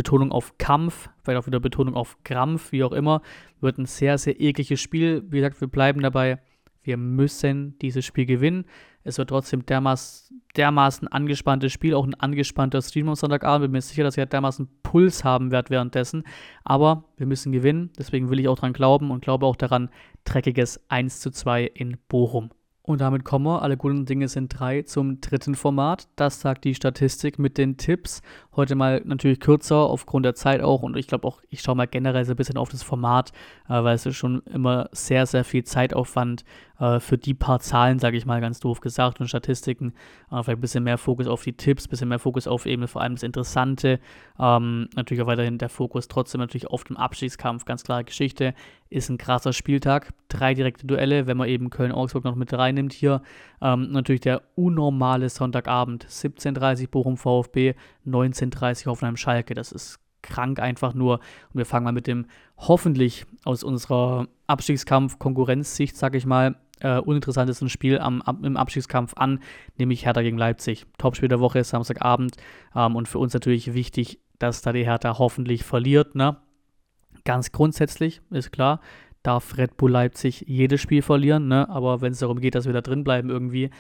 Betonung 0.01 0.33
auf 0.33 0.57
Kampf, 0.57 1.11
vielleicht 1.23 1.43
auch 1.43 1.47
wieder 1.47 1.61
Betonung 1.61 1.95
auf 1.95 2.17
Krampf, 2.25 2.73
wie 2.73 2.83
auch 2.83 2.93
immer. 2.93 3.21
Wird 3.61 3.77
ein 3.77 3.85
sehr, 3.85 4.17
sehr 4.17 4.41
ekliges 4.41 4.81
Spiel. 4.81 5.23
Wie 5.29 5.37
gesagt, 5.37 5.61
wir 5.61 5.69
bleiben 5.69 6.01
dabei. 6.01 6.39
Wir 6.83 6.97
müssen 6.97 7.79
dieses 7.81 8.07
Spiel 8.07 8.25
gewinnen. 8.25 8.65
Es 9.05 9.19
wird 9.19 9.29
trotzdem 9.29 9.67
dermaßen, 9.67 10.41
dermaßen 10.57 11.07
angespanntes 11.09 11.71
Spiel, 11.71 11.93
auch 11.93 12.07
ein 12.07 12.15
angespannter 12.15 12.81
Stream 12.81 13.11
am 13.11 13.15
Sonntagabend. 13.15 13.67
Bin 13.67 13.73
mir 13.73 13.83
sicher, 13.83 14.05
dass 14.05 14.17
ihr 14.17 14.25
dermaßen 14.25 14.71
Puls 14.83 15.23
haben 15.23 15.51
werdet 15.51 15.69
währenddessen. 15.69 16.25
Aber 16.65 17.05
wir 17.19 17.27
müssen 17.27 17.53
gewinnen. 17.53 17.91
Deswegen 17.99 18.31
will 18.31 18.41
ich 18.41 18.49
auch 18.49 18.57
daran 18.57 18.73
glauben 18.73 19.11
und 19.11 19.21
glaube 19.21 19.45
auch 19.45 19.57
daran, 19.57 19.91
dreckiges 20.25 20.81
1 20.89 21.21
zu 21.21 21.31
2 21.31 21.65
in 21.65 21.99
Bochum. 22.09 22.49
Und 22.91 23.01
damit 23.01 23.23
kommen 23.23 23.45
wir, 23.45 23.63
alle 23.63 23.77
guten 23.77 24.05
Dinge 24.05 24.27
sind 24.27 24.49
drei, 24.49 24.83
zum 24.83 25.21
dritten 25.21 25.55
Format. 25.55 26.09
Das 26.17 26.41
sagt 26.41 26.65
die 26.65 26.75
Statistik 26.75 27.39
mit 27.39 27.57
den 27.57 27.77
Tipps. 27.77 28.21
Heute 28.57 28.75
mal 28.75 29.01
natürlich 29.05 29.39
kürzer, 29.39 29.77
aufgrund 29.77 30.27
der 30.27 30.35
Zeit 30.35 30.61
auch. 30.61 30.83
Und 30.83 30.97
ich 30.97 31.07
glaube 31.07 31.25
auch, 31.29 31.41
ich 31.51 31.61
schaue 31.61 31.77
mal 31.77 31.87
generell 31.87 32.25
so 32.25 32.33
ein 32.33 32.37
bisschen 32.37 32.57
auf 32.57 32.69
das 32.69 32.83
Format, 32.83 33.31
äh, 33.69 33.85
weil 33.85 33.95
es 33.95 34.07
ist 34.07 34.17
schon 34.17 34.43
immer 34.53 34.89
sehr, 34.91 35.27
sehr 35.27 35.45
viel 35.45 35.63
Zeitaufwand 35.63 36.45
äh, 36.81 36.99
für 36.99 37.19
die 37.19 37.35
paar 37.35 37.61
Zahlen, 37.61 37.99
sage 37.99 38.17
ich 38.17 38.27
mal 38.27 38.41
ganz 38.41 38.59
doof 38.59 38.81
gesagt, 38.81 39.21
und 39.21 39.29
Statistiken. 39.29 39.93
Äh, 40.31 40.43
vielleicht 40.43 40.59
ein 40.59 40.61
bisschen 40.61 40.85
mehr 40.85 40.99
Fokus 40.99 41.27
auf 41.27 41.43
die 41.43 41.53
Tipps, 41.53 41.87
ein 41.87 41.91
bisschen 41.91 42.09
mehr 42.09 42.19
Fokus 42.19 42.49
auf 42.49 42.67
eben 42.67 42.89
vor 42.89 43.03
allem 43.03 43.15
das 43.15 43.23
Interessante. 43.23 44.01
Ähm, 44.39 44.89
natürlich 44.97 45.23
auch 45.23 45.27
weiterhin 45.27 45.59
der 45.59 45.69
Fokus 45.69 46.09
trotzdem 46.09 46.41
natürlich 46.41 46.69
auf 46.69 46.85
dem 46.85 46.97
Abstiegskampf. 46.97 47.65
Ganz 47.67 47.85
klare 47.85 48.05
Geschichte. 48.05 48.55
Ist 48.89 49.11
ein 49.11 49.19
krasser 49.19 49.53
Spieltag. 49.53 50.13
Drei 50.29 50.55
direkte 50.55 50.87
Duelle, 50.87 51.27
wenn 51.27 51.37
man 51.37 51.49
eben 51.49 51.71
Köln-Augsburg 51.71 52.25
noch 52.25 52.35
mit 52.35 52.53
reinnimmt 52.53 52.93
hier. 52.93 53.23
Ähm, 53.61 53.93
natürlich 53.93 54.23
der 54.23 54.43
unnormale 54.55 55.29
Sonntagabend. 55.29 56.07
17.30 56.07 56.89
Bochum 56.89 57.17
VfB, 57.17 57.75
19.30 58.07 58.87
Hoffenheim 58.87 59.17
Schalke. 59.17 59.55
Das 59.55 59.71
ist 59.71 60.01
krank 60.23 60.61
einfach 60.61 60.95
nur. 60.95 61.15
Und 61.53 61.59
wir 61.59 61.67
fangen 61.67 61.85
mal 61.85 61.93
mit 61.93 62.07
dem 62.07 62.27
hoffentlich 62.57 63.27
aus 63.45 63.63
unserer 63.63 64.29
Abstiegskampf-Konkurrenzsicht, 64.47 65.97
sag 65.97 66.15
ich 66.15 66.27
mal, 66.27 66.57
äh, 66.81 66.99
uninteressantesten 66.99 67.69
Spiel 67.69 67.99
am, 67.99 68.23
ab, 68.23 68.39
im 68.43 68.57
Abstiegskampf 68.57 69.15
an, 69.17 69.41
nämlich 69.79 70.05
Hertha 70.05 70.23
gegen 70.23 70.39
Leipzig. 70.39 70.87
Topspiel 70.99 71.29
der 71.29 71.41
Woche, 71.41 71.63
Samstagabend. 71.65 72.37
Ähm, 72.75 72.97
und 72.97 73.09
für 73.09 73.19
uns 73.19 73.35
natürlich 73.35 73.75
wichtig, 73.75 74.21
dass 74.39 74.63
da 74.63 74.73
die 74.73 74.85
Hertha 74.85 75.19
hoffentlich 75.19 75.65
verliert. 75.65 76.15
Ne? 76.15 76.37
Ganz 77.25 77.53
grundsätzlich 77.53 78.23
ist 78.31 78.51
klar, 78.51 78.81
darf 79.23 79.57
Red 79.57 79.77
Bull 79.77 79.91
Leipzig 79.91 80.45
jedes 80.47 80.81
Spiel 80.81 81.03
verlieren, 81.03 81.49
ne? 81.49 81.69
aber 81.69 82.01
wenn 82.01 82.13
es 82.13 82.21
darum 82.21 82.41
geht, 82.41 82.55
dass 82.55 82.67
wir 82.67 82.73
da 82.73 82.81
drin 82.81 83.05
bleiben 83.05 83.29
irgendwie, 83.29 83.71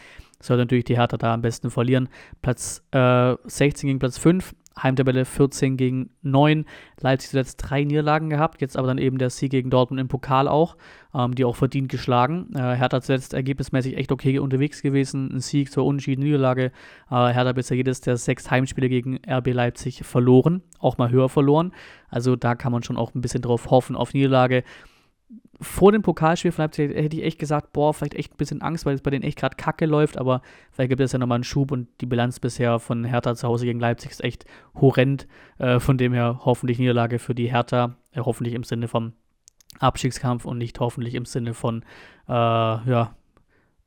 sollte 0.40 0.62
natürlich 0.62 0.84
die 0.84 0.96
Hertha 0.96 1.16
da 1.16 1.34
am 1.34 1.42
besten 1.42 1.70
verlieren. 1.70 2.08
Platz 2.42 2.82
äh, 2.92 3.34
16 3.44 3.88
gegen 3.88 3.98
Platz 3.98 4.18
5, 4.18 4.54
Heimtabelle 4.80 5.24
14 5.24 5.76
gegen 5.76 6.10
9. 6.22 6.64
Leipzig 7.00 7.30
zuletzt 7.30 7.56
drei 7.58 7.84
Niederlagen 7.84 8.30
gehabt, 8.30 8.60
jetzt 8.60 8.76
aber 8.76 8.88
dann 8.88 8.98
eben 8.98 9.18
der 9.18 9.30
Sieg 9.30 9.50
gegen 9.50 9.70
Dortmund 9.70 10.00
im 10.00 10.08
Pokal 10.08 10.48
auch, 10.48 10.76
ähm, 11.14 11.34
die 11.34 11.44
auch 11.44 11.56
verdient 11.56 11.88
geschlagen. 11.88 12.50
Äh, 12.54 12.76
Hertha 12.76 13.00
zuletzt 13.00 13.34
ergebnismäßig 13.34 13.96
echt 13.96 14.12
okay 14.12 14.38
unterwegs 14.38 14.82
gewesen, 14.82 15.34
ein 15.34 15.40
Sieg 15.40 15.72
zur 15.72 15.84
unentschiedenen 15.84 16.28
Niederlage. 16.28 16.72
Äh, 17.10 17.32
Hertha 17.32 17.52
bisher 17.52 17.76
jedes 17.76 18.00
der 18.00 18.16
sechs 18.16 18.50
Heimspiele 18.50 18.88
gegen 18.88 19.18
RB 19.28 19.48
Leipzig 19.52 20.04
verloren, 20.04 20.62
auch 20.78 20.98
mal 20.98 21.10
höher 21.10 21.28
verloren. 21.28 21.72
Also 22.08 22.36
da 22.36 22.54
kann 22.54 22.72
man 22.72 22.82
schon 22.82 22.96
auch 22.96 23.14
ein 23.14 23.20
bisschen 23.20 23.42
drauf 23.42 23.70
hoffen 23.70 23.96
auf 23.96 24.14
Niederlage. 24.14 24.64
Vor 25.60 25.92
dem 25.92 26.02
Pokalspiel 26.02 26.52
von 26.52 26.64
Leipzig 26.64 26.94
hätte 26.94 27.16
ich 27.16 27.22
echt 27.22 27.38
gesagt, 27.38 27.72
boah, 27.72 27.92
vielleicht 27.92 28.14
echt 28.14 28.32
ein 28.32 28.38
bisschen 28.38 28.62
Angst, 28.62 28.86
weil 28.86 28.94
es 28.94 29.02
bei 29.02 29.10
denen 29.10 29.24
echt 29.24 29.38
gerade 29.38 29.56
kacke 29.56 29.84
läuft, 29.84 30.16
aber 30.16 30.40
vielleicht 30.72 30.88
gibt 30.88 31.00
es 31.00 31.12
ja 31.12 31.18
nochmal 31.18 31.36
einen 31.36 31.44
Schub 31.44 31.70
und 31.70 31.88
die 32.00 32.06
Bilanz 32.06 32.40
bisher 32.40 32.78
von 32.78 33.04
Hertha 33.04 33.34
zu 33.34 33.46
Hause 33.46 33.66
gegen 33.66 33.78
Leipzig 33.78 34.10
ist 34.10 34.24
echt 34.24 34.46
horrend. 34.74 35.26
Äh, 35.58 35.78
von 35.78 35.98
dem 35.98 36.14
her 36.14 36.40
hoffentlich 36.44 36.78
Niederlage 36.78 37.18
für 37.18 37.34
die 37.34 37.50
Hertha, 37.50 37.96
äh, 38.12 38.20
hoffentlich 38.20 38.54
im 38.54 38.64
Sinne 38.64 38.88
vom 38.88 39.12
Abstiegskampf 39.78 40.46
und 40.46 40.58
nicht 40.58 40.80
hoffentlich 40.80 41.14
im 41.14 41.26
Sinne 41.26 41.52
von, 41.52 41.84
äh, 42.26 42.32
ja, 42.32 43.14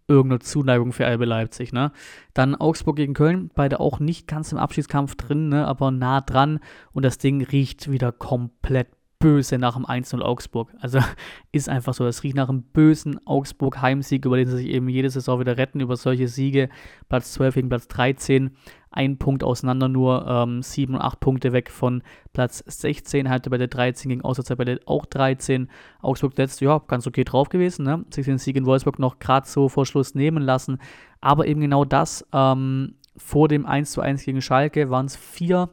irgendeine 0.08 0.40
Zuneigung 0.40 0.92
für 0.92 1.06
RB 1.06 1.26
Leipzig. 1.26 1.74
Ne? 1.74 1.92
Dann 2.34 2.56
Augsburg 2.56 2.98
gegen 2.98 3.14
Köln, 3.14 3.50
beide 3.56 3.80
auch 3.80 4.00
nicht 4.00 4.28
ganz 4.28 4.52
im 4.52 4.58
Abschiedskampf 4.58 5.16
drin, 5.16 5.50
ne? 5.50 5.66
aber 5.66 5.92
nah 5.92 6.22
dran 6.22 6.60
und 6.92 7.04
das 7.04 7.18
Ding 7.18 7.42
riecht 7.42 7.90
wieder 7.90 8.12
komplett 8.12 8.90
böse 9.24 9.58
nach 9.58 9.76
dem 9.76 9.86
1-0 9.86 10.22
Augsburg. 10.22 10.74
Also 10.82 11.00
ist 11.54 11.70
einfach 11.70 11.94
so, 11.94 12.06
es 12.06 12.24
riecht 12.24 12.36
nach 12.36 12.50
einem 12.50 12.62
bösen 12.62 13.26
Augsburg-Heimsieg, 13.26 14.26
über 14.26 14.36
den 14.36 14.50
sie 14.50 14.58
sich 14.58 14.68
eben 14.68 14.90
jede 14.90 15.10
Saison 15.10 15.40
wieder 15.40 15.58
retten, 15.58 15.80
über 15.80 15.96
solche 15.96 16.28
Siege. 16.28 16.68
Platz 17.08 17.32
12 17.32 17.56
gegen 17.56 17.70
Platz 17.70 17.88
13, 17.88 18.52
ein 18.92 19.18
Punkt 19.18 19.46
auseinander 19.46 19.88
nur, 19.88 20.28
ähm, 20.28 20.62
7 20.62 20.94
und 20.96 21.00
8 21.00 21.22
Punkte 21.22 21.54
weg 21.54 21.72
von 21.72 22.04
Platz 22.34 22.66
16, 22.68 23.30
halt 23.30 23.50
bei 23.50 23.58
der 23.58 23.70
13 23.70 24.10
gegen 24.10 24.24
Auswärtstabelle 24.24 24.82
auch 24.86 25.06
13. 25.06 25.70
Augsburg 26.02 26.38
letzt, 26.38 26.60
ja, 26.60 26.80
ganz 26.80 27.08
okay 27.08 27.24
drauf 27.24 27.48
gewesen, 27.48 27.86
ne? 27.86 28.04
Sich 28.14 28.26
den 28.26 28.40
Sieg 28.40 28.58
in 28.58 28.66
Wolfsburg 28.66 29.00
noch 29.00 29.20
gerade 29.20 29.48
so 29.48 29.70
vor 29.70 29.86
Schluss 29.86 30.16
nehmen 30.16 30.44
lassen. 30.44 30.80
Aber 31.22 31.48
eben 31.48 31.62
genau 31.62 31.86
das, 31.86 32.28
ähm, 32.34 32.96
vor 33.16 33.48
dem 33.48 33.66
1 33.66 33.98
gegen 34.26 34.42
Schalke 34.42 34.90
waren 34.90 35.06
es 35.06 35.16
vier 35.16 35.70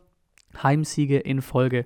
Heimsiege 0.62 1.18
in 1.18 1.42
Folge 1.42 1.84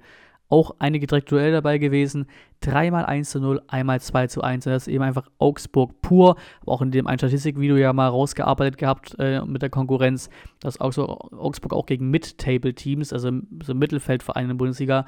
auch 0.55 0.77
einige 0.79 1.09
direkt 1.09 1.33
Duell 1.33 1.51
dabei 1.51 1.79
gewesen. 1.79 2.27
Dreimal 2.61 3.05
1 3.05 3.31
zu 3.31 3.41
0, 3.41 3.61
einmal 3.67 4.01
2 4.01 4.29
zu 4.29 4.41
1. 4.41 4.65
Das 4.65 4.87
ist 4.87 4.89
eben 4.89 5.03
einfach 5.03 5.29
Augsburg 5.39 6.01
pur. 6.01 6.37
Aber 6.63 6.73
auch 6.73 6.83
in 6.83 6.93
dem 6.93 7.09
ein 7.09 7.19
Statistikvideo 7.19 7.77
ja 7.77 7.93
mal 7.93 8.07
rausgearbeitet 8.07 8.79
gehabt 8.79 9.17
äh, 9.19 9.45
mit 9.45 9.63
der 9.63 9.71
Konkurrenz, 9.71 10.31
dass 10.61 10.81
Augsburg 10.81 11.73
auch 11.73 11.87
gegen 11.87 12.09
Mid-Table-Teams, 12.11 13.13
also 13.13 13.33
so 13.65 13.75
Mittelfeldvereine 13.75 14.45
in 14.45 14.49
der 14.51 14.57
Bundesliga, 14.57 15.07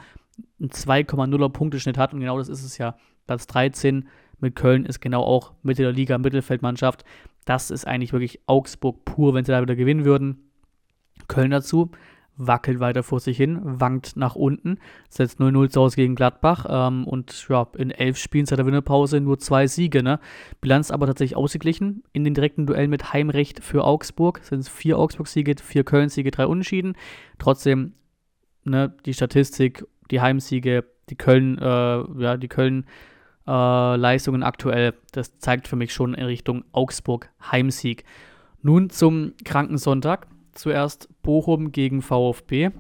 einen 0.61 0.70
2,0er 0.70 1.48
Punkteschnitt 1.48 1.96
hat. 1.96 2.12
Und 2.12 2.20
genau 2.20 2.38
das 2.38 2.48
ist 2.48 2.64
es 2.64 2.76
ja. 2.78 2.96
Platz 3.26 3.46
13 3.46 4.09
mit 4.40 4.56
Köln 4.56 4.85
ist 4.85 5.00
genau 5.00 5.22
auch 5.22 5.52
Mitte 5.62 5.82
der 5.82 5.92
Liga, 5.92 6.18
Mittelfeldmannschaft. 6.18 7.04
Das 7.44 7.70
ist 7.70 7.87
eigentlich 7.87 8.12
wirklich 8.12 8.40
Augsburg 8.46 9.04
pur, 9.04 9.32
wenn 9.35 9.44
sie 9.44 9.52
da 9.52 9.62
wieder 9.62 9.76
gewinnen 9.76 10.04
würden. 10.04 10.50
Köln 11.28 11.50
dazu 11.50 11.90
wackelt 12.37 12.81
weiter 12.81 13.03
vor 13.03 13.20
sich 13.20 13.37
hin, 13.37 13.59
wankt 13.62 14.16
nach 14.16 14.35
unten, 14.35 14.79
setzt 15.09 15.40
0-0 15.40 15.70
zu 15.70 15.81
Hause 15.81 15.96
gegen 15.96 16.14
Gladbach 16.14 16.66
ähm, 16.68 17.07
und 17.07 17.46
ja, 17.49 17.66
in 17.77 17.90
elf 17.90 18.18
Spielen 18.18 18.46
seit 18.46 18.59
der 18.59 18.66
Winterpause 18.66 19.20
nur 19.20 19.38
zwei 19.38 19.66
Siege. 19.66 20.03
Ne? 20.03 20.20
Bilanz 20.61 20.90
aber 20.90 21.07
tatsächlich 21.07 21.37
ausgeglichen. 21.37 22.03
In 22.12 22.25
den 22.25 22.35
direkten 22.35 22.66
Duellen 22.66 22.90
mit 22.90 23.12
Heimrecht 23.12 23.62
für 23.62 23.85
Augsburg 23.85 24.40
sind 24.42 24.61
es 24.61 24.68
vier 24.68 24.99
Augsburg-Siege, 24.99 25.55
vier 25.62 25.85
Köln-Siege, 25.85 26.31
drei 26.31 26.46
Unentschieden. 26.46 26.94
Trotzdem 27.38 27.94
ne, 28.64 28.94
die 29.07 29.14
Statistik, 29.14 29.87
die 30.11 30.20
Heimsiege, 30.20 30.85
die 31.09 31.16
Köln, 31.16 31.59
äh, 31.59 31.64
ja, 31.64 32.37
die 32.37 32.49
Köln 32.49 32.85
äh, 33.46 33.96
Leistungen 33.96 34.42
aktuell, 34.42 34.94
das 35.12 35.38
zeigt 35.38 35.68
für 35.68 35.77
mich 35.77 35.92
schon 35.92 36.14
in 36.14 36.25
Richtung 36.25 36.64
Augsburg 36.72 37.31
Heimsieg. 37.51 38.05
Nun 38.62 38.90
zum 38.90 39.35
Krankensonntag. 39.44 40.27
Zuerst 40.56 41.08
Bochum 41.22 41.70
gegen 41.70 42.02
VfB. 42.02 42.70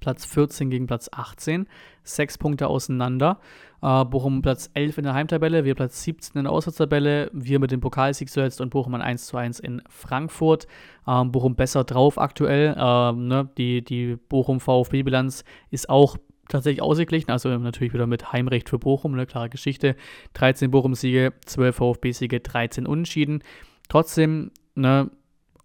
Platz 0.00 0.24
14 0.26 0.70
gegen 0.70 0.86
Platz 0.86 1.08
18. 1.12 1.66
Sechs 2.02 2.36
Punkte 2.36 2.68
auseinander. 2.68 3.40
Äh, 3.82 4.04
Bochum 4.04 4.42
Platz 4.42 4.70
11 4.74 4.98
in 4.98 5.04
der 5.04 5.14
Heimtabelle, 5.14 5.64
wir 5.64 5.74
Platz 5.74 6.02
17 6.02 6.38
in 6.38 6.44
der 6.44 6.52
Auswärtstabelle. 6.52 7.30
Wir 7.32 7.58
mit 7.60 7.70
dem 7.70 7.80
Pokalsieg 7.80 8.28
zuletzt 8.28 8.60
und 8.60 8.70
Bochum 8.70 8.94
ein 8.94 9.02
1 9.02 9.26
zu 9.26 9.36
1 9.36 9.60
in 9.60 9.82
Frankfurt. 9.88 10.66
Ähm, 11.06 11.32
Bochum 11.32 11.54
besser 11.54 11.84
drauf 11.84 12.18
aktuell. 12.18 12.76
Ähm, 12.78 13.28
ne? 13.28 13.48
Die, 13.56 13.84
die 13.84 14.16
Bochum-VfB-Bilanz 14.28 15.44
ist 15.70 15.88
auch 15.88 16.16
tatsächlich 16.48 16.82
ausgeglichen, 16.82 17.30
also 17.30 17.48
natürlich 17.58 17.92
wieder 17.92 18.06
mit 18.06 18.32
Heimrecht 18.32 18.68
für 18.68 18.78
Bochum, 18.78 19.14
eine 19.14 19.26
klare 19.26 19.48
Geschichte. 19.48 19.96
13 20.34 20.70
Bochum-Siege, 20.70 21.32
12 21.44 21.76
VfB-Siege, 21.76 22.40
13 22.40 22.86
Unentschieden. 22.86 23.42
Trotzdem, 23.88 24.50
ne, 24.74 25.10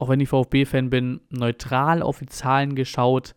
auch 0.02 0.10
wenn 0.10 0.20
ich 0.20 0.30
VfB-Fan 0.30 0.90
bin, 0.90 1.22
neutral 1.30 2.02
auf 2.02 2.18
die 2.18 2.26
Zahlen 2.26 2.74
geschaut, 2.74 3.36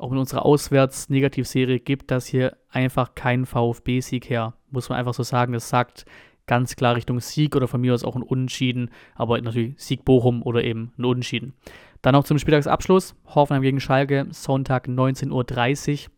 auch 0.00 0.10
in 0.10 0.18
unserer 0.18 0.44
Auswärts-Negativserie 0.44 1.78
gibt 1.78 2.10
das 2.10 2.26
hier 2.26 2.56
einfach 2.68 3.14
keinen 3.14 3.46
VfB-Sieg 3.46 4.28
her. 4.28 4.54
Muss 4.70 4.88
man 4.88 4.98
einfach 4.98 5.14
so 5.14 5.22
sagen. 5.22 5.52
Das 5.52 5.68
sagt 5.68 6.04
ganz 6.48 6.74
klar 6.74 6.96
Richtung 6.96 7.20
Sieg 7.20 7.54
oder 7.54 7.68
von 7.68 7.80
mir 7.80 7.94
aus 7.94 8.02
auch 8.02 8.16
ein 8.16 8.24
Unentschieden, 8.24 8.90
aber 9.14 9.40
natürlich 9.40 9.74
Sieg 9.80 10.04
Bochum 10.04 10.42
oder 10.42 10.64
eben 10.64 10.92
ein 10.98 11.04
Unentschieden. 11.04 11.54
Dann 12.02 12.14
noch 12.14 12.24
zum 12.24 12.40
Spieltagsabschluss. 12.40 13.14
Hoffenheim 13.26 13.62
gegen 13.62 13.78
Schalke, 13.78 14.26
Sonntag 14.30 14.88
19.30 14.88 16.06
Uhr. 16.06 16.12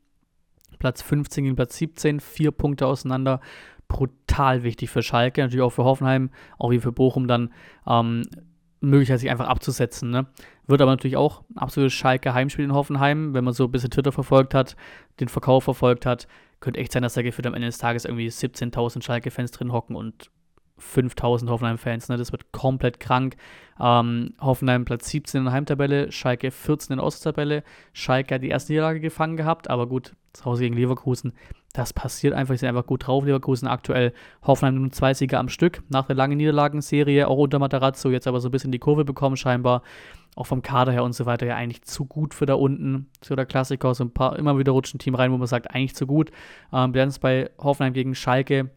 Platz 0.78 1.02
15 1.02 1.44
gegen 1.44 1.56
Platz 1.56 1.76
17, 1.76 2.20
vier 2.20 2.50
Punkte 2.50 2.86
auseinander. 2.86 3.42
Brutal 3.88 4.62
wichtig 4.62 4.88
für 4.88 5.02
Schalke, 5.02 5.42
natürlich 5.42 5.62
auch 5.62 5.70
für 5.74 5.84
Hoffenheim, 5.84 6.30
auch 6.58 6.70
wie 6.70 6.80
für 6.80 6.92
Bochum 6.92 7.28
dann. 7.28 7.52
Ähm, 7.86 8.22
Möglichkeit, 8.80 9.20
sich 9.20 9.30
einfach 9.30 9.48
abzusetzen. 9.48 10.10
Ne? 10.10 10.26
Wird 10.66 10.82
aber 10.82 10.90
natürlich 10.90 11.16
auch 11.16 11.42
ein 11.50 11.58
absolutes 11.58 11.94
Schalke 11.94 12.34
Heimspiel 12.34 12.64
in 12.64 12.74
Hoffenheim, 12.74 13.34
wenn 13.34 13.44
man 13.44 13.54
so 13.54 13.64
ein 13.64 13.70
bisschen 13.70 13.90
Twitter 13.90 14.12
verfolgt 14.12 14.54
hat, 14.54 14.76
den 15.20 15.28
Verkauf 15.28 15.64
verfolgt 15.64 16.06
hat. 16.06 16.26
Könnte 16.60 16.80
echt 16.80 16.92
sein, 16.92 17.02
dass 17.02 17.14
da 17.14 17.22
gefühlt 17.22 17.46
am 17.46 17.54
Ende 17.54 17.68
des 17.68 17.78
Tages 17.78 18.04
irgendwie 18.04 18.28
17.000 18.28 19.02
Schalke-Fans 19.02 19.50
drin 19.50 19.72
hocken 19.72 19.96
und 19.96 20.30
5000 20.78 21.50
Hoffenheim-Fans. 21.50 22.08
Ne? 22.08 22.16
Das 22.16 22.32
wird 22.32 22.52
komplett 22.52 23.00
krank. 23.00 23.36
Ähm, 23.80 24.34
Hoffenheim 24.40 24.84
Platz 24.84 25.08
17 25.08 25.38
in 25.38 25.44
der 25.44 25.54
Heimtabelle, 25.54 26.12
Schalke 26.12 26.50
14 26.50 26.92
in 26.92 26.98
der 26.98 27.06
Osttabelle. 27.06 27.62
Schalke 27.92 28.34
hat 28.34 28.42
die 28.42 28.48
erste 28.48 28.72
Niederlage 28.72 29.00
gefangen 29.00 29.36
gehabt, 29.36 29.70
aber 29.70 29.86
gut, 29.86 30.14
zu 30.32 30.44
Hause 30.44 30.62
gegen 30.62 30.76
Leverkusen. 30.76 31.32
Das 31.76 31.92
passiert 31.92 32.32
einfach, 32.32 32.54
sie 32.54 32.60
sind 32.60 32.70
einfach 32.70 32.86
gut 32.86 33.06
drauf. 33.06 33.26
Leverkusen 33.26 33.68
aktuell 33.68 34.14
Hoffenheim 34.42 34.76
nun 34.76 34.92
zwei 34.92 35.12
Siege 35.12 35.38
am 35.38 35.50
Stück 35.50 35.82
nach 35.90 36.06
der 36.06 36.16
langen 36.16 36.38
Niederlagenserie, 36.38 37.28
auch 37.28 37.36
unter 37.36 37.58
Matarazzo, 37.58 38.08
jetzt 38.08 38.26
aber 38.26 38.40
so 38.40 38.48
ein 38.48 38.50
bisschen 38.50 38.72
die 38.72 38.78
Kurve 38.78 39.04
bekommen 39.04 39.36
scheinbar. 39.36 39.82
Auch 40.36 40.46
vom 40.46 40.62
Kader 40.62 40.92
her 40.92 41.04
und 41.04 41.12
so 41.12 41.26
weiter 41.26 41.44
ja 41.44 41.54
eigentlich 41.54 41.82
zu 41.82 42.06
gut 42.06 42.32
für 42.32 42.46
da 42.46 42.54
unten. 42.54 43.10
So 43.22 43.36
der 43.36 43.44
Klassiker, 43.44 43.94
so 43.94 44.04
ein 44.04 44.10
paar 44.10 44.38
immer 44.38 44.58
wieder 44.58 44.72
rutschen 44.72 44.98
Team 44.98 45.14
rein, 45.14 45.32
wo 45.32 45.36
man 45.36 45.46
sagt, 45.46 45.74
eigentlich 45.74 45.94
zu 45.94 46.06
gut. 46.06 46.30
Ähm, 46.72 46.92
Bilanz 46.92 47.18
bei 47.18 47.50
Hoffenheim 47.58 47.92
gegen 47.92 48.14
Schalke 48.14 48.70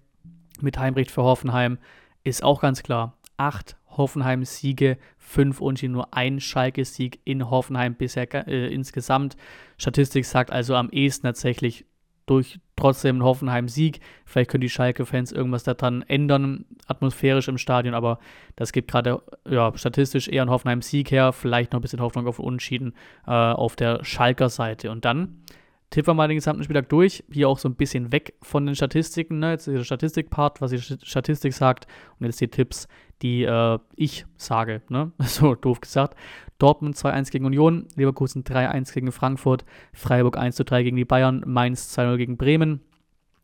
mit 0.60 0.78
Heimrecht 0.78 1.10
für 1.10 1.24
Hoffenheim 1.24 1.78
ist 2.26 2.44
auch 2.44 2.60
ganz 2.60 2.84
klar. 2.84 3.18
Acht 3.38 3.78
Hoffenheim-Siege, 3.92 4.98
fünf 5.18 5.62
und 5.62 5.82
nur 5.84 6.14
ein 6.14 6.42
Schalke-Sieg 6.42 7.22
in 7.24 7.50
Hoffenheim 7.50 7.96
bisher 7.96 8.28
äh, 8.46 8.74
insgesamt. 8.74 9.38
Statistik 9.78 10.26
sagt 10.26 10.52
also 10.52 10.76
am 10.76 10.90
ehesten 10.90 11.28
tatsächlich 11.28 11.86
durch 12.30 12.60
trotzdem 12.76 13.18
einen 13.18 13.24
Hoffenheim-Sieg. 13.24 14.00
Vielleicht 14.26 14.52
können 14.52 14.62
die 14.62 14.70
Schalke-Fans 14.70 15.32
irgendwas 15.32 15.63
daran 15.63 16.04
ändern, 16.04 16.65
atmosphärisch 16.88 17.48
im 17.48 17.58
Stadion, 17.58 17.94
aber 17.94 18.20
das 18.56 18.72
gibt 18.72 18.92
gerade 18.92 19.22
ja, 19.50 19.76
statistisch 19.76 20.28
eher 20.28 20.44
einen 20.44 20.52
Hoffenheim-Sieg 20.52 21.12
her. 21.12 21.34
Vielleicht 21.34 21.74
noch 21.74 21.80
ein 21.80 21.82
bisschen 21.82 22.02
Hoffnung 22.02 22.28
auf 22.28 22.39
Unentschieden 22.39 22.94
äh, 23.26 23.32
auf 23.32 23.76
der 23.76 24.04
Schalker 24.06 24.50
Seite. 24.50 24.92
Und 24.92 25.06
dann 25.06 25.44
tippen 25.89 26.10
wir 26.10 26.13
mal 26.13 26.28
den 26.28 26.38
gesamten 26.38 26.63
Spieltag 26.63 26.89
durch. 26.89 27.24
Hier 27.32 27.50
auch 27.50 27.58
so 27.58 27.68
ein 27.68 27.76
bisschen 27.76 28.12
weg 28.12 28.36
von 28.42 28.65
den 28.65 28.76
Statistiken. 28.76 29.39
Ne? 29.39 29.52
Jetzt 29.52 29.68
ist 29.68 29.78
der 29.78 29.84
Statistik-Part, 29.84 30.62
was 30.62 30.72
die 30.72 30.80
Statistik 30.80 31.54
sagt. 31.54 31.88
Und 32.20 32.28
jetzt 32.28 32.39
die 32.39 32.48
Tipps, 32.48 32.88
die 33.22 33.44
äh, 33.44 33.80
ich 33.96 34.26
sage. 34.38 34.82
Ne? 34.89 35.12
So 35.20 35.56
doof 35.56 35.82
gesagt. 35.82 36.15
Dortmund 36.60 36.95
2-1 36.95 37.32
gegen 37.32 37.45
Union, 37.45 37.88
Leverkusen 37.95 38.43
3-1 38.43 38.93
gegen 38.93 39.12
Frankfurt, 39.12 39.65
Freiburg 39.93 40.38
1-3 40.38 40.84
gegen 40.84 40.98
die 40.98 41.06
Bayern, 41.06 41.43
Mainz 41.48 41.98
2-0 41.98 42.17
gegen 42.17 42.38
Bremen, 42.38 42.82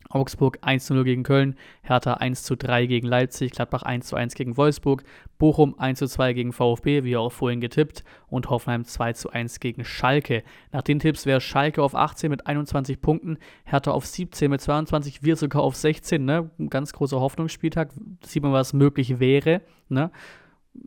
Augsburg 0.08 0.58
1-0 0.62 1.02
gegen 1.04 1.22
Köln, 1.22 1.56
Hertha 1.82 2.14
1-3 2.14 2.86
gegen 2.86 3.06
Leipzig, 3.08 3.52
Gladbach 3.52 3.82
1-1 3.82 4.34
gegen 4.34 4.56
Wolfsburg, 4.56 5.02
Bochum 5.38 5.74
1-2 5.74 6.32
gegen 6.34 6.52
VfB, 6.52 7.04
wie 7.04 7.16
auch 7.16 7.32
vorhin 7.32 7.60
getippt, 7.60 8.04
und 8.28 8.50
Hoffenheim 8.50 8.82
2-1 8.82 9.60
gegen 9.60 9.84
Schalke. 9.84 10.42
Nach 10.72 10.82
den 10.82 10.98
Tipps 10.98 11.26
wäre 11.26 11.40
Schalke 11.40 11.82
auf 11.82 11.94
18 11.94 12.30
mit 12.30 12.46
21 12.46 13.00
Punkten, 13.00 13.38
Hertha 13.64 13.90
auf 13.90 14.06
17 14.06 14.50
mit 14.50 14.60
22, 14.60 15.22
wir 15.22 15.36
sogar 15.36 15.62
auf 15.62 15.74
16, 15.74 16.24
ne? 16.24 16.50
Ganz 16.70 16.92
großer 16.92 17.20
Hoffnungsspieltag, 17.20 17.90
sieht 18.24 18.42
man, 18.42 18.52
was 18.52 18.72
möglich 18.72 19.18
wäre, 19.20 19.62
ne? 19.88 20.10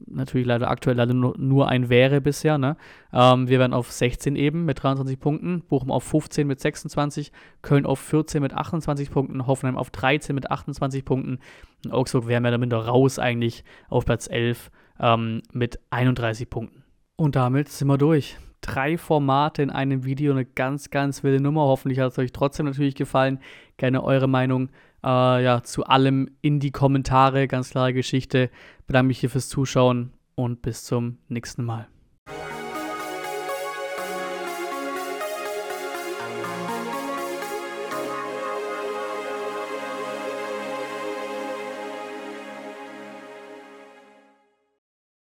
Natürlich 0.08 0.48
leider 0.48 0.70
aktuell 0.70 0.98
leider 0.98 1.14
nur, 1.14 1.36
nur 1.38 1.68
ein 1.70 1.90
wäre 1.90 2.22
bisher. 2.22 2.58
Ne? 2.58 2.78
Ähm, 3.14 3.48
wir 3.48 3.60
werden 3.60 3.74
auf 3.74 3.92
16 3.92 4.36
eben 4.36 4.66
mit 4.66 4.84
23 4.84 5.20
Punkten, 5.20 5.62
Bochum 5.62 5.92
auf 5.92 6.04
15 6.04 6.48
mit 6.48 6.60
26, 6.60 7.32
Köln 7.62 7.86
auf 7.86 8.00
14 8.00 8.42
mit 8.42 8.54
28 8.54 9.12
Punkten, 9.12 9.48
Hoffenheim 9.48 9.78
auf 9.78 9.90
13 9.92 10.36
mit 10.36 10.52
28 10.52 11.06
Punkten 11.06 11.40
und 11.86 11.94
Augsburg 11.94 12.28
wäre 12.28 12.42
mehr 12.42 12.52
oder 12.52 12.58
minder 12.58 12.86
raus 12.86 13.20
eigentlich 13.20 13.64
auf 13.90 14.06
Platz 14.06 14.30
11 14.30 14.72
ähm, 15.00 15.42
mit 15.52 15.80
31 15.90 16.50
Punkten. 16.50 16.84
Und 17.16 17.36
damit 17.36 17.70
sind 17.70 17.88
wir 17.88 17.98
durch. 17.98 18.38
Drei 18.62 18.98
Formate 18.98 19.62
in 19.62 19.70
einem 19.70 20.04
Video, 20.04 20.34
eine 20.34 20.46
ganz, 20.46 20.90
ganz 20.90 21.24
wilde 21.24 21.42
Nummer. 21.42 21.62
Hoffentlich 21.62 22.00
hat 22.00 22.12
es 22.12 22.20
euch 22.20 22.34
trotzdem 22.34 22.66
natürlich 22.66 22.96
gefallen. 22.96 23.40
Gerne 23.78 24.04
eure 24.04 24.28
Meinung 24.28 24.70
Äh, 25.04 25.44
ja, 25.44 25.64
zu 25.64 25.86
allem 25.86 26.30
in 26.42 26.60
die 26.60 26.72
Kommentare, 26.72 27.48
ganz 27.48 27.70
klare 27.72 27.94
Geschichte. 27.94 28.50
Bedanke 28.88 29.08
mich 29.08 29.20
hier 29.20 29.30
fürs 29.30 29.50
Zuschauen 29.50 30.14
und 30.36 30.62
bis 30.62 30.84
zum 30.84 31.18
nächsten 31.28 31.64
Mal. 31.64 31.88